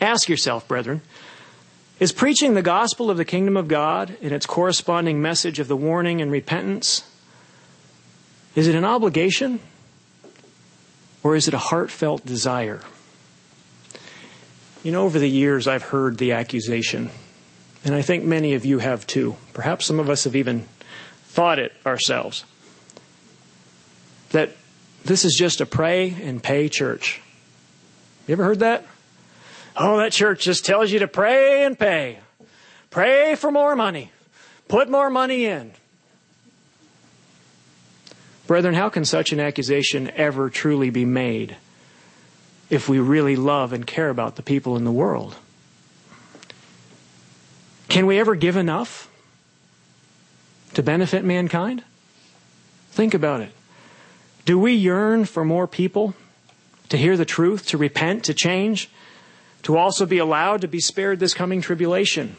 Ask 0.00 0.28
yourself, 0.28 0.68
brethren, 0.68 1.00
is 1.98 2.12
preaching 2.12 2.54
the 2.54 2.62
gospel 2.62 3.10
of 3.10 3.16
the 3.16 3.24
kingdom 3.24 3.56
of 3.56 3.68
God 3.68 4.16
and 4.20 4.32
its 4.32 4.46
corresponding 4.46 5.22
message 5.22 5.58
of 5.58 5.68
the 5.68 5.76
warning 5.76 6.20
and 6.20 6.30
repentance, 6.30 7.04
is 8.54 8.68
it 8.68 8.74
an 8.74 8.84
obligation 8.84 9.60
or 11.22 11.36
is 11.36 11.48
it 11.48 11.54
a 11.54 11.58
heartfelt 11.58 12.24
desire? 12.26 12.80
You 14.82 14.92
know, 14.92 15.04
over 15.04 15.18
the 15.18 15.30
years 15.30 15.68
I've 15.68 15.84
heard 15.84 16.18
the 16.18 16.32
accusation, 16.32 17.10
and 17.84 17.94
I 17.94 18.02
think 18.02 18.24
many 18.24 18.54
of 18.54 18.64
you 18.64 18.78
have 18.78 19.06
too. 19.06 19.36
Perhaps 19.52 19.86
some 19.86 20.00
of 20.00 20.10
us 20.10 20.24
have 20.24 20.34
even 20.34 20.66
thought 21.26 21.58
it 21.58 21.72
ourselves. 21.86 22.44
That 24.30 24.50
this 25.04 25.24
is 25.24 25.34
just 25.34 25.60
a 25.60 25.66
pray 25.66 26.16
and 26.22 26.42
pay 26.42 26.68
church. 26.68 27.20
You 28.26 28.32
ever 28.32 28.44
heard 28.44 28.60
that? 28.60 28.84
Oh, 29.76 29.98
that 29.98 30.12
church 30.12 30.42
just 30.42 30.64
tells 30.66 30.90
you 30.90 30.98
to 31.00 31.08
pray 31.08 31.64
and 31.64 31.78
pay. 31.78 32.18
Pray 32.90 33.34
for 33.36 33.50
more 33.50 33.74
money. 33.74 34.10
Put 34.68 34.90
more 34.90 35.10
money 35.10 35.46
in. 35.46 35.72
Brethren, 38.52 38.74
how 38.74 38.90
can 38.90 39.06
such 39.06 39.32
an 39.32 39.40
accusation 39.40 40.10
ever 40.14 40.50
truly 40.50 40.90
be 40.90 41.06
made 41.06 41.56
if 42.68 42.86
we 42.86 42.98
really 42.98 43.34
love 43.34 43.72
and 43.72 43.86
care 43.86 44.10
about 44.10 44.36
the 44.36 44.42
people 44.42 44.76
in 44.76 44.84
the 44.84 44.92
world? 44.92 45.36
Can 47.88 48.04
we 48.04 48.20
ever 48.20 48.34
give 48.34 48.58
enough 48.58 49.10
to 50.74 50.82
benefit 50.82 51.24
mankind? 51.24 51.82
Think 52.90 53.14
about 53.14 53.40
it. 53.40 53.52
Do 54.44 54.58
we 54.58 54.74
yearn 54.74 55.24
for 55.24 55.46
more 55.46 55.66
people 55.66 56.12
to 56.90 56.98
hear 56.98 57.16
the 57.16 57.24
truth, 57.24 57.68
to 57.68 57.78
repent, 57.78 58.24
to 58.24 58.34
change? 58.34 58.90
to 59.62 59.76
also 59.76 60.04
be 60.04 60.18
allowed 60.18 60.60
to 60.60 60.68
be 60.68 60.80
spared 60.80 61.20
this 61.20 61.34
coming 61.34 61.60
tribulation. 61.60 62.36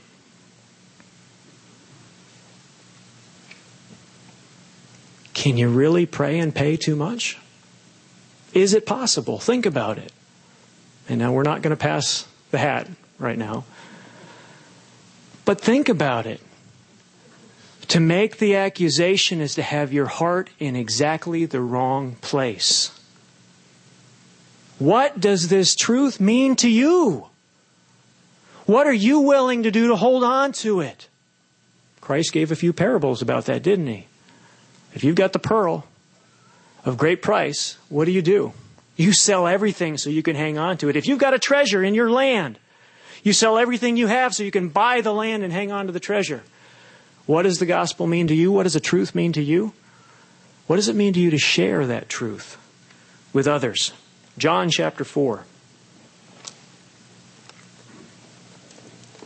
Can 5.44 5.58
you 5.58 5.68
really 5.68 6.06
pray 6.06 6.40
and 6.40 6.56
pay 6.56 6.78
too 6.78 6.96
much? 6.96 7.38
Is 8.54 8.74
it 8.74 8.86
possible? 8.86 9.40
Think 9.40 9.66
about 9.66 9.98
it. 9.98 10.14
And 11.10 11.20
now 11.20 11.34
we're 11.34 11.44
not 11.44 11.62
going 11.62 11.76
to 11.76 11.76
pass 11.76 12.26
the 12.52 12.58
hat 12.58 12.88
right 13.20 13.38
now. 13.38 13.66
But 15.44 15.60
think 15.60 15.90
about 15.90 16.26
it. 16.26 16.40
To 17.90 18.00
make 18.00 18.38
the 18.38 18.56
accusation 18.56 19.42
is 19.42 19.56
to 19.56 19.64
have 19.64 19.92
your 19.92 20.06
heart 20.06 20.50
in 20.60 20.78
exactly 20.78 21.44
the 21.44 21.60
wrong 21.60 22.16
place. 22.22 22.98
What 24.80 25.20
does 25.20 25.50
this 25.50 25.76
truth 25.76 26.22
mean 26.22 26.56
to 26.56 26.70
you? 26.70 27.28
What 28.66 28.88
are 28.88 28.94
you 28.94 29.20
willing 29.20 29.64
to 29.64 29.72
do 29.72 29.90
to 29.90 29.98
hold 29.98 30.24
on 30.24 30.54
to 30.64 30.80
it? 30.80 31.10
Christ 32.00 32.32
gave 32.32 32.50
a 32.50 32.56
few 32.56 32.72
parables 32.72 33.22
about 33.22 33.44
that, 33.48 33.62
didn't 33.62 33.88
he? 33.88 34.08
If 34.94 35.04
you've 35.04 35.16
got 35.16 35.34
the 35.34 35.40
pearl 35.40 35.86
of 36.86 36.98
great 36.98 37.22
price, 37.22 37.78
what 37.90 38.06
do 38.06 38.12
you 38.12 38.22
do? 38.22 38.54
You 38.96 39.14
sell 39.14 39.48
everything 39.48 39.98
so 39.98 40.10
you 40.10 40.22
can 40.22 40.36
hang 40.36 40.58
on 40.58 40.78
to 40.78 40.90
it. 40.90 40.96
If 40.96 41.08
you've 41.08 41.20
got 41.20 41.34
a 41.34 41.40
treasure 41.40 41.84
in 41.84 41.96
your 41.96 42.12
land, 42.12 42.60
you 43.24 43.34
sell 43.34 43.58
everything 43.58 43.98
you 43.98 44.08
have 44.08 44.36
so 44.36 44.44
you 44.44 44.52
can 44.52 44.70
buy 44.70 45.02
the 45.02 45.14
land 45.14 45.44
and 45.44 45.52
hang 45.52 45.72
on 45.72 45.88
to 45.88 45.92
the 45.92 46.00
treasure. 46.00 46.44
What 47.26 47.44
does 47.44 47.60
the 47.60 47.66
gospel 47.66 48.06
mean 48.06 48.28
to 48.28 48.36
you? 48.36 48.52
What 48.52 48.64
does 48.64 48.74
the 48.74 48.80
truth 48.80 49.16
mean 49.16 49.34
to 49.34 49.42
you? 49.42 49.74
What 50.68 50.76
does 50.76 50.90
it 50.90 50.96
mean 50.96 51.14
to 51.14 51.20
you 51.20 51.32
to 51.32 51.38
share 51.38 51.88
that 51.88 52.10
truth 52.10 52.58
with 53.32 53.48
others? 53.48 53.94
John 54.38 54.70
chapter 54.70 55.04
4. 55.04 55.46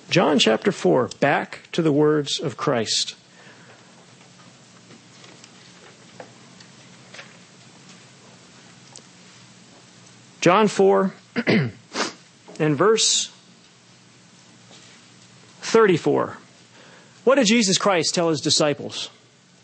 John 0.10 0.40
chapter 0.40 0.72
4, 0.72 1.10
back 1.20 1.68
to 1.74 1.82
the 1.82 1.92
words 1.92 2.40
of 2.40 2.56
Christ. 2.56 3.16
John 10.48 10.70
4 10.70 11.14
and 12.58 12.78
verse 12.78 13.34
34. 15.60 16.38
What 17.26 17.36
did 17.36 17.48
Jesus 17.48 17.78
Christ 17.78 18.16
tell 18.16 18.30
his 18.30 18.40
disciples? 18.40 19.10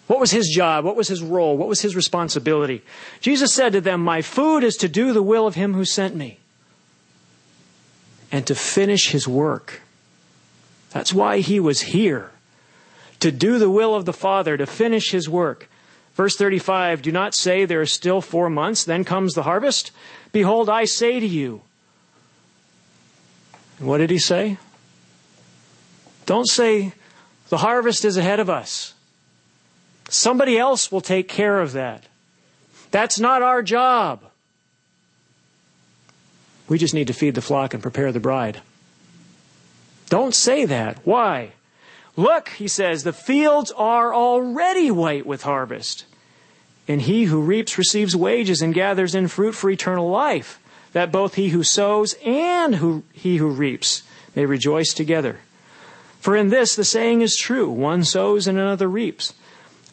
What 0.08 0.20
was 0.20 0.32
his 0.32 0.50
job? 0.50 0.84
What 0.84 0.98
was 0.98 1.08
his 1.08 1.24
role? 1.24 1.56
What 1.56 1.70
was 1.70 1.80
his 1.80 1.96
responsibility? 1.96 2.84
Jesus 3.22 3.54
said 3.54 3.72
to 3.72 3.80
them, 3.80 4.02
My 4.02 4.22
food 4.22 4.62
is 4.66 4.76
to 4.76 4.90
do 4.90 5.14
the 5.14 5.24
will 5.24 5.48
of 5.48 5.56
him 5.56 5.74
who 5.74 5.86
sent 5.86 6.18
me 6.18 6.40
and 8.30 8.46
to 8.46 8.54
finish 8.54 9.12
his 9.12 9.26
work. 9.26 9.80
That's 10.90 11.14
why 11.14 11.40
he 11.40 11.62
was 11.62 11.80
here. 11.80 12.32
To 13.22 13.32
do 13.32 13.58
the 13.58 13.70
will 13.70 13.96
of 13.96 14.04
the 14.04 14.12
Father, 14.12 14.58
to 14.58 14.66
finish 14.66 15.12
his 15.12 15.30
work. 15.30 15.70
Verse 16.16 16.36
35 16.36 17.02
Do 17.02 17.12
not 17.12 17.34
say 17.34 17.66
there 17.66 17.82
are 17.82 17.86
still 17.86 18.22
four 18.22 18.50
months, 18.50 18.84
then 18.84 19.04
comes 19.04 19.34
the 19.34 19.44
harvest. 19.44 19.92
Behold, 20.32 20.70
I 20.70 20.86
say 20.86 21.20
to 21.20 21.28
you, 21.28 21.62
what 23.80 23.98
did 23.98 24.10
he 24.10 24.20
say? 24.20 24.58
Don't 26.26 26.48
say, 26.48 26.94
the 27.50 27.58
harvest 27.58 28.06
is 28.06 28.18
ahead 28.18 28.40
of 28.40 28.50
us. 28.50 28.94
Somebody 30.10 30.58
else 30.58 30.92
will 30.92 31.02
take 31.02 31.28
care 31.28 31.60
of 31.60 31.74
that. 31.74 32.04
That's 32.92 33.20
not 33.20 33.42
our 33.42 33.62
job. 33.62 34.24
We 36.70 36.78
just 36.78 36.94
need 36.94 37.08
to 37.08 37.14
feed 37.14 37.36
the 37.36 37.42
flock 37.42 37.74
and 37.74 37.84
prepare 37.84 38.12
the 38.12 38.20
bride. 38.20 38.62
Don't 40.10 40.34
say 40.34 40.66
that. 40.66 41.00
Why? 41.06 41.52
Look, 42.16 42.50
he 42.50 42.68
says, 42.68 43.04
the 43.04 43.14
fields 43.14 43.72
are 43.72 44.14
already 44.14 44.92
white 44.92 45.26
with 45.26 45.44
harvest. 45.44 46.06
And 46.88 47.02
he 47.02 47.26
who 47.26 47.42
reaps 47.42 47.78
receives 47.78 48.16
wages 48.16 48.62
and 48.62 48.74
gathers 48.74 49.16
in 49.16 49.28
fruit 49.28 49.54
for 49.54 49.70
eternal 49.70 50.10
life, 50.10 50.60
that 50.92 51.12
both 51.12 51.36
he 51.36 51.50
who 51.50 51.64
sows 51.64 52.16
and 52.26 52.76
who, 52.76 53.04
he 53.14 53.38
who 53.38 53.50
reaps 53.50 54.04
may 54.36 54.46
rejoice 54.46 54.94
together. 54.94 55.40
For 56.20 56.36
in 56.36 56.50
this 56.50 56.76
the 56.76 56.84
saying 56.84 57.22
is 57.22 57.36
true 57.36 57.70
one 57.70 58.04
sows 58.04 58.48
and 58.48 58.58
another 58.58 58.88
reaps. 58.88 59.34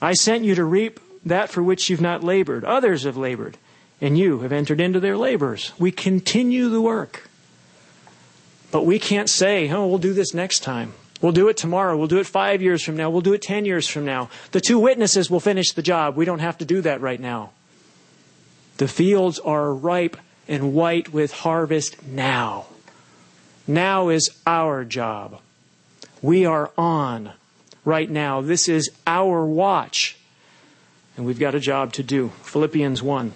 I 0.03 0.13
sent 0.13 0.45
you 0.45 0.55
to 0.55 0.65
reap 0.65 1.01
that 1.25 1.51
for 1.51 1.63
which 1.63 1.89
you've 1.89 2.01
not 2.01 2.25
labored. 2.25 2.65
Others 2.65 3.05
have 3.05 3.17
labored, 3.17 3.57
and 4.01 4.19
you 4.19 4.41
have 4.41 4.53
entered 4.53 4.81
into 4.81 5.01
their 5.01 5.17
labors. 5.17 5.73
We 5.79 5.93
continue 5.93 6.69
the 6.69 6.81
work. 6.81 7.29
But 8.71 8.87
we 8.87 8.99
can't 8.99 9.29
say, 9.29 9.71
oh, 9.71 9.87
we'll 9.87 9.99
do 9.99 10.13
this 10.13 10.33
next 10.33 10.61
time. 10.61 10.95
We'll 11.21 11.33
do 11.33 11.49
it 11.49 11.57
tomorrow. 11.57 11.97
We'll 11.97 12.07
do 12.07 12.19
it 12.19 12.27
five 12.27 12.63
years 12.63 12.83
from 12.83 12.97
now. 12.97 13.11
We'll 13.11 13.21
do 13.21 13.35
it 13.35 13.43
ten 13.43 13.65
years 13.65 13.87
from 13.87 14.05
now. 14.05 14.31
The 14.53 14.61
two 14.61 14.79
witnesses 14.79 15.31
will 15.31 15.41
finish 15.41 15.73
the 15.73 15.83
job. 15.83 16.17
We 16.17 16.25
don't 16.25 16.39
have 16.39 16.59
to 16.59 16.65
do 16.65 16.81
that 16.83 17.01
right 17.01 17.21
now. 17.21 17.51
The 18.79 18.89
fields 18.89 19.39
are 19.39 19.75
ripe 19.75 20.17
and 20.49 20.73
white 20.73 21.13
with 21.13 21.33
harvest 21.33 22.03
now. 22.07 22.67
Now 23.67 24.09
is 24.09 24.31
our 24.47 24.85
job. 24.85 25.41
We 26.23 26.47
are 26.47 26.71
on 26.77 27.33
right 27.85 28.11
now. 28.11 28.41
This 28.41 28.69
is 28.69 28.91
our 29.07 29.45
watch. 29.45 30.17
And 31.17 31.27
we've 31.27 31.39
got 31.39 31.55
a 31.55 31.61
job 31.61 31.93
to 31.95 32.03
do. 32.03 32.31
Philippians 32.43 33.03
1. 33.03 33.33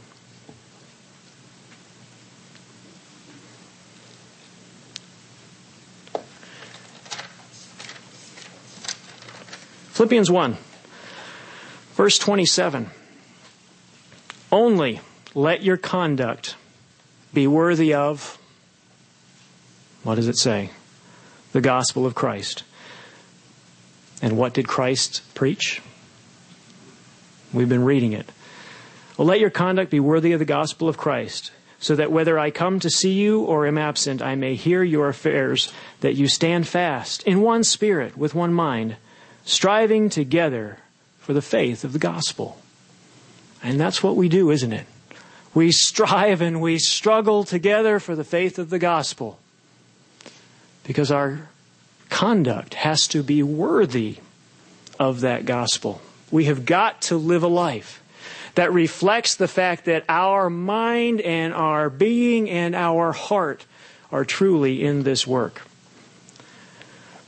Philippians 9.95 10.29
1, 10.29 10.57
verse 11.93 12.19
27. 12.19 12.91
Only 14.51 15.01
let 15.37 15.63
your 15.63 15.77
conduct 15.77 16.57
be 17.33 17.47
worthy 17.47 17.95
of, 17.95 18.37
what 20.03 20.17
does 20.17 20.27
it 20.27 20.37
say? 20.37 20.71
The 21.53 21.61
gospel 21.61 22.07
of 22.07 22.17
Christ. 22.17 22.65
And 24.21 24.37
what 24.37 24.53
did 24.53 24.67
Christ 24.67 25.23
preach? 25.37 25.81
We've 27.53 27.69
been 27.69 27.85
reading 27.85 28.15
it. 28.15 28.29
Well, 29.17 29.29
let 29.29 29.39
your 29.39 29.51
conduct 29.51 29.93
be 29.93 30.01
worthy 30.01 30.33
of 30.33 30.41
the 30.41 30.45
gospel 30.45 30.89
of 30.89 30.97
Christ, 30.97 31.53
so 31.79 31.95
that 31.95 32.11
whether 32.11 32.37
I 32.37 32.51
come 32.51 32.81
to 32.81 32.91
see 32.91 33.13
you 33.13 33.45
or 33.45 33.65
am 33.65 33.79
absent, 33.79 34.23
I 34.23 34.35
may 34.35 34.57
hear 34.57 34.83
your 34.83 35.09
affairs, 35.09 35.73
that 36.01 36.17
you 36.17 36.27
stand 36.27 36.67
fast 36.67 37.23
in 37.23 37.43
one 37.43 37.63
spirit, 37.63 38.17
with 38.19 38.35
one 38.35 38.53
mind, 38.53 38.97
striving 39.45 40.09
together 40.09 40.79
for 41.19 41.33
the 41.33 41.43
faith 41.43 41.85
of 41.85 41.93
the 41.93 41.99
gospel. 41.99 42.59
And 43.63 43.81
that's 43.81 44.03
what 44.03 44.17
we 44.17 44.29
do, 44.29 44.51
isn't 44.51 44.73
it? 44.73 44.87
We 45.55 45.73
strive 45.73 46.41
and 46.41 46.61
we 46.61 46.79
struggle 46.79 47.45
together 47.45 47.99
for 48.01 48.17
the 48.17 48.25
faith 48.25 48.59
of 48.59 48.71
the 48.71 48.79
gospel. 48.79 49.39
Because 50.83 51.11
our 51.11 51.49
conduct 52.11 52.75
has 52.75 53.07
to 53.09 53.23
be 53.23 53.43
worthy 53.43 54.19
of 54.99 55.21
that 55.21 55.47
gospel. 55.47 56.03
We 56.31 56.45
have 56.45 56.67
got 56.67 57.03
to 57.03 57.17
live 57.17 57.43
a 57.43 57.49
life 57.49 58.03
that 58.55 58.73
reflects 58.73 59.35
the 59.35 59.49
fact 59.49 59.87
that 59.87 60.05
our 60.09 60.51
mind 60.51 61.21
and 61.21 61.53
our 61.55 61.91
being 61.91 62.49
and 62.51 62.75
our 62.75 63.13
heart 63.13 63.65
are 64.13 64.25
truly 64.25 64.85
in 64.85 65.03
this 65.03 65.27
work. 65.27 65.63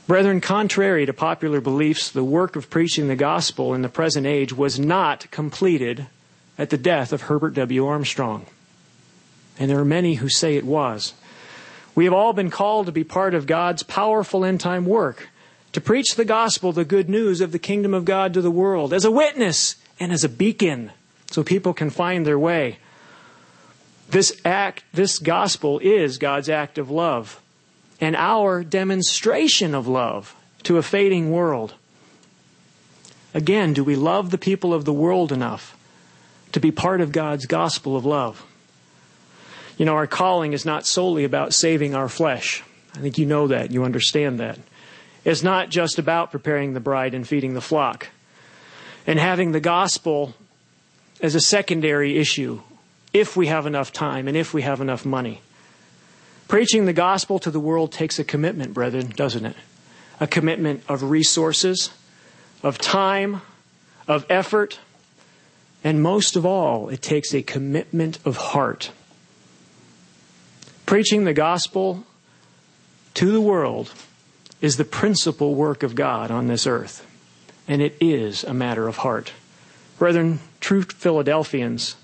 Brethren, 0.07 0.39
contrary 0.39 1.05
to 1.05 1.11
popular 1.11 1.59
beliefs, 1.59 2.09
the 2.09 2.23
work 2.23 2.55
of 2.55 2.69
preaching 2.69 3.09
the 3.09 3.15
gospel 3.17 3.73
in 3.73 3.81
the 3.81 3.89
present 3.89 4.25
age 4.25 4.53
was 4.53 4.79
not 4.79 5.29
completed 5.31 6.07
at 6.57 6.69
the 6.69 6.77
death 6.77 7.11
of 7.11 7.23
Herbert 7.23 7.55
W. 7.55 7.85
Armstrong. 7.85 8.45
And 9.59 9.69
there 9.69 9.79
are 9.79 9.85
many 9.85 10.15
who 10.15 10.29
say 10.29 10.55
it 10.55 10.63
was. 10.63 11.13
We 11.93 12.05
have 12.05 12.13
all 12.13 12.31
been 12.31 12.49
called 12.49 12.85
to 12.85 12.93
be 12.93 13.03
part 13.03 13.33
of 13.33 13.47
God's 13.47 13.83
powerful 13.83 14.45
end 14.45 14.61
time 14.61 14.85
work, 14.85 15.27
to 15.73 15.81
preach 15.81 16.15
the 16.15 16.23
gospel, 16.23 16.71
the 16.71 16.85
good 16.85 17.09
news 17.09 17.41
of 17.41 17.51
the 17.51 17.59
kingdom 17.59 17.93
of 17.93 18.05
God 18.05 18.33
to 18.33 18.41
the 18.41 18.49
world, 18.49 18.93
as 18.93 19.03
a 19.03 19.11
witness 19.11 19.75
and 19.99 20.13
as 20.13 20.23
a 20.23 20.29
beacon, 20.29 20.91
so 21.31 21.43
people 21.43 21.73
can 21.73 21.89
find 21.89 22.25
their 22.25 22.39
way. 22.39 22.77
This 24.09 24.39
act, 24.45 24.85
this 24.93 25.19
gospel 25.19 25.79
is 25.79 26.17
God's 26.17 26.47
act 26.47 26.77
of 26.77 26.89
love 26.89 27.41
and 27.99 28.15
our 28.15 28.63
demonstration 28.63 29.73
of 29.73 29.87
love 29.87 30.35
to 30.63 30.77
a 30.77 30.83
fading 30.83 31.31
world. 31.31 31.73
Again, 33.33 33.73
do 33.73 33.83
we 33.83 33.95
love 33.95 34.31
the 34.31 34.37
people 34.37 34.73
of 34.73 34.85
the 34.85 34.93
world 34.93 35.31
enough 35.31 35.75
to 36.51 36.59
be 36.59 36.71
part 36.71 37.01
of 37.01 37.11
God's 37.11 37.45
gospel 37.45 37.95
of 37.95 38.05
love? 38.05 38.45
You 39.77 39.85
know, 39.85 39.95
our 39.95 40.07
calling 40.07 40.53
is 40.53 40.65
not 40.65 40.87
solely 40.87 41.23
about 41.23 41.53
saving 41.53 41.93
our 41.93 42.09
flesh. 42.09 42.63
I 42.95 42.99
think 42.99 43.17
you 43.17 43.25
know 43.25 43.47
that, 43.47 43.71
you 43.71 43.83
understand 43.83 44.39
that. 44.39 44.57
It's 45.23 45.43
not 45.43 45.69
just 45.69 45.99
about 45.99 46.31
preparing 46.31 46.73
the 46.73 46.79
bride 46.79 47.13
and 47.13 47.27
feeding 47.27 47.53
the 47.53 47.61
flock 47.61 48.07
and 49.05 49.19
having 49.19 49.51
the 49.51 49.59
gospel 49.59 50.33
as 51.21 51.35
a 51.35 51.39
secondary 51.39 52.17
issue 52.17 52.61
if 53.13 53.35
we 53.35 53.47
have 53.47 53.65
enough 53.65 53.91
time 53.91 54.27
and 54.27 54.35
if 54.35 54.53
we 54.53 54.61
have 54.63 54.81
enough 54.81 55.05
money. 55.05 55.41
Preaching 56.47 56.85
the 56.85 56.93
gospel 56.93 57.39
to 57.39 57.51
the 57.51 57.59
world 57.59 57.91
takes 57.91 58.19
a 58.19 58.23
commitment, 58.23 58.73
brethren, 58.73 59.11
doesn't 59.15 59.45
it? 59.45 59.55
A 60.19 60.27
commitment 60.27 60.83
of 60.87 61.03
resources, 61.03 61.91
of 62.63 62.77
time, 62.77 63.41
of 64.07 64.25
effort, 64.29 64.79
and 65.83 66.01
most 66.01 66.35
of 66.35 66.45
all, 66.45 66.89
it 66.89 67.01
takes 67.01 67.33
a 67.33 67.41
commitment 67.41 68.19
of 68.25 68.37
heart. 68.37 68.91
Preaching 70.85 71.25
the 71.25 71.33
gospel 71.33 72.05
to 73.13 73.31
the 73.31 73.41
world 73.41 73.93
is 74.61 74.77
the 74.77 74.85
principal 74.85 75.53
work 75.53 75.83
of 75.83 75.95
God 75.95 76.31
on 76.31 76.47
this 76.47 76.65
earth, 76.65 77.05
and 77.67 77.81
it 77.81 77.95
is 77.99 78.43
a 78.43 78.53
matter 78.53 78.87
of 78.87 78.97
heart. 78.97 79.33
Brethren, 79.99 80.39
true 80.59 80.83
Philadelphians 80.83 81.95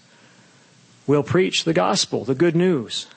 will 1.08 1.24
preach 1.24 1.64
the 1.64 1.74
gospel, 1.74 2.26
the 2.26 2.36
good 2.36 2.56
news. 2.56 3.08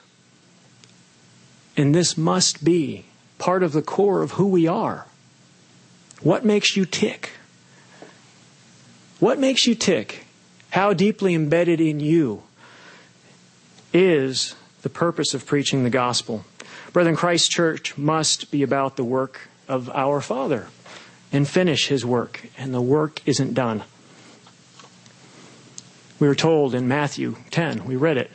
And 1.77 1.93
this 1.93 2.17
must 2.17 2.63
be 2.65 3.05
part 3.37 3.61
of 3.61 3.71
the 3.71 3.83
core 3.83 4.23
of 4.23 4.31
who 4.31 4.47
we 4.47 4.67
are. 4.67 5.05
What 6.21 6.43
makes 6.43 6.75
you 6.75 6.85
tick? 6.85 7.33
What 9.19 9.37
makes 9.37 9.67
you 9.67 9.75
tick? 9.75 10.25
How 10.71 10.93
deeply 10.93 11.35
embedded 11.35 11.79
in 11.79 11.99
you 11.99 12.41
is 13.93 14.55
the 14.81 14.89
purpose 14.89 15.33
of 15.33 15.45
preaching 15.45 15.83
the 15.83 15.89
gospel. 15.91 16.45
Brethren, 16.93 17.15
Christ 17.15 17.51
Church 17.51 17.97
must 17.97 18.51
be 18.51 18.63
about 18.63 18.95
the 18.95 19.03
work 19.03 19.49
of 19.67 19.89
our 19.91 20.19
Father 20.19 20.67
and 21.31 21.47
finish 21.47 21.87
his 21.87 22.05
work, 22.05 22.47
and 22.57 22.73
the 22.73 22.81
work 22.81 23.21
isn't 23.25 23.53
done. 23.53 23.83
We 26.19 26.27
were 26.27 26.35
told 26.35 26.73
in 26.73 26.87
Matthew 26.87 27.35
10, 27.51 27.85
we 27.85 27.95
read 27.95 28.17
it, 28.17 28.31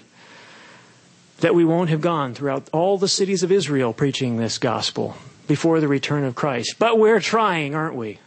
that 1.43 1.57
we 1.57 1.65
won't 1.65 1.91
have 1.91 2.01
gone 2.01 2.35
throughout 2.35 2.69
all 2.73 2.97
the 2.97 3.09
cities 3.09 3.43
of 3.43 3.51
Israel 3.51 3.93
preaching 3.93 4.37
this 4.37 4.59
gospel 4.59 5.17
before 5.49 5.81
the 5.81 5.89
return 5.89 6.23
of 6.23 6.37
Christ. 6.37 6.77
But 6.79 7.01
we're 7.01 7.19
trying, 7.19 7.75
aren't 7.75 7.97
we? 7.97 8.21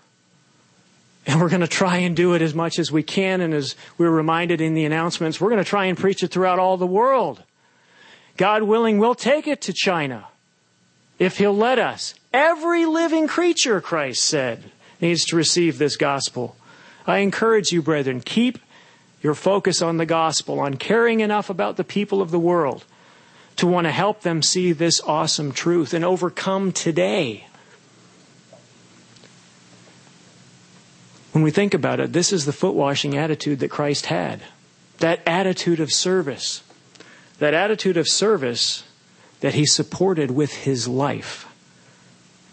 And 1.25 1.39
we're 1.39 1.49
going 1.49 1.61
to 1.61 1.67
try 1.67 1.97
and 1.99 2.13
do 2.13 2.33
it 2.33 2.41
as 2.41 2.53
much 2.53 2.77
as 2.77 2.91
we 2.91 3.03
can. 3.03 3.39
And 3.39 3.53
as 3.53 3.77
we're 3.97 4.11
reminded 4.11 4.59
in 4.59 4.73
the 4.73 4.83
announcements, 4.83 5.39
we're 5.39 5.49
going 5.49 5.63
to 5.63 5.69
try 5.69 5.85
and 5.85 5.97
preach 5.97 6.23
it 6.23 6.27
throughout 6.27 6.59
all 6.59 6.75
the 6.75 6.85
world. 6.85 7.41
God 8.35 8.63
willing, 8.63 8.99
we'll 8.99 9.15
take 9.15 9.47
it 9.47 9.61
to 9.61 9.73
China 9.73 10.27
if 11.17 11.37
He'll 11.37 11.55
let 11.55 11.79
us. 11.79 12.15
Every 12.33 12.85
living 12.85 13.27
creature, 13.27 13.79
Christ 13.79 14.25
said, 14.25 14.71
needs 14.99 15.23
to 15.27 15.37
receive 15.37 15.77
this 15.77 15.95
gospel. 15.95 16.57
I 17.07 17.19
encourage 17.19 17.71
you, 17.71 17.81
brethren, 17.81 18.19
keep 18.19 18.59
your 19.23 19.35
focus 19.35 19.81
on 19.81 19.95
the 19.95 20.05
gospel, 20.05 20.59
on 20.59 20.75
caring 20.75 21.21
enough 21.21 21.49
about 21.49 21.77
the 21.77 21.85
people 21.85 22.21
of 22.21 22.31
the 22.31 22.39
world 22.39 22.83
to 23.57 23.67
want 23.67 23.85
to 23.85 23.91
help 23.91 24.21
them 24.21 24.41
see 24.41 24.71
this 24.71 25.01
awesome 25.01 25.51
truth 25.51 25.93
and 25.93 26.03
overcome 26.03 26.71
today. 26.71 27.47
When 31.31 31.43
we 31.43 31.51
think 31.51 31.73
about 31.73 31.99
it, 31.99 32.13
this 32.13 32.31
is 32.31 32.45
the 32.45 32.53
foot 32.53 32.75
washing 32.75 33.17
attitude 33.17 33.59
that 33.59 33.69
Christ 33.69 34.07
had. 34.07 34.41
That 34.99 35.21
attitude 35.27 35.79
of 35.79 35.91
service 35.91 36.63
that 37.39 37.53
attitude 37.53 37.97
of 37.97 38.07
service 38.07 38.83
that 39.41 39.53
he 39.53 39.65
supported 39.65 40.31
with 40.31 40.53
his 40.53 40.87
life. 40.87 41.51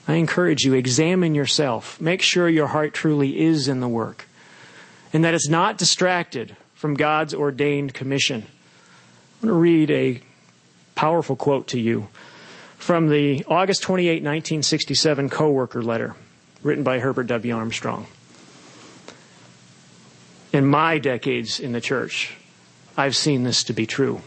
I 0.08 0.14
encourage 0.14 0.64
you, 0.64 0.74
examine 0.74 1.34
yourself. 1.34 2.00
Make 2.00 2.22
sure 2.22 2.48
your 2.48 2.66
heart 2.68 2.92
truly 2.92 3.40
is 3.40 3.68
in 3.68 3.80
the 3.80 3.88
work 3.88 4.26
and 5.12 5.24
that 5.24 5.34
it's 5.34 5.48
not 5.48 5.78
distracted 5.78 6.56
from 6.74 6.94
God's 6.94 7.34
ordained 7.34 7.94
commission. 7.94 8.42
I'm 9.42 9.48
going 9.48 9.54
to 9.54 9.60
read 9.60 9.90
a 9.90 10.20
powerful 10.94 11.36
quote 11.36 11.68
to 11.68 11.80
you 11.80 12.08
from 12.78 13.08
the 13.08 13.44
August 13.46 13.82
28, 13.82 14.14
1967 14.14 15.28
co-worker 15.28 15.82
letter 15.82 16.14
written 16.62 16.84
by 16.84 16.98
Herbert 16.98 17.28
W. 17.28 17.54
Armstrong. 17.54 18.06
In 20.52 20.66
my 20.66 20.98
decades 20.98 21.60
in 21.60 21.72
the 21.72 21.80
church, 21.80 22.36
I've 22.96 23.16
seen 23.16 23.42
this 23.42 23.64
to 23.64 23.72
be 23.72 23.86
true. 23.86 24.20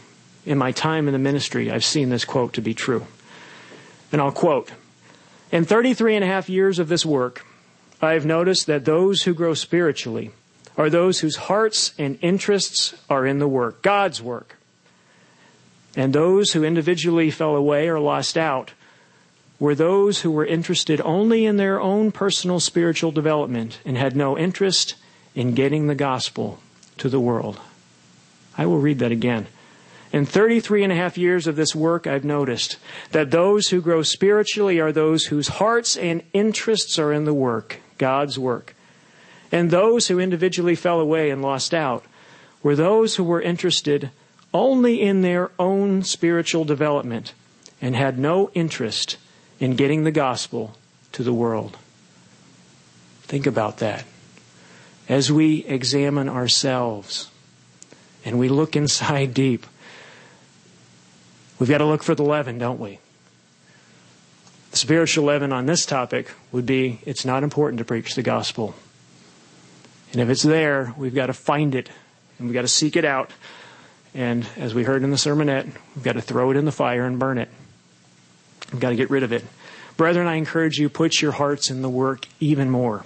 In 0.44 0.58
my 0.58 0.72
time 0.72 1.06
in 1.06 1.12
the 1.12 1.18
ministry, 1.18 1.70
I've 1.70 1.84
seen 1.84 2.08
this 2.08 2.24
quote 2.24 2.54
to 2.54 2.60
be 2.60 2.74
true. 2.74 3.06
And 4.10 4.20
I'll 4.20 4.32
quote 4.32 4.72
In 5.52 5.64
33 5.64 6.16
and 6.16 6.24
a 6.24 6.28
half 6.28 6.48
years 6.48 6.78
of 6.78 6.88
this 6.88 7.06
work, 7.06 7.44
I 8.00 8.12
have 8.12 8.26
noticed 8.26 8.66
that 8.66 8.84
those 8.84 9.22
who 9.22 9.34
grow 9.34 9.54
spiritually 9.54 10.30
are 10.76 10.90
those 10.90 11.20
whose 11.20 11.36
hearts 11.36 11.94
and 11.98 12.18
interests 12.20 12.94
are 13.08 13.26
in 13.26 13.38
the 13.38 13.48
work, 13.48 13.82
God's 13.82 14.20
work. 14.20 14.55
And 15.96 16.12
those 16.12 16.52
who 16.52 16.62
individually 16.62 17.30
fell 17.30 17.56
away 17.56 17.88
or 17.88 17.98
lost 17.98 18.36
out 18.36 18.72
were 19.58 19.74
those 19.74 20.20
who 20.20 20.30
were 20.30 20.44
interested 20.44 21.00
only 21.00 21.46
in 21.46 21.56
their 21.56 21.80
own 21.80 22.12
personal 22.12 22.60
spiritual 22.60 23.10
development 23.10 23.80
and 23.86 23.96
had 23.96 24.14
no 24.14 24.36
interest 24.36 24.94
in 25.34 25.54
getting 25.54 25.86
the 25.86 25.94
gospel 25.94 26.58
to 26.98 27.08
the 27.08 27.20
world. 27.20 27.58
I 28.58 28.66
will 28.66 28.78
read 28.78 28.98
that 28.98 29.12
again. 29.12 29.46
In 30.12 30.24
33 30.24 30.84
and 30.84 30.92
a 30.92 30.96
half 30.96 31.18
years 31.18 31.46
of 31.46 31.56
this 31.56 31.74
work, 31.74 32.06
I've 32.06 32.24
noticed 32.24 32.76
that 33.12 33.30
those 33.30 33.68
who 33.68 33.80
grow 33.80 34.02
spiritually 34.02 34.78
are 34.78 34.92
those 34.92 35.26
whose 35.26 35.48
hearts 35.48 35.96
and 35.96 36.22
interests 36.32 36.98
are 36.98 37.12
in 37.12 37.24
the 37.24 37.34
work, 37.34 37.80
God's 37.98 38.38
work. 38.38 38.74
And 39.50 39.70
those 39.70 40.08
who 40.08 40.20
individually 40.20 40.74
fell 40.74 41.00
away 41.00 41.30
and 41.30 41.42
lost 41.42 41.74
out 41.74 42.04
were 42.62 42.76
those 42.76 43.16
who 43.16 43.24
were 43.24 43.42
interested 43.42 44.10
only 44.56 45.02
in 45.02 45.20
their 45.20 45.50
own 45.58 46.02
spiritual 46.02 46.64
development 46.64 47.34
and 47.80 47.94
had 47.94 48.18
no 48.18 48.50
interest 48.54 49.18
in 49.60 49.76
getting 49.76 50.04
the 50.04 50.10
gospel 50.10 50.76
to 51.12 51.22
the 51.22 51.32
world. 51.32 51.76
Think 53.22 53.46
about 53.46 53.78
that. 53.78 54.04
As 55.08 55.30
we 55.30 55.64
examine 55.66 56.28
ourselves 56.28 57.30
and 58.24 58.38
we 58.38 58.48
look 58.48 58.76
inside 58.76 59.34
deep, 59.44 59.66
we've 61.58 61.68
got 61.68 61.78
to 61.78 61.84
look 61.84 62.02
for 62.02 62.14
the 62.14 62.24
leaven, 62.24 62.58
don't 62.58 62.80
we? 62.80 62.98
The 64.70 64.78
spiritual 64.78 65.26
leaven 65.26 65.52
on 65.52 65.66
this 65.66 65.84
topic 65.84 66.32
would 66.50 66.66
be 66.66 67.00
it's 67.04 67.24
not 67.24 67.42
important 67.42 67.78
to 67.78 67.84
preach 67.84 68.14
the 68.14 68.22
gospel. 68.22 68.74
And 70.12 70.20
if 70.20 70.30
it's 70.30 70.42
there, 70.42 70.94
we've 70.96 71.14
got 71.14 71.26
to 71.26 71.34
find 71.34 71.74
it 71.74 71.90
and 72.38 72.48
we've 72.48 72.54
got 72.54 72.62
to 72.62 72.68
seek 72.68 72.96
it 72.96 73.04
out. 73.04 73.30
And 74.16 74.46
as 74.56 74.72
we 74.72 74.82
heard 74.82 75.02
in 75.02 75.10
the 75.10 75.16
sermonette, 75.16 75.66
we've 75.94 76.02
got 76.02 76.14
to 76.14 76.22
throw 76.22 76.50
it 76.50 76.56
in 76.56 76.64
the 76.64 76.72
fire 76.72 77.04
and 77.04 77.18
burn 77.18 77.36
it. 77.36 77.50
We've 78.72 78.80
got 78.80 78.88
to 78.90 78.96
get 78.96 79.10
rid 79.10 79.22
of 79.22 79.30
it. 79.30 79.44
Brethren, 79.98 80.26
I 80.26 80.36
encourage 80.36 80.78
you, 80.78 80.88
put 80.88 81.20
your 81.20 81.32
hearts 81.32 81.70
in 81.70 81.82
the 81.82 81.90
work 81.90 82.26
even 82.40 82.70
more. 82.70 83.04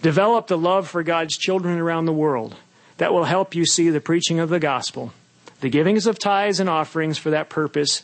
Develop 0.00 0.46
the 0.46 0.56
love 0.56 0.86
for 0.88 1.02
God's 1.02 1.36
children 1.36 1.80
around 1.80 2.04
the 2.04 2.12
world. 2.12 2.54
That 2.98 3.12
will 3.12 3.24
help 3.24 3.56
you 3.56 3.66
see 3.66 3.90
the 3.90 4.00
preaching 4.00 4.38
of 4.38 4.48
the 4.48 4.60
gospel, 4.60 5.12
the 5.60 5.70
givings 5.70 6.06
of 6.06 6.20
tithes 6.20 6.60
and 6.60 6.70
offerings 6.70 7.18
for 7.18 7.30
that 7.30 7.48
purpose, 7.48 8.02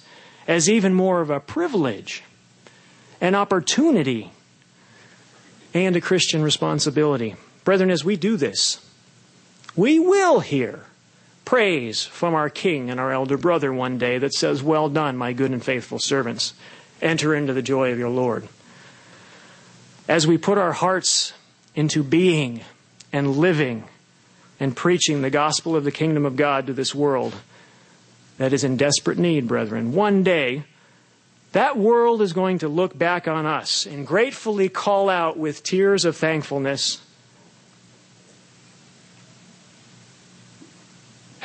as 0.49 0.69
even 0.69 0.93
more 0.93 1.21
of 1.21 1.31
a 1.31 1.39
privilege, 1.39 2.25
an 3.21 3.37
opportunity, 3.37 4.33
and 5.73 5.95
a 5.95 6.01
Christian 6.01 6.43
responsibility. 6.43 7.37
Brethren, 7.63 7.91
as 7.91 8.05
we 8.05 8.17
do 8.17 8.37
this, 8.37 8.85
we 9.77 10.01
will 10.01 10.41
hear 10.41 10.87
praise 11.45 12.05
from 12.05 12.35
our 12.35 12.49
King 12.49 12.91
and 12.91 12.99
our 12.99 13.13
elder 13.13 13.37
brother 13.37 13.73
one 13.73 13.99
day 13.99 14.19
that 14.19 14.35
says, 14.35 14.63
Well 14.63 14.89
done, 14.89 15.17
my 15.17 15.33
good 15.33 15.51
and 15.51 15.65
faithful 15.65 15.99
servants. 15.99 16.55
Enter 17.03 17.35
into 17.35 17.53
the 17.53 17.63
joy 17.63 17.93
of 17.93 17.99
your 17.99 18.09
Lord. 18.09 18.49
As 20.09 20.27
we 20.27 20.39
put 20.39 20.59
our 20.59 20.73
hearts 20.73 21.33
into 21.75 22.03
being 22.03 22.63
and 23.13 23.37
living 23.37 23.85
and 24.61 24.77
preaching 24.77 25.23
the 25.23 25.31
gospel 25.31 25.77
of 25.77 25.85
the 25.85 25.93
kingdom 25.93 26.25
of 26.25 26.37
God 26.37 26.67
to 26.67 26.73
this 26.73 26.95
world 26.95 27.35
that 28.39 28.53
is 28.53 28.65
in 28.65 28.77
desperate 28.77 29.19
need, 29.19 29.49
brethren, 29.49 29.93
one 29.93 30.23
day 30.23 30.65
that 31.53 31.79
world 31.79 32.21
is 32.21 32.33
going 32.33 32.59
to 32.59 32.69
look 32.69 32.99
back 32.99 33.29
on 33.29 33.47
us 33.47 33.87
and 33.87 34.05
gratefully 34.05 34.69
call 34.69 35.09
out 35.09 35.39
with 35.39 35.63
tears 35.63 36.05
of 36.05 36.17
thankfulness 36.17 37.01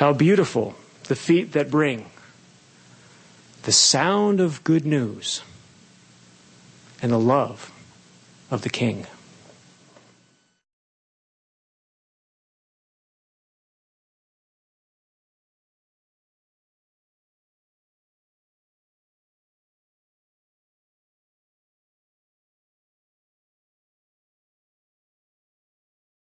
How 0.00 0.14
beautiful 0.14 0.76
the 1.08 1.14
feet 1.14 1.52
that 1.52 1.70
bring 1.70 2.06
the 3.64 3.70
sound 3.70 4.40
of 4.40 4.64
good 4.64 4.86
news 4.86 5.42
and 7.02 7.12
the 7.12 7.18
love 7.18 7.70
of 8.50 8.62
the 8.62 8.70
King. 8.70 9.06